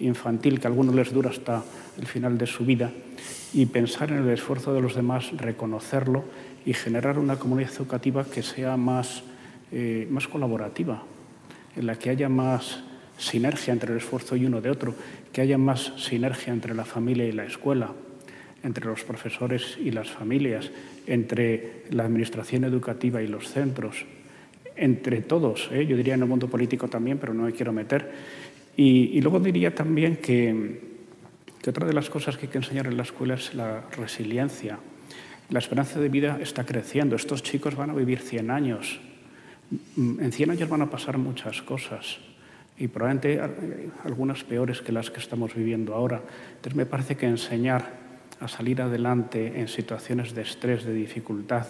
infantil 0.00 0.60
que 0.60 0.66
a 0.66 0.70
algunos 0.70 0.94
les 0.94 1.12
dura 1.12 1.30
hasta 1.30 1.64
el 1.98 2.06
final 2.06 2.38
de 2.38 2.46
su 2.46 2.64
vida 2.64 2.92
y 3.52 3.66
pensar 3.66 4.10
en 4.10 4.18
el 4.18 4.30
esfuerzo 4.30 4.72
de 4.72 4.80
los 4.80 4.94
demás, 4.94 5.30
reconocerlo 5.36 6.24
y 6.64 6.72
generar 6.72 7.18
una 7.18 7.36
comunidad 7.36 7.72
educativa 7.72 8.24
que 8.24 8.42
sea 8.42 8.76
más 8.76 9.22
eh, 9.72 10.06
más 10.10 10.28
colaborativa, 10.28 11.02
en 11.74 11.86
la 11.86 11.98
que 11.98 12.10
haya 12.10 12.28
más 12.28 12.82
sinergia 13.18 13.72
entre 13.72 13.92
el 13.92 13.98
esfuerzo 13.98 14.36
y 14.36 14.46
uno 14.46 14.60
de 14.60 14.70
otro, 14.70 14.94
que 15.32 15.40
haya 15.40 15.58
más 15.58 15.92
sinergia 15.96 16.52
entre 16.52 16.74
la 16.74 16.84
familia 16.84 17.26
y 17.26 17.32
la 17.32 17.44
escuela, 17.44 17.92
entre 18.62 18.86
los 18.86 19.04
profesores 19.04 19.76
y 19.82 19.90
las 19.90 20.10
familias, 20.10 20.70
entre 21.06 21.84
la 21.90 22.04
administración 22.04 22.64
educativa 22.64 23.22
y 23.22 23.26
los 23.26 23.48
centros, 23.48 24.04
entre 24.76 25.22
todos, 25.22 25.68
¿eh? 25.72 25.86
yo 25.86 25.96
diría 25.96 26.14
en 26.14 26.22
el 26.22 26.28
mundo 26.28 26.48
político 26.48 26.88
también, 26.88 27.18
pero 27.18 27.32
no 27.32 27.44
me 27.44 27.52
quiero 27.52 27.72
meter. 27.72 28.12
Y, 28.76 29.20
luego 29.22 29.40
diría 29.40 29.74
también 29.74 30.16
que, 30.16 30.80
que 31.62 31.70
otra 31.70 31.86
de 31.86 31.94
las 31.94 32.10
cosas 32.10 32.36
que 32.36 32.46
hay 32.46 32.52
que 32.52 32.58
enseñar 32.58 32.86
en 32.86 32.96
la 32.98 33.04
escuela 33.04 33.34
es 33.34 33.54
la 33.54 33.82
resiliencia. 33.96 34.78
La 35.48 35.60
esperanza 35.60 35.98
de 35.98 36.10
vida 36.10 36.38
está 36.42 36.66
creciendo. 36.66 37.16
Estos 37.16 37.42
chicos 37.42 37.74
van 37.74 37.88
a 37.88 37.94
vivir 37.94 38.18
100 38.18 38.50
años. 38.50 39.00
En 39.96 40.32
100 40.32 40.50
años 40.50 40.68
van 40.68 40.82
a 40.82 40.90
pasar 40.90 41.18
muchas 41.18 41.62
cosas 41.62 42.18
y 42.78 42.88
probablemente 42.88 43.34
eh, 43.34 43.90
algunas 44.04 44.44
peores 44.44 44.80
que 44.80 44.92
las 44.92 45.10
que 45.10 45.20
estamos 45.20 45.54
viviendo 45.54 45.94
ahora. 45.94 46.22
Entonces 46.56 46.76
me 46.76 46.86
parece 46.86 47.16
que 47.16 47.26
enseñar 47.26 48.06
a 48.40 48.48
salir 48.48 48.82
adelante 48.82 49.60
en 49.60 49.68
situaciones 49.68 50.34
de 50.34 50.42
estrés, 50.42 50.84
de 50.84 50.92
dificultad, 50.92 51.66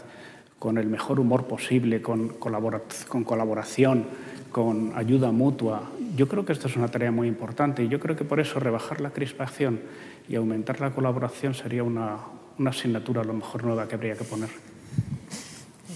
con 0.59 0.78
el 0.78 0.88
mejor 0.88 1.20
humor 1.20 1.47
posible, 1.47 2.03
con, 2.03 2.28
colaboración, 2.30 4.06
con 4.51 4.93
ayuda 4.97 5.31
mutua, 5.31 5.90
yo 6.16 6.28
creo 6.28 6.47
que 6.47 6.52
esto 6.52 6.66
es 6.66 6.77
una 6.77 6.89
tarea 6.89 7.10
muy 7.10 7.28
importante 7.28 7.85
y 7.85 7.89
yo 7.89 8.01
creo 8.01 8.16
que 8.16 8.24
por 8.24 8.40
eso 8.40 8.59
rebajar 8.59 9.01
la 9.02 9.10
crispación 9.10 9.81
y 10.28 10.35
aumentar 10.35 10.81
la 10.81 10.93
colaboración 10.93 11.55
sería 11.55 11.82
una, 11.82 12.16
una 12.59 12.70
asignatura 12.70 13.20
a 13.20 13.24
lo 13.24 13.35
mejor 13.35 13.64
nueva 13.64 13.86
que 13.86 13.97
habría 13.97 14.16
que 14.16 14.24
poner. 14.24 14.48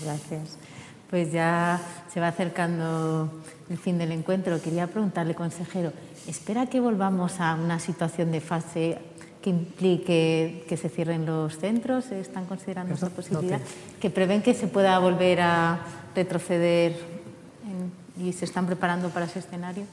Gracias 0.04 0.58
pues 1.10 1.32
ya 1.32 1.80
se 2.12 2.20
va 2.20 2.28
acercando 2.28 3.28
el 3.68 3.76
fin 3.76 3.98
del 3.98 4.12
encuentro. 4.12 4.62
Quería 4.62 4.86
preguntarle, 4.86 5.34
consejero, 5.34 5.92
¿espera 6.28 6.66
que 6.66 6.78
volvamos 6.78 7.40
a 7.40 7.54
una 7.56 7.80
situación 7.80 8.30
de 8.30 8.40
fase 8.40 8.98
que 9.42 9.50
implique 9.50 10.64
que 10.68 10.76
se 10.76 10.88
cierren 10.88 11.26
los 11.26 11.58
centros? 11.58 12.12
¿Están 12.12 12.46
considerando 12.46 12.94
esa 12.94 13.10
posibilidad? 13.10 13.60
¿Que 14.00 14.08
prevén 14.08 14.40
que 14.40 14.54
se 14.54 14.68
pueda 14.68 14.96
volver 15.00 15.40
a 15.40 15.80
retroceder 16.14 16.96
y 18.16 18.32
se 18.32 18.44
están 18.44 18.66
preparando 18.66 19.08
para 19.10 19.26
ese 19.26 19.40
escenario? 19.40 19.84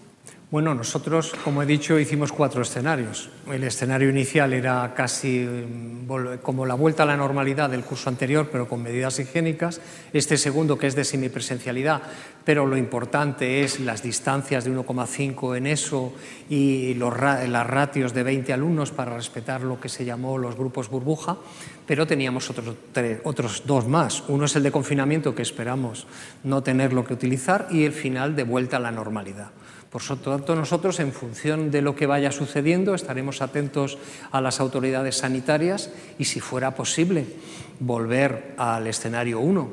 Bueno, 0.49 0.73
nosotros, 0.73 1.33
como 1.43 1.61
he 1.61 1.65
dicho, 1.65 1.99
hicimos 1.99 2.31
cuatro 2.31 2.61
escenarios. 2.61 3.29
El 3.51 3.65
escenario 3.65 4.09
inicial 4.09 4.53
era 4.53 4.93
casi 4.95 5.39
mm, 5.39 6.07
como 6.41 6.65
la 6.65 6.73
vuelta 6.73 7.03
a 7.03 7.05
la 7.05 7.17
normalidad 7.17 7.69
del 7.69 7.83
curso 7.83 8.07
anterior, 8.07 8.47
pero 8.49 8.65
con 8.65 8.81
medidas 8.81 9.19
higiénicas. 9.19 9.81
Este 10.13 10.37
segundo, 10.37 10.77
que 10.77 10.87
es 10.87 10.95
de 10.95 11.03
semipresencialidad, 11.03 12.01
pero 12.45 12.65
lo 12.65 12.77
importante 12.77 13.61
es 13.65 13.81
las 13.81 14.01
distancias 14.01 14.63
de 14.63 14.71
1,5 14.71 15.57
en 15.57 15.67
eso 15.67 16.13
y 16.49 16.93
los, 16.93 17.13
las 17.19 17.67
ratios 17.67 18.13
de 18.13 18.23
20 18.23 18.53
alumnos 18.53 18.91
para 18.91 19.17
respetar 19.17 19.63
lo 19.63 19.81
que 19.81 19.89
se 19.89 20.05
llamó 20.05 20.37
los 20.37 20.55
grupos 20.55 20.87
burbuja. 20.87 21.35
Pero 21.85 22.07
teníamos 22.07 22.49
otros, 22.49 22.73
otros 23.25 23.63
dos 23.65 23.85
más. 23.85 24.23
Uno 24.29 24.45
es 24.45 24.55
el 24.55 24.63
de 24.63 24.71
confinamiento, 24.71 25.35
que 25.35 25.41
esperamos 25.41 26.07
no 26.45 26.63
tenerlo 26.63 27.03
que 27.03 27.13
utilizar, 27.13 27.67
y 27.69 27.83
el 27.83 27.91
final 27.91 28.33
de 28.37 28.43
vuelta 28.43 28.77
a 28.77 28.79
la 28.79 28.91
normalidad. 28.91 29.51
Por 29.97 30.19
tanto, 30.19 30.55
nosotros, 30.55 30.99
en 30.99 31.11
función 31.11 31.71
de 31.71 31.81
lo 31.81 31.95
que 31.95 32.05
vaya 32.05 32.31
sucediendo, 32.31 32.93
estaremos 32.93 33.41
atentos 33.41 33.97
a 34.29 34.41
las 34.41 34.59
autoridades 34.59 35.17
sanitarias 35.17 35.89
y, 36.19 36.25
si 36.25 36.39
fuera 36.39 36.75
posible, 36.75 37.25
volver 37.79 38.53
al 38.59 38.85
escenario 38.85 39.39
1, 39.39 39.71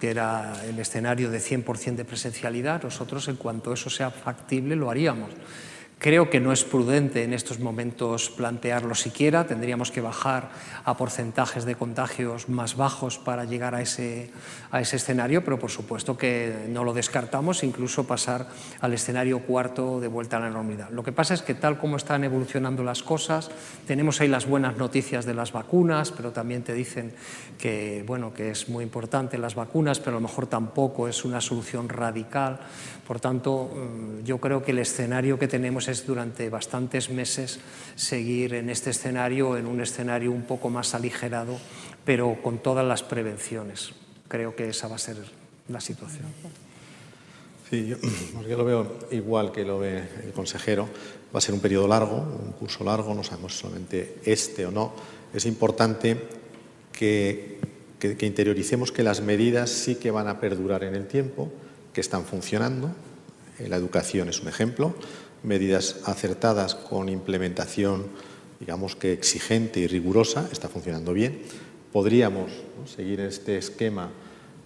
que 0.00 0.08
era 0.08 0.54
el 0.66 0.78
escenario 0.78 1.30
de 1.30 1.40
100% 1.40 1.94
de 1.94 2.04
presencialidad. 2.06 2.84
Nosotros, 2.84 3.28
en 3.28 3.36
cuanto 3.36 3.74
eso 3.74 3.90
sea 3.90 4.10
factible, 4.10 4.76
lo 4.76 4.88
haríamos. 4.90 5.28
Creo 5.98 6.28
que 6.28 6.40
no 6.40 6.52
es 6.52 6.62
prudente 6.62 7.24
en 7.24 7.32
estos 7.32 7.58
momentos 7.58 8.28
plantearlo 8.28 8.94
siquiera, 8.94 9.46
tendríamos 9.46 9.90
que 9.90 10.02
bajar 10.02 10.50
a 10.84 10.94
porcentajes 10.98 11.64
de 11.64 11.74
contagios 11.74 12.50
más 12.50 12.76
bajos 12.76 13.18
para 13.18 13.46
llegar 13.46 13.74
a 13.74 13.80
ese, 13.80 14.30
a 14.70 14.82
ese 14.82 14.96
escenario, 14.96 15.42
pero 15.42 15.58
por 15.58 15.70
supuesto 15.70 16.18
que 16.18 16.66
no 16.68 16.84
lo 16.84 16.92
descartamos, 16.92 17.64
incluso 17.64 18.06
pasar 18.06 18.46
al 18.82 18.92
escenario 18.92 19.40
cuarto 19.40 19.98
de 19.98 20.08
vuelta 20.08 20.36
a 20.36 20.40
la 20.40 20.50
normalidad. 20.50 20.90
Lo 20.90 21.02
que 21.02 21.12
pasa 21.12 21.32
es 21.32 21.40
que 21.40 21.54
tal 21.54 21.78
como 21.78 21.96
están 21.96 22.24
evolucionando 22.24 22.84
las 22.84 23.02
cosas, 23.02 23.50
tenemos 23.86 24.20
ahí 24.20 24.28
las 24.28 24.46
buenas 24.46 24.76
noticias 24.76 25.24
de 25.24 25.32
las 25.32 25.52
vacunas, 25.52 26.12
pero 26.12 26.30
también 26.30 26.62
te 26.62 26.74
dicen 26.74 27.14
que, 27.58 28.04
bueno, 28.06 28.34
que 28.34 28.50
es 28.50 28.68
muy 28.68 28.84
importante 28.84 29.38
las 29.38 29.54
vacunas, 29.54 29.98
pero 29.98 30.18
a 30.18 30.20
lo 30.20 30.28
mejor 30.28 30.46
tampoco 30.46 31.08
es 31.08 31.24
una 31.24 31.40
solución 31.40 31.88
radical. 31.88 32.60
Por 33.06 33.20
tanto, 33.20 33.70
mm, 33.72 34.24
yo 34.24 34.38
creo 34.38 34.64
que 34.64 34.72
el 34.72 34.80
escenario 34.80 35.38
que 35.38 35.46
tenemos 35.46 35.86
es 35.86 36.06
durante 36.06 36.50
bastantes 36.50 37.08
meses 37.08 37.60
seguir 37.94 38.54
en 38.54 38.68
este 38.68 38.90
escenario, 38.90 39.56
en 39.56 39.66
un 39.66 39.80
escenario 39.80 40.32
un 40.32 40.42
poco 40.42 40.70
más 40.70 40.94
aligerado, 40.94 41.56
pero 42.04 42.36
con 42.42 42.58
todas 42.58 42.84
las 42.84 43.04
prevenciones. 43.04 43.92
Creo 44.26 44.56
que 44.56 44.70
esa 44.70 44.88
va 44.88 44.96
a 44.96 44.98
ser 44.98 45.18
la 45.68 45.80
situación. 45.80 46.24
Sí, 47.70 47.86
yo, 47.86 47.96
lo 48.56 48.64
veo 48.64 48.98
igual 49.12 49.52
que 49.52 49.64
lo 49.64 49.78
ve 49.78 50.02
el 50.24 50.32
consejero. 50.32 50.88
Va 51.32 51.38
a 51.38 51.40
ser 51.40 51.54
un 51.54 51.60
periodo 51.60 51.86
largo, 51.86 52.16
un 52.16 52.52
curso 52.52 52.82
largo, 52.82 53.14
no 53.14 53.22
sabemos 53.22 53.56
solamente 53.56 54.16
este 54.24 54.66
o 54.66 54.72
no. 54.72 54.92
Es 55.32 55.46
importante 55.46 56.16
que, 56.90 57.60
que 58.00 58.26
interioricemos 58.26 58.90
que 58.90 59.04
las 59.04 59.20
medidas 59.20 59.70
sí 59.70 59.94
que 59.94 60.10
van 60.10 60.26
a 60.26 60.40
perdurar 60.40 60.82
en 60.82 60.96
el 60.96 61.06
tiempo 61.06 61.52
que 61.96 62.02
están 62.02 62.26
funcionando. 62.26 62.90
Eh, 63.58 63.68
la 63.70 63.76
educación 63.76 64.28
es 64.28 64.42
un 64.42 64.48
ejemplo. 64.48 64.94
Medidas 65.42 65.96
acertadas 66.04 66.74
con 66.74 67.08
implementación, 67.08 68.04
digamos 68.60 68.94
que 68.94 69.14
exigente 69.14 69.80
y 69.80 69.86
rigurosa, 69.86 70.46
está 70.52 70.68
funcionando 70.68 71.14
bien. 71.14 71.40
Podríamos 71.94 72.52
seguir 72.84 73.20
este 73.20 73.56
esquema, 73.56 74.10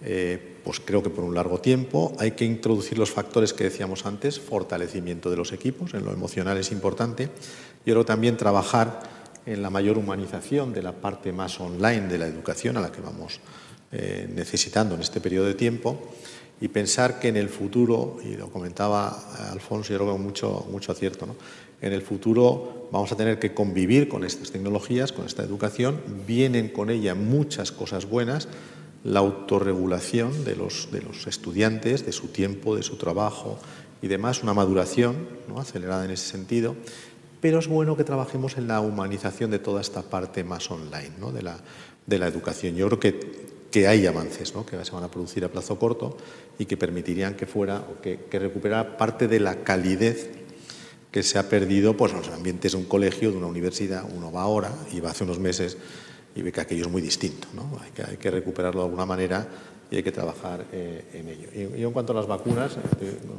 eh, 0.03 0.57
pues 0.65 0.81
creo 0.81 1.01
que 1.01 1.09
por 1.09 1.23
un 1.23 1.33
largo 1.33 1.61
tiempo. 1.61 2.13
Hay 2.19 2.31
que 2.31 2.43
introducir 2.43 2.97
los 2.97 3.11
factores 3.11 3.53
que 3.53 3.63
decíamos 3.63 4.05
antes, 4.05 4.37
fortalecimiento 4.37 5.29
de 5.29 5.37
los 5.37 5.53
equipos, 5.53 5.93
en 5.93 6.03
lo 6.03 6.11
emocional 6.11 6.57
es 6.57 6.73
importante. 6.73 7.29
Y 7.85 7.91
ahora 7.91 8.03
también 8.03 8.35
trabajar 8.35 8.99
en 9.45 9.61
la 9.61 9.69
mayor 9.69 9.97
humanización 9.97 10.73
de 10.73 10.83
la 10.83 10.91
parte 10.91 11.31
más 11.31 11.61
online 11.61 12.09
de 12.09 12.17
la 12.17 12.27
educación 12.27 12.75
a 12.75 12.81
la 12.81 12.91
que 12.91 12.99
vamos 12.99 13.39
eh, 13.93 14.29
necesitando 14.35 14.95
en 14.95 15.01
este 15.01 15.21
periodo 15.21 15.45
de 15.45 15.53
tiempo 15.53 16.11
y 16.61 16.67
pensar 16.67 17.19
que 17.19 17.27
en 17.27 17.37
el 17.37 17.49
futuro, 17.49 18.17
y 18.23 18.35
lo 18.35 18.49
comentaba 18.49 19.09
Alfonso, 19.51 19.91
yo 19.91 19.99
creo 19.99 20.13
que 20.13 20.19
mucho, 20.21 20.67
mucho 20.71 20.91
acierto, 20.91 21.25
¿no? 21.25 21.35
en 21.81 21.91
el 21.91 22.03
futuro 22.03 22.87
vamos 22.91 23.11
a 23.11 23.17
tener 23.17 23.39
que 23.39 23.53
convivir 23.53 24.07
con 24.07 24.23
estas 24.23 24.51
tecnologías, 24.51 25.11
con 25.11 25.25
esta 25.25 25.43
educación, 25.43 25.99
vienen 26.27 26.69
con 26.69 26.91
ella 26.91 27.15
muchas 27.15 27.71
cosas 27.71 28.07
buenas, 28.07 28.47
la 29.03 29.21
autorregulación 29.21 30.45
de 30.45 30.55
los, 30.55 30.89
de 30.91 31.01
los 31.01 31.25
estudiantes, 31.25 32.05
de 32.05 32.11
su 32.11 32.27
tiempo, 32.27 32.75
de 32.75 32.83
su 32.83 32.97
trabajo 32.97 33.57
y 34.03 34.07
demás, 34.07 34.43
una 34.43 34.53
maduración 34.53 35.15
¿no? 35.47 35.59
acelerada 35.59 36.05
en 36.05 36.11
ese 36.11 36.29
sentido, 36.29 36.75
pero 37.39 37.57
es 37.57 37.67
bueno 37.67 37.97
que 37.97 38.03
trabajemos 38.03 38.57
en 38.57 38.67
la 38.67 38.81
humanización 38.81 39.49
de 39.49 39.57
toda 39.57 39.81
esta 39.81 40.03
parte 40.03 40.43
más 40.43 40.69
online 40.69 41.13
¿no? 41.19 41.31
de, 41.31 41.41
la, 41.41 41.57
de 42.05 42.19
la 42.19 42.27
educación. 42.27 42.75
Yo 42.75 42.85
creo 42.87 42.99
que 42.99 43.60
que 43.71 43.87
hay 43.87 44.05
avances 44.05 44.53
que 44.69 44.85
se 44.85 44.91
van 44.91 45.03
a 45.03 45.09
producir 45.09 45.45
a 45.45 45.49
plazo 45.49 45.79
corto 45.79 46.17
y 46.59 46.65
que 46.65 46.75
permitirían 46.77 47.35
que 47.35 47.45
fuera 47.45 47.79
o 47.79 48.01
que, 48.01 48.19
recuperara 48.31 48.97
parte 48.97 49.27
de 49.27 49.39
la 49.39 49.63
calidez 49.63 50.29
que 51.09 51.23
se 51.23 51.39
ha 51.39 51.49
perdido 51.49 51.95
pues, 51.95 52.11
en 52.11 52.19
los 52.19 52.29
ambientes 52.29 52.73
de 52.73 52.77
un 52.77 52.85
colegio, 52.85 53.31
de 53.31 53.37
una 53.37 53.47
universidad. 53.47 54.05
Uno 54.13 54.31
va 54.31 54.41
ahora 54.41 54.71
y 54.91 54.99
va 54.99 55.11
hace 55.11 55.23
unos 55.23 55.39
meses 55.39 55.77
y 56.35 56.41
ve 56.41 56.51
que 56.51 56.61
aquello 56.61 56.85
es 56.85 56.91
muy 56.91 57.01
distinto. 57.01 57.47
¿no? 57.53 57.79
Hay, 57.81 57.91
que, 57.91 58.03
hay, 58.03 58.17
que, 58.17 58.29
recuperarlo 58.29 58.81
de 58.81 58.85
alguna 58.85 59.05
manera 59.05 59.47
y 59.89 59.97
hay 59.97 60.03
que 60.03 60.11
trabajar 60.11 60.65
eh, 60.71 61.05
en 61.13 61.29
ello. 61.29 61.77
Y, 61.77 61.83
en 61.83 61.91
cuanto 61.91 62.13
a 62.13 62.15
las 62.15 62.27
vacunas, 62.27 62.77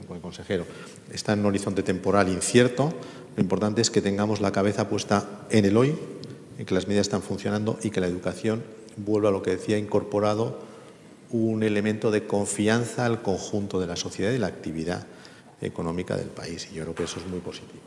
con 0.07 0.17
el 0.17 0.23
consejero, 0.23 0.65
está 1.13 1.35
en 1.35 1.41
un 1.41 1.47
horizonte 1.47 1.83
temporal 1.83 2.29
incierto. 2.29 2.93
Lo 3.37 3.43
importante 3.43 3.81
es 3.81 3.91
que 3.91 4.03
tengamos 4.03 4.41
la 4.41 4.53
cabeza 4.53 4.89
puesta 4.89 5.47
en 5.51 5.65
el 5.65 5.77
hoy, 5.77 5.95
en 6.59 6.67
que 6.67 6.75
las 6.75 6.87
medidas 6.89 7.07
están 7.07 7.23
funcionando 7.23 7.79
y 7.83 7.91
que 7.91 8.01
la 8.01 8.07
educación 8.07 8.63
vuelvo 8.97 9.29
a 9.29 9.31
lo 9.31 9.43
que 9.43 9.53
decía, 9.53 9.79
incorporado 9.79 10.59
un 11.31 11.63
elemento 11.63 12.11
de 12.11 12.27
confianza 12.27 13.07
al 13.07 13.23
conjunto 13.23 13.81
de 13.81 13.87
la 13.87 13.97
sociedad 13.97 14.33
y 14.33 14.39
la 14.39 14.49
actividad 14.49 15.07
económica 15.61 16.17
del 16.17 16.29
país. 16.29 16.69
Y 16.71 16.77
yo 16.77 16.83
creo 16.83 16.95
que 16.95 17.05
eso 17.05 17.21
es 17.21 17.27
muy 17.27 17.41
positivo. 17.41 17.81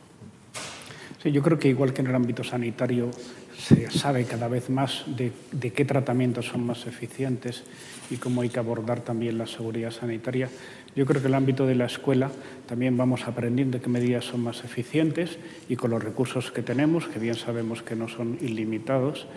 Sí, 1.22 1.32
yo 1.32 1.42
creo 1.42 1.60
que 1.60 1.70
igual 1.70 1.94
que 1.94 2.02
en 2.02 2.08
el 2.08 2.16
ámbito 2.16 2.44
sanitario 2.44 3.12
se 3.58 3.90
sabe 3.90 4.26
cada 4.26 4.48
vez 4.48 4.70
más 4.70 5.04
de, 5.08 5.32
de, 5.52 5.72
qué 5.72 5.86
tratamientos 5.86 6.48
son 6.48 6.66
más 6.66 6.86
eficientes 6.88 7.64
y 8.10 8.18
cómo 8.18 8.42
hay 8.42 8.50
que 8.50 8.60
abordar 8.60 9.02
también 9.02 9.38
la 9.38 9.48
seguridad 9.48 9.92
sanitaria. 9.92 10.50
Yo 10.96 11.06
creo 11.06 11.22
que 11.22 11.28
en 11.28 11.34
el 11.34 11.38
ámbito 11.38 11.66
de 11.66 11.76
la 11.76 11.86
escuela 11.86 12.32
también 12.68 12.96
vamos 12.96 13.28
aprendiendo 13.28 13.82
qué 13.82 13.90
medidas 13.90 14.26
son 14.26 14.42
más 14.42 14.64
eficientes 14.64 15.38
y 15.68 15.76
con 15.76 15.92
los 15.92 16.04
recursos 16.04 16.52
que 16.52 16.62
tenemos, 16.62 17.08
que 17.08 17.20
bien 17.20 17.36
sabemos 17.36 17.82
que 17.82 17.96
no 17.96 18.08
son 18.08 18.38
ilimitados, 18.42 19.28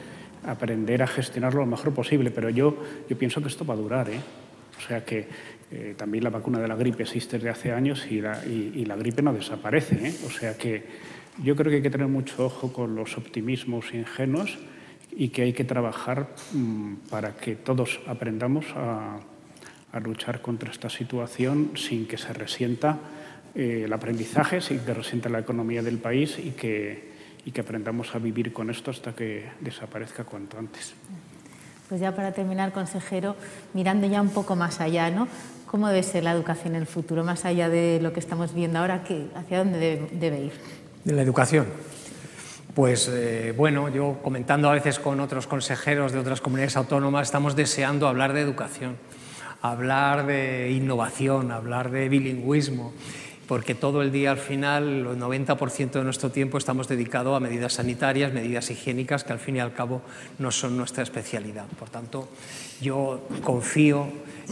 aprender 0.47 1.03
a 1.03 1.07
gestionarlo 1.07 1.61
lo 1.61 1.67
mejor 1.67 1.93
posible, 1.93 2.31
pero 2.31 2.51
yo, 2.51 2.77
yo 3.09 3.19
pienso 3.19 3.41
que 3.41 3.49
esto 3.49 3.65
va 3.65 3.75
a 3.75 3.77
durar. 3.77 4.09
¿eh? 4.11 4.21
O 4.79 4.81
sea 4.81 5.05
que 5.05 5.27
eh, 5.71 5.95
también 5.97 6.25
la 6.25 6.31
vacuna 6.31 6.61
de 6.61 6.69
la 6.69 6.77
gripe 6.77 7.03
existe 7.03 7.37
desde 7.37 7.51
hace 7.51 7.73
años 7.73 8.07
y 8.11 8.21
la, 8.21 8.45
y, 8.45 8.85
la 8.85 8.97
gripe 8.97 9.23
no 9.23 9.33
desaparece. 9.33 10.09
¿eh? 10.09 10.15
O 10.27 10.31
sea 10.31 10.57
que 10.57 10.85
yo 11.43 11.55
creo 11.55 11.71
que 11.71 11.77
hay 11.77 11.83
que 11.83 11.91
tener 11.91 12.09
mucho 12.09 12.47
ojo 12.47 12.73
con 12.73 12.95
los 12.95 13.17
optimismos 13.19 13.93
ingenuos 13.93 14.59
y 15.13 15.29
que 15.29 15.43
hay 15.43 15.53
que 15.53 15.65
trabajar 15.65 16.29
mmm, 16.53 16.95
para 17.11 17.37
que 17.37 17.57
todos 17.57 18.01
aprendamos 18.07 18.67
a, 18.75 19.19
a, 19.93 20.01
luchar 20.01 20.41
contra 20.41 20.71
esta 20.71 20.89
situación 20.89 21.73
sin 21.75 22.07
que 22.07 22.19
se 22.19 22.33
resienta 22.33 22.99
eh, 23.55 23.83
el 23.87 23.93
aprendizaje, 23.93 24.61
sin 24.61 24.81
que 24.81 24.95
resienta 24.95 25.29
la 25.29 25.41
economía 25.41 25.83
del 25.83 25.99
país 25.99 26.39
y 26.39 26.51
que 26.51 27.09
y 27.45 27.51
que 27.51 27.61
aprendamos 27.61 28.15
a 28.15 28.19
vivir 28.19 28.53
con 28.53 28.71
esto 28.71 28.91
hasta 28.91 29.15
que 29.15 29.51
desaparezca 29.61 30.25
cuanto 30.25 30.59
antes. 30.59 30.95
Pues 31.89 32.01
ya 32.01 32.15
para 32.15 32.33
terminar, 32.33 32.73
consejero, 32.73 33.37
mirando 33.73 34.07
ya 34.07 34.21
un 34.21 34.29
poco 34.31 34.57
más 34.57 34.81
allá, 34.81 35.11
¿no? 35.11 35.27
¿Cómo 35.67 35.89
debe 35.89 36.03
ser 36.03 36.25
la 36.25 36.33
educación 36.33 36.75
en 36.75 36.83
el 36.83 36.87
futuro, 36.87 37.25
más 37.25 37.45
allá 37.45 37.69
de 37.69 37.99
lo 38.03 38.13
que 38.13 38.21
estamos 38.21 38.55
viendo 38.55 38.79
ahora? 38.79 39.03
¿Hacia 39.35 39.59
dónde 39.59 39.79
debe, 39.79 40.09
debe 40.13 40.41
ir? 40.41 40.53
De 41.05 41.15
la 41.15 41.23
educación. 41.23 41.67
Pues 42.75 43.09
eh, 43.13 43.53
bueno, 43.57 43.89
yo 43.89 44.19
comentando 44.23 44.69
a 44.69 44.73
veces 44.73 44.99
con 44.99 45.19
otros 45.21 45.47
consejeros 45.47 46.13
de 46.13 46.19
otras 46.19 46.41
comunidades 46.41 46.77
autónomas, 46.77 47.29
estamos 47.29 47.57
deseando 47.57 48.07
hablar 48.07 48.35
de 48.35 48.41
educación, 48.41 48.97
hablar 49.63 50.27
de 50.27 50.71
innovación, 50.71 51.51
hablar 51.51 51.91
de 51.91 52.09
bilingüismo 52.09 52.93
porque 53.49 53.75
todo 53.75 54.03
el 54.03 54.13
día 54.13 54.31
al 54.31 54.39
final, 54.39 55.07
el 55.07 55.07
90% 55.19 55.93
de 55.93 56.05
nuestro 56.05 56.31
tiempo 56.31 56.59
estamos 56.59 56.87
dedicados 56.87 57.35
a 57.35 57.41
medidas 57.41 57.73
sanitarias, 57.73 58.33
medidas 58.33 58.71
higiénicas, 58.71 59.25
que 59.25 59.33
al 59.33 59.39
fin 59.39 59.57
y 59.57 59.61
al 59.61 59.73
cabo 59.73 60.03
no 60.39 60.51
son 60.53 60.77
nuestra 60.77 61.03
especialidad. 61.03 61.65
Por 61.79 61.89
tanto, 61.89 62.29
yo 62.83 63.27
confío 63.43 64.07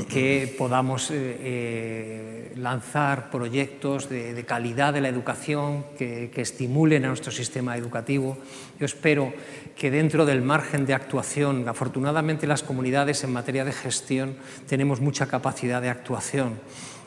que 0.09 0.55
podamos 0.56 1.10
eh, 1.10 1.14
eh, 1.14 2.52
lanzar 2.56 3.31
proyectos 3.31 4.09
de, 4.09 4.44
calidad 4.47 4.94
de 4.94 5.02
la 5.02 5.09
educación 5.09 5.85
que, 5.98 6.31
que 6.35 6.40
estimulen 6.40 7.05
a 7.05 7.09
nuestro 7.09 7.32
sistema 7.32 7.77
educativo. 7.77 8.39
Yo 8.81 8.86
espero 8.86 9.32
que 9.77 9.90
dentro 9.90 10.24
del 10.24 10.40
margen 10.40 10.86
de 10.86 10.94
actuación, 10.94 11.68
afortunadamente 11.68 12.47
las 12.47 12.62
comunidades 12.62 13.24
en 13.24 13.32
materia 13.32 13.66
de 13.66 13.73
gestión 13.73 14.36
tenemos 14.66 15.02
mucha 15.02 15.27
capacidad 15.27 15.82
de 15.82 15.90
actuación 15.90 16.55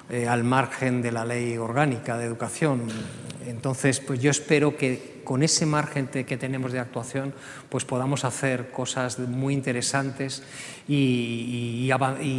eh, 0.10 0.28
al 0.28 0.44
margen 0.44 1.02
de 1.02 1.12
la 1.12 1.26
ley 1.26 1.58
orgánica 1.58 2.18
de 2.18 2.26
educación. 2.26 2.84
Entonces, 3.48 4.00
pues 4.00 4.20
yo 4.20 4.32
espero 4.32 4.76
que 4.76 5.19
con 5.30 5.44
ese 5.44 5.68
margen 5.68 6.08
que 6.08 6.38
tenemos 6.38 6.72
de 6.72 6.80
actuación, 6.80 7.36
pues 7.70 7.86
podamos 7.86 8.26
hacer 8.26 8.72
cosas 8.72 9.20
muy 9.20 9.54
interesantes 9.54 10.42
y, 10.88 11.88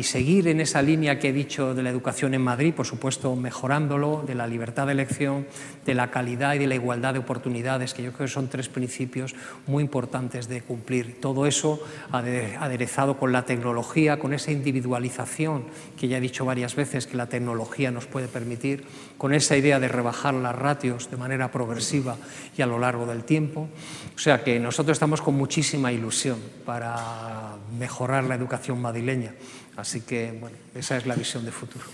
seguir 0.02 0.48
en 0.48 0.60
esa 0.60 0.82
línea 0.82 1.20
que 1.20 1.28
he 1.28 1.32
dicho 1.32 1.72
de 1.72 1.84
la 1.84 1.90
educación 1.90 2.34
en 2.34 2.42
Madrid, 2.42 2.74
por 2.74 2.86
supuesto 2.86 3.36
mejorándolo, 3.36 4.24
de 4.26 4.34
la 4.34 4.48
libertad 4.48 4.86
de 4.86 4.92
elección, 4.92 5.46
de 5.86 5.94
la 5.94 6.10
calidad 6.10 6.54
y 6.54 6.58
de 6.58 6.66
la 6.66 6.74
igualdad 6.74 7.12
de 7.12 7.20
oportunidades, 7.20 7.94
que 7.94 8.02
yo 8.02 8.12
creo 8.12 8.26
que 8.26 8.32
son 8.32 8.48
tres 8.48 8.68
principios 8.68 9.36
muy 9.68 9.84
importantes 9.84 10.48
de 10.48 10.60
cumplir. 10.60 11.20
Todo 11.20 11.46
eso 11.46 11.80
aderezado 12.10 13.18
con 13.18 13.30
la 13.30 13.44
tecnología, 13.44 14.18
con 14.18 14.34
esa 14.34 14.50
individualización 14.50 15.66
que 15.96 16.08
ya 16.08 16.18
he 16.18 16.20
dicho 16.20 16.44
varias 16.44 16.74
veces 16.74 17.06
que 17.06 17.16
la 17.16 17.28
tecnología 17.28 17.92
nos 17.92 18.06
puede 18.06 18.26
permitir, 18.26 18.82
con 19.20 19.34
esa 19.34 19.54
idea 19.54 19.78
de 19.78 19.86
rebajar 19.86 20.32
las 20.32 20.54
ratios 20.56 21.10
de 21.10 21.18
manera 21.18 21.52
progresiva 21.52 22.16
y 22.56 22.62
a 22.62 22.66
lo 22.66 22.78
largo 22.78 23.04
del 23.04 23.24
tiempo. 23.24 23.68
O 24.16 24.18
sea 24.18 24.42
que 24.42 24.58
nosotros 24.58 24.94
estamos 24.94 25.20
con 25.20 25.34
muchísima 25.34 25.92
ilusión 25.92 26.38
para 26.64 27.56
mejorar 27.78 28.24
la 28.24 28.34
educación 28.34 28.80
madrileña. 28.80 29.34
Así 29.76 30.00
que, 30.00 30.34
bueno, 30.40 30.56
esa 30.74 30.96
es 30.96 31.04
la 31.04 31.14
visión 31.16 31.44
de 31.44 31.52
futuro. 31.52 31.84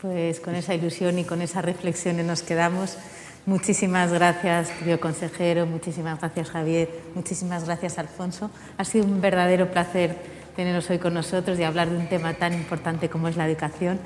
Pues 0.00 0.40
con 0.40 0.56
esa 0.56 0.74
ilusión 0.74 1.20
y 1.20 1.24
con 1.24 1.40
esas 1.40 1.64
reflexiones 1.64 2.26
nos 2.26 2.42
quedamos. 2.42 2.98
Muchísimas 3.46 4.12
gracias, 4.12 4.70
querido 4.70 4.98
consejero, 4.98 5.66
muchísimas 5.66 6.18
gracias, 6.18 6.50
Javier, 6.50 6.90
muchísimas 7.14 7.64
gracias, 7.64 7.98
Alfonso. 7.98 8.50
Ha 8.76 8.84
sido 8.84 9.04
un 9.04 9.20
verdadero 9.20 9.70
placer 9.70 10.16
teneros 10.56 10.90
hoy 10.90 10.98
con 10.98 11.14
nosotros 11.14 11.60
y 11.60 11.62
hablar 11.62 11.90
de 11.90 11.96
un 11.96 12.08
tema 12.08 12.34
tan 12.34 12.52
importante 12.52 13.08
como 13.08 13.28
es 13.28 13.36
la 13.36 13.46
educación. 13.46 14.00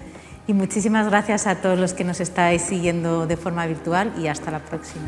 Y 0.48 0.52
muchísimas 0.52 1.08
gracias 1.08 1.46
a 1.46 1.56
todos 1.56 1.78
los 1.78 1.92
que 1.92 2.04
nos 2.04 2.20
estáis 2.20 2.62
siguiendo 2.62 3.26
de 3.26 3.36
forma 3.36 3.66
virtual 3.66 4.12
y 4.18 4.28
hasta 4.28 4.50
la 4.50 4.60
próxima. 4.60 5.06